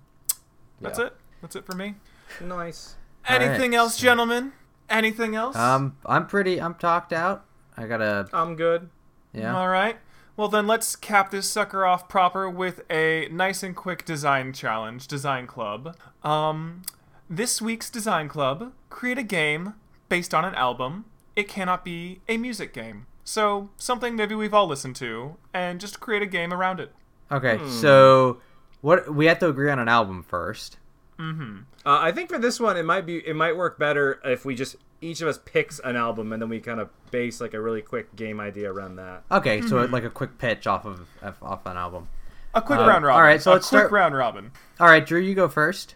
[0.81, 1.05] That's Yeah.
[1.05, 1.15] it.
[1.41, 1.95] That's it for me.
[2.41, 2.95] Nice.
[3.29, 4.51] All right, Anything else, so- gentlemen?
[4.91, 5.55] Anything else?
[5.55, 6.61] Um, I'm pretty.
[6.61, 7.45] I'm talked out.
[7.77, 8.27] I gotta.
[8.33, 8.89] I'm good.
[9.33, 9.57] Yeah.
[9.57, 9.97] All right.
[10.35, 15.07] Well, then let's cap this sucker off proper with a nice and quick design challenge,
[15.07, 15.95] design club.
[16.23, 16.83] Um,
[17.29, 19.75] this week's design club: create a game
[20.09, 21.05] based on an album.
[21.35, 23.07] It cannot be a music game.
[23.23, 26.93] So something maybe we've all listened to, and just create a game around it.
[27.31, 27.57] Okay.
[27.57, 27.69] Hmm.
[27.69, 28.41] So,
[28.81, 30.77] what we have to agree on an album first.
[31.85, 34.55] Uh, I think for this one, it might be it might work better if we
[34.55, 37.61] just each of us picks an album and then we kind of base like a
[37.61, 39.23] really quick game idea around that.
[39.31, 39.61] Okay.
[39.61, 39.93] So Mm-hmm.
[39.93, 42.07] like a quick pitch off of of- off an album.
[42.53, 43.15] A quick Uh, round robin.
[43.15, 44.51] all right, so a let's quick start- round robin.
[44.79, 45.95] All right, Drew, you go first.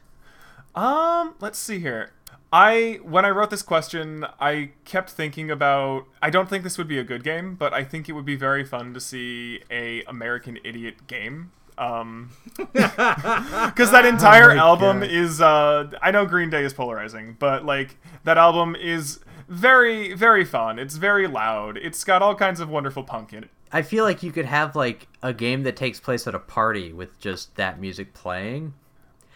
[0.74, 2.12] Um, let's see here.
[2.54, 6.88] I when I wrote this question, I kept thinking about I don't think this would
[6.88, 10.04] be a good game, but I think it would be very fun to see a
[10.04, 11.52] American Idiot game.
[11.78, 15.10] Um cuz that entire Oh album God.
[15.12, 20.46] is uh I know Green Day is polarizing, but like that album is very very
[20.46, 20.80] fun.
[20.80, 21.78] It's very loud.
[21.78, 23.50] It's got all kinds of wonderful punk in it.
[23.72, 26.94] I feel like you could have like a game that takes place at a party
[26.94, 28.74] with just that music playing.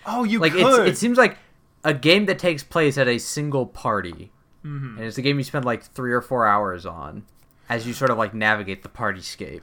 [0.05, 1.37] Oh, you Like it seems like
[1.83, 4.31] a game that takes place at a single party,
[4.65, 4.97] Mm-hmm.
[4.97, 7.23] and it's a game you spend like three or four hours on,
[7.69, 9.61] as you sort of like navigate the partyscape.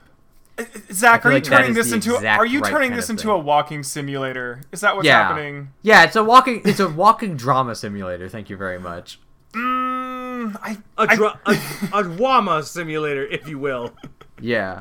[0.92, 3.30] Zach, are you like turning this into are you right turning this into thing.
[3.30, 4.60] a walking simulator?
[4.72, 5.68] Is that what's yeah, happening?
[5.82, 8.28] yeah, it's a walking, it's a walking drama simulator.
[8.28, 9.18] Thank you very much.
[9.52, 11.58] Mm, I, A, I- dra- a,
[11.94, 13.92] a drama simulator, if you will.
[14.40, 14.80] Yeah,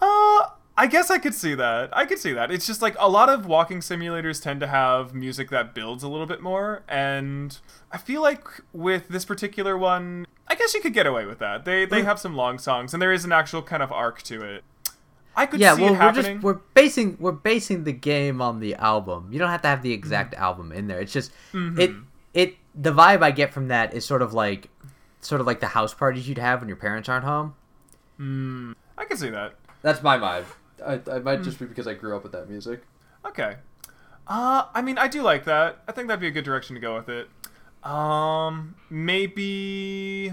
[0.00, 0.46] uh,
[0.76, 1.96] I guess I could see that.
[1.96, 2.50] I could see that.
[2.52, 6.08] It's just like a lot of walking simulators tend to have music that builds a
[6.08, 7.58] little bit more, and
[7.90, 11.64] I feel like with this particular one, I guess you could get away with that.
[11.64, 11.90] They Mm.
[11.90, 14.62] they have some long songs, and there is an actual kind of arc to it.
[15.38, 15.74] I could yeah.
[15.76, 19.28] see Well, it we're just we're basing we're basing the game on the album.
[19.32, 20.42] You don't have to have the exact Mm-hmm.
[20.42, 21.00] album in there.
[21.00, 21.92] It's just it
[22.34, 24.68] it the vibe I get from that is sort of like
[25.20, 27.54] sort of like the house parties you'd have when your parents aren't home.
[28.20, 29.54] Mm, I can see that.
[29.82, 30.44] That's my vibe.
[30.84, 32.82] I, I might just be because I grew up with that music.
[33.26, 33.56] Okay.
[34.26, 35.82] Uh, I mean, I do like that.
[35.88, 37.28] I think that'd be a good direction to go with it.
[37.82, 40.32] Um, maybe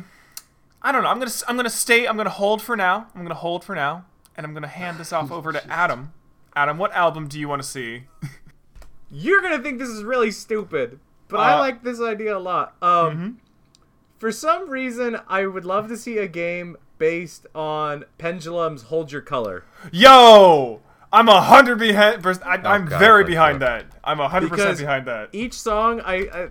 [0.81, 1.09] I don't know.
[1.09, 2.07] I'm gonna I'm gonna stay.
[2.07, 3.07] I'm gonna hold for now.
[3.15, 4.05] I'm gonna hold for now,
[4.37, 6.13] and I'm gonna hand this off over to Adam.
[6.55, 8.03] Adam, what album do you want to see?
[9.11, 12.75] You're gonna think this is really stupid, but I Uh, like this idea a lot.
[12.81, 13.39] Um,
[14.17, 19.21] For some reason, I would love to see a game based on Pendulum's "Hold Your
[19.21, 20.81] Color." Yo,
[21.11, 22.25] I'm a hundred behind.
[22.25, 23.85] I, I'm God, very behind that.
[24.03, 25.29] I'm a hundred percent behind that.
[25.33, 26.49] Each song, I, I,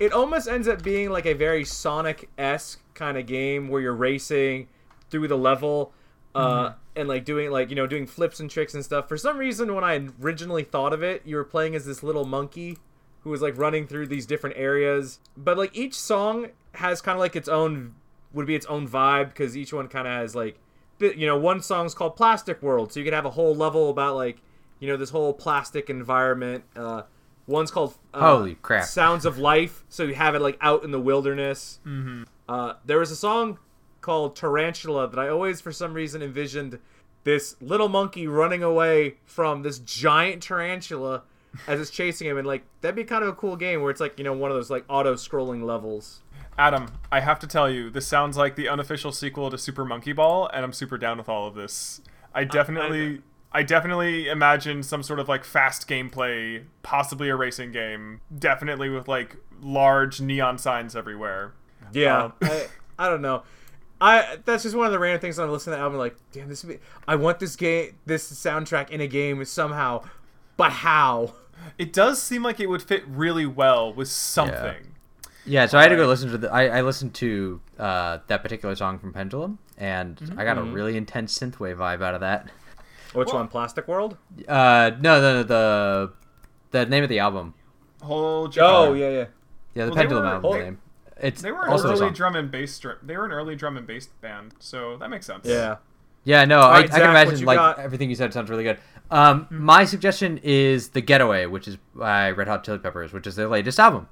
[0.00, 3.94] it almost ends up being like a very Sonic esque kind of game where you're
[3.94, 4.68] racing
[5.10, 5.92] through the level,
[6.34, 9.08] uh, and like doing like you know doing flips and tricks and stuff.
[9.08, 12.24] For some reason, when I originally thought of it, you were playing as this little
[12.24, 12.78] monkey
[13.20, 15.18] who was like running through these different areas.
[15.36, 17.94] But like each song has kind of like its own
[18.32, 20.58] would be its own vibe because each one kind of has like
[21.00, 24.16] you know one song's called Plastic World, so you could have a whole level about
[24.16, 24.38] like
[24.78, 26.64] you know this whole plastic environment.
[26.74, 27.02] Uh,
[27.46, 28.84] one's called uh, Holy crap.
[28.84, 31.80] Sounds of Life, so you have it like out in the wilderness.
[31.86, 32.24] Mm-hmm.
[32.48, 33.58] Uh, there was a song
[34.06, 36.78] called Tarantula that I always for some reason envisioned
[37.24, 41.24] this little monkey running away from this giant tarantula
[41.66, 42.38] as it's chasing him.
[42.38, 44.52] And like that'd be kind of a cool game where it's like you know one
[44.52, 46.22] of those like auto scrolling levels.
[46.56, 50.12] Adam, I have to tell you, this sounds like the unofficial sequel to Super Monkey
[50.12, 52.00] Ball, and I'm super down with all of this.
[52.32, 53.20] I definitely,
[53.52, 59.06] I, definitely imagine some sort of like fast gameplay, possibly a racing game, definitely with
[59.06, 61.52] like large neon signs everywhere.
[61.92, 62.24] yeah.
[62.24, 62.68] Um, I,
[62.98, 63.42] I don't know
[64.00, 66.48] I that's just one of the random things I'm listening to the album like damn
[66.48, 70.02] this would be, I want this game this soundtrack in a game somehow
[70.56, 71.32] but how
[71.78, 74.94] It does seem like it would fit really well with something.
[75.46, 76.52] Yeah, so I had to go listen to the.
[76.52, 80.96] I, I listened to uh, that particular song from Pendulum, and I got a really
[80.96, 82.50] intense synthwave vibe out of that.
[83.14, 84.16] which Well- one Plastic World
[84.48, 86.12] Uh, no, no, no, the
[86.72, 87.54] the name of the album.
[88.02, 88.96] Hold your oh car.
[88.96, 89.24] yeah yeah
[89.74, 90.78] Yeah, the Well, Pendulum were- album they- name.
[91.20, 92.78] It's They were an also early drum and bass.
[92.78, 95.46] Dr- they were an early drum and bass band, so that makes sense.
[95.46, 95.76] yeah
[96.24, 97.78] Yeah, no, I, right, I Zach, can imagine like got?
[97.78, 98.78] everything you said sounds really good.
[99.10, 103.36] Um, my suggestion is the Getaway, which is by Red Hot Chili Peppers, which is
[103.36, 104.08] their latest album.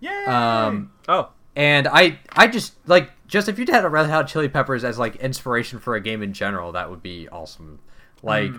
[0.00, 0.66] Yeah.
[0.66, 4.48] Um, oh and I I just like just if you had a Red Hot Chili
[4.48, 7.80] Peppers as like inspiration for a game in general, that would be awesome.
[8.22, 8.52] Like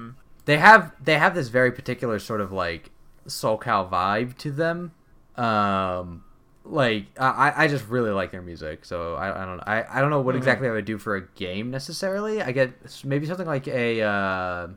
[0.44, 2.92] they have they have this very particular sort of like
[3.26, 4.92] SoCal vibe to them.
[5.38, 6.26] Um,
[6.70, 10.10] like I, I just really like their music, so I, I don't I, I don't
[10.10, 12.42] know what exactly I would do for a game necessarily.
[12.42, 12.72] I get
[13.04, 14.02] maybe something like a.
[14.02, 14.68] Uh,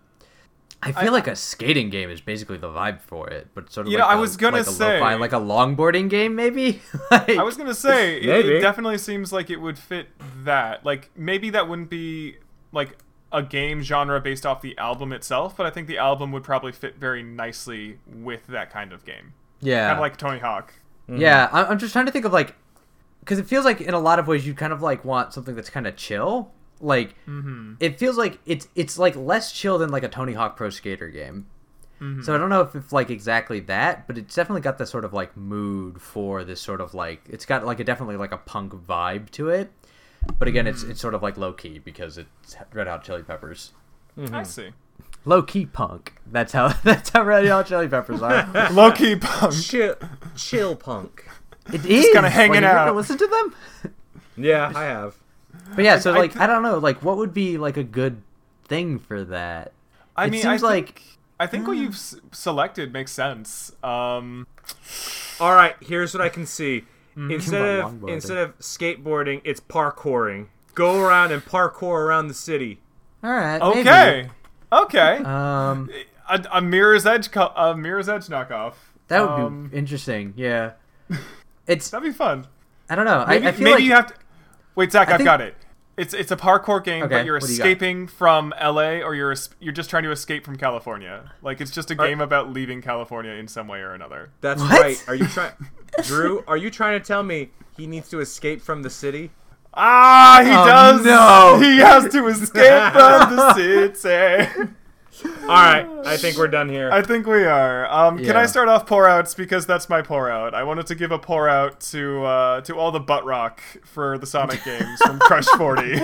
[0.85, 3.87] I feel I- like a skating game is basically the vibe for it, but sort
[3.87, 6.35] of You like know, I a- was gonna like say- lo-fi- like a longboarding game,
[6.35, 6.83] maybe.
[7.11, 10.09] like, I was gonna say it, it definitely seems like it would fit
[10.45, 10.85] that.
[10.85, 12.37] Like maybe that wouldn't be
[12.73, 12.99] like
[13.31, 16.73] a game genre based off the album itself, but I think the album would probably
[16.73, 19.35] fit very nicely with that kind of game.
[19.61, 20.75] yeah, Kind of like Tony Hawk.
[21.09, 21.21] Mm-hmm.
[21.21, 22.55] Yeah, I- I'm just trying to think of like,
[23.21, 25.55] because it feels like in a lot of ways you kind of like want something
[25.55, 26.51] that's kind of chill.
[26.81, 27.75] Like, mm-hmm.
[27.79, 31.09] it feels like it's it's like less chill than like a Tony Hawk Pro Skater
[31.09, 31.47] game.
[32.01, 32.23] Mm-hmm.
[32.23, 35.05] So I don't know if it's like exactly that, but it's definitely got this sort
[35.05, 38.39] of like mood for this sort of like it's got like a definitely like a
[38.39, 39.71] punk vibe to it.
[40.39, 43.73] But again, it's it's sort of like low key because it's Red Hot Chili Peppers.
[44.33, 44.71] I see.
[45.25, 46.15] Low key punk.
[46.31, 48.71] That's how that's how Red Hot Chili Peppers are.
[48.73, 49.55] Low key punk.
[49.55, 49.95] Chill,
[50.37, 51.29] chill punk.
[51.73, 52.97] It is kinda hanging like, have you out.
[52.97, 53.93] Listen to them.
[54.37, 55.15] Yeah, I have.
[55.77, 57.85] But yeah, so I like thi- I don't know, like what would be like a
[57.85, 58.23] good
[58.65, 59.73] thing for that?
[60.17, 61.03] I It mean, seems I like- think,
[61.39, 63.73] I think what you've s- selected makes sense.
[63.83, 64.47] Um,
[65.41, 66.85] All right, here's what I can see.
[67.17, 70.47] Instead of instead of skateboarding, it's parkouring.
[70.75, 72.81] Go around and parkour around the city.
[73.23, 73.61] All right.
[73.61, 74.31] okay,
[74.73, 75.17] okay.
[75.19, 75.91] Um,
[76.29, 78.75] a, a Mirror's Edge, co- a Mirror's Edge knockoff.
[79.09, 80.35] that would Um, be interesting.
[80.37, 80.73] Yeah.
[81.67, 82.47] It's That'd be fun.
[82.91, 83.25] I don't know.
[83.29, 84.15] Maybe, I, I feel maybe like you have to.
[84.75, 85.55] Wait, Zach, I I've think- got it.
[85.97, 89.15] It's it's a parkour game, Okay, but you're what do you escaping from LA, or
[89.15, 91.31] you're you're just trying to escape from California.
[91.43, 94.31] Like it's just a game about leaving California in some way or another.
[94.41, 94.81] That's What?
[94.81, 95.05] right.
[95.07, 95.53] Are you trying,
[96.03, 96.43] Drew?
[96.49, 99.31] Are you trying to tell me he needs to escape from the city?
[99.75, 101.05] Ah, he Oh, does.
[101.05, 101.59] no.
[101.61, 104.69] He has to escape from the city.
[105.43, 106.91] All right, I think we're done here.
[106.91, 107.87] I think we are.
[107.91, 110.53] Um, Can I start off pour outs because that's my pour out.
[110.53, 114.19] I wanted to give a pour out to uh, to all the butt rock for
[114.19, 115.91] the Sonic games from Crush Forty.
[115.97, 116.01] Yo,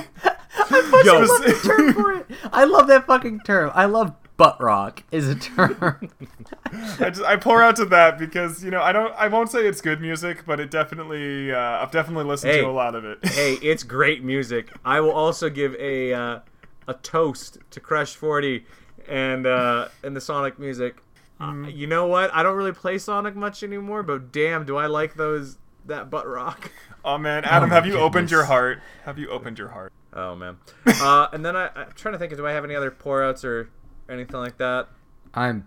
[0.71, 2.27] I love the term for it.
[2.53, 3.73] I love that fucking term.
[3.75, 6.09] I love butt rock is a term.
[7.01, 9.67] I just I pour out to that because you know I don't I won't say
[9.67, 12.61] it's good music, but it definitely uh, I've definitely listened Hey.
[12.63, 13.19] to a lot of it.
[13.27, 14.71] hey, it's great music.
[14.85, 16.41] I will also give a uh,
[16.87, 18.65] a toast to Crush Forty
[19.07, 21.03] and uh, and the Sonic music.
[21.41, 22.35] Uh, you know what?
[22.35, 26.27] I don't really play Sonic much anymore, but damn, do I like those that butt
[26.27, 26.71] rock.
[27.05, 28.81] oh man, Adam, my have you opened your heart?
[29.05, 29.93] Have you opened your heart?
[30.13, 30.59] Oh man.
[30.87, 32.37] Uh, and then I, I'm trying to think.
[32.37, 33.71] Do I have any other pour outs or
[34.09, 34.89] anything like that?
[35.35, 35.67] I'm.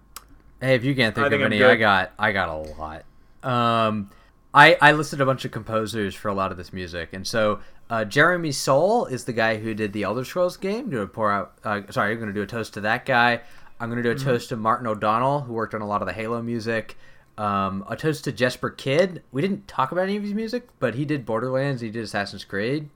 [0.59, 1.69] Hey, if you can't think I of think any, good.
[1.72, 3.05] I got I got a lot.
[3.43, 4.11] Um,
[4.53, 7.59] I I listed a bunch of composers for a lot of this music, and so
[7.89, 10.89] uh, Jeremy Soule is the guy who did the Elder Scrolls game.
[10.89, 11.53] Do a pour out.
[11.63, 13.41] Uh, sorry, I'm going to do a toast to that guy.
[13.80, 16.07] I'm going to do a toast to Martin O'Donnell, who worked on a lot of
[16.07, 16.95] the Halo music.
[17.38, 19.23] Um, a toast to Jesper Kyd.
[19.31, 21.81] We didn't talk about any of his music, but he did Borderlands.
[21.81, 22.89] He did Assassin's Creed.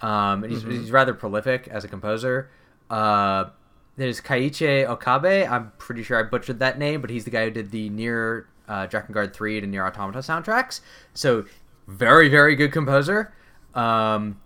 [0.00, 2.50] Um, and he's, he's rather prolific as a composer.
[2.90, 3.50] Uh,
[3.98, 5.46] there's Keiichi Okabe.
[5.50, 8.44] I'm pretty sure I butchered that name, but he's the guy who did the NieR
[8.68, 10.80] uh, Drakengard 3 and NieR: Automata soundtracks.
[11.14, 11.44] So,
[11.88, 13.34] very, very good composer.
[13.74, 14.40] Um,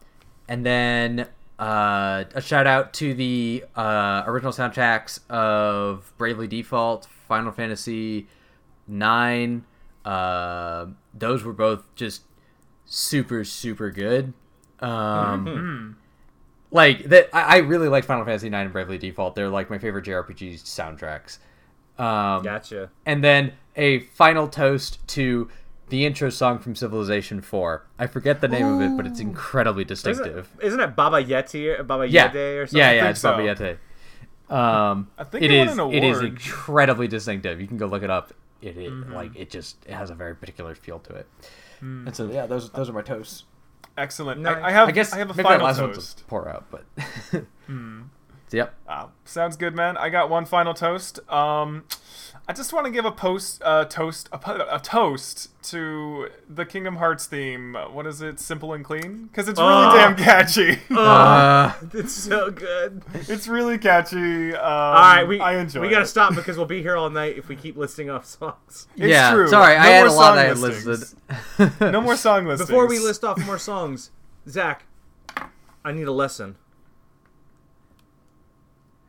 [0.49, 7.53] and then uh, a shout out to the uh, original soundtracks of Bravely Default, Final
[7.53, 8.27] Fantasy
[8.89, 9.65] 9.
[10.05, 12.23] Uh, those were both just
[12.87, 14.33] super, super good.
[14.81, 15.97] Um,
[16.73, 19.35] like that I, I really like Final Fantasy 9 and Bravely Default.
[19.37, 21.39] They're like my favorite JRPG soundtracks.
[22.03, 22.91] Um, Gotcha.
[23.07, 25.49] and then a final toast to
[25.91, 27.87] the intro song from Civilization 4.
[27.99, 30.51] I forget the name of it, but it's incredibly Isn't distinctive.
[30.59, 32.79] it, isn't it Baba Yeti or Baba Yeah, Yede or something?
[32.79, 33.33] yeah, yeah, it's so.
[33.33, 33.77] Baba Yeti.
[34.55, 35.79] Um, I think it it won is.
[35.79, 37.61] an It is incredibly distinctive.
[37.61, 38.33] You can go look it up.
[38.63, 39.13] It is Mm-hmm.
[39.13, 41.27] like it just it has a very particular feel to it.
[41.81, 42.07] Hmm.
[42.07, 43.45] And so yeah, those those are my toasts.
[43.97, 44.41] Excellent.
[44.41, 44.57] Nice.
[44.57, 46.21] I, I have I guess I have a maybe that final last one's toast.
[46.23, 46.85] a pour out, but
[47.67, 48.03] Hmm.
[48.53, 48.75] So, yep.
[48.87, 49.97] Wow, sounds good, man.
[49.97, 51.19] I got one final toast.
[51.33, 51.85] Um,
[52.47, 56.97] I just want to give a post, uh, toast, a, a toast to the Kingdom
[56.97, 57.75] Hearts theme.
[57.93, 58.39] What is it?
[58.39, 59.95] Simple and clean, because it's really Oh.
[59.97, 60.81] damn catchy.
[60.91, 63.03] Uh, It's so good.
[63.15, 64.55] it's really catchy.
[64.55, 65.81] Um, All right, we I enjoy.
[65.81, 66.09] we gotta it.
[66.09, 68.87] stop because we'll be here all night if we keep listing off songs.
[68.97, 69.33] It's yeah.
[69.33, 69.49] true.
[69.49, 71.15] Sorry, I No had more a lot song I had listings.
[71.59, 71.81] listed.
[71.93, 72.69] No more song listings.
[72.69, 74.11] Before we list off more songs,
[74.47, 74.85] Zach,
[75.85, 76.57] I need a lesson.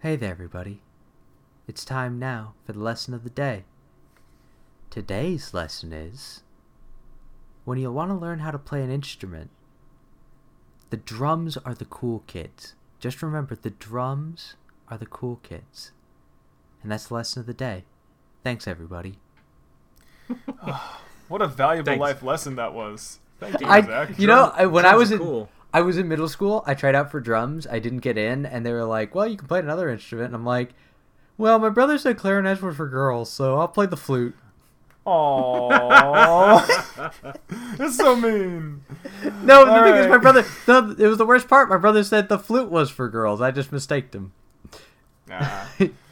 [0.04, 0.82] Hey there, everybody.
[1.66, 3.64] It's time now for the lesson of the day.
[4.90, 6.44] Today's lesson is
[7.64, 9.50] when you want to learn how to play an instrument,
[10.90, 12.76] the drums are the cool kids.
[13.00, 14.56] Just remember, the drums
[14.90, 15.94] are the cool kids.
[16.82, 17.86] And that's the lesson of the day.
[18.44, 19.20] Thanks, everybody.
[20.62, 22.02] Ah, what a valuable Thanks.
[22.02, 23.20] life lesson that was.
[23.40, 24.20] Thank you, I, Zach.
[24.20, 25.50] you know, Drums- I, when I was are in, cool.
[25.74, 26.64] I was in middle school.
[26.68, 27.66] I tried out for drums.
[27.68, 30.36] I didn't get in, and they were like, "Well, you can play another instrument." And
[30.36, 30.74] I'm like,
[31.38, 34.36] "Well, my brother said clarinets were for girls, so I'll play the flute."
[35.06, 36.64] Aww.
[37.78, 38.84] That's so mean.
[39.44, 40.46] No, the All thing is, my brother.
[40.68, 41.68] No, it was the worst part.
[41.70, 43.42] My brother said the flute was for girls.
[43.42, 44.32] I just mistaked him.
[45.28, 45.66] Nah.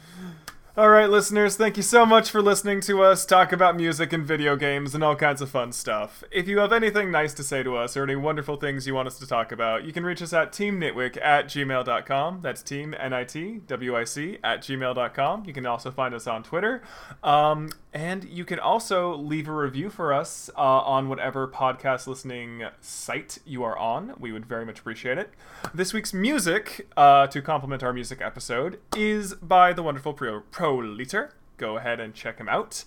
[0.74, 4.24] All right, listeners, thank you so much for listening to us talk about music and
[4.24, 6.24] video games and all kinds of fun stuff.
[6.30, 9.06] If you have anything nice to say to us or any wonderful things you want
[9.06, 12.40] us to talk about, you can reach us at teamnitwick at gmail.com.
[12.40, 15.44] That's team N-I-T-W-I-C at gmail.com.
[15.44, 16.80] You can also find us on Twitter.
[17.22, 22.64] Um, and you can also leave a review for us uh, on whatever podcast listening
[22.80, 24.14] site you are on.
[24.18, 25.30] We would very much appreciate it.
[25.74, 30.76] This week's music, uh, to complement our music episode, is by the wonderful Pro, Pro
[30.78, 31.34] Liter.
[31.58, 32.84] Go ahead and check him out.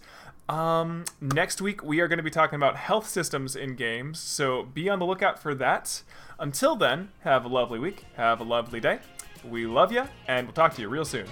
[0.50, 4.64] Um, next week, we are going to be talking about health systems in games, so
[4.64, 6.04] be on the lookout for that.
[6.40, 8.06] Until then, have a lovely week.
[8.16, 9.00] Have a lovely day.
[9.44, 11.28] We love you, and we'll talk to you real soon.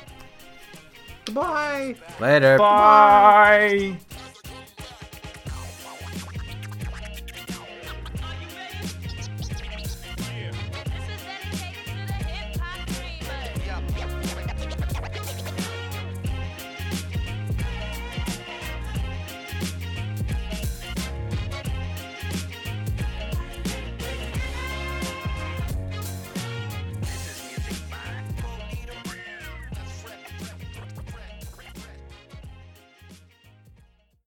[1.26, 1.96] Goodbye.
[2.20, 2.58] Later.
[2.58, 3.98] Bye.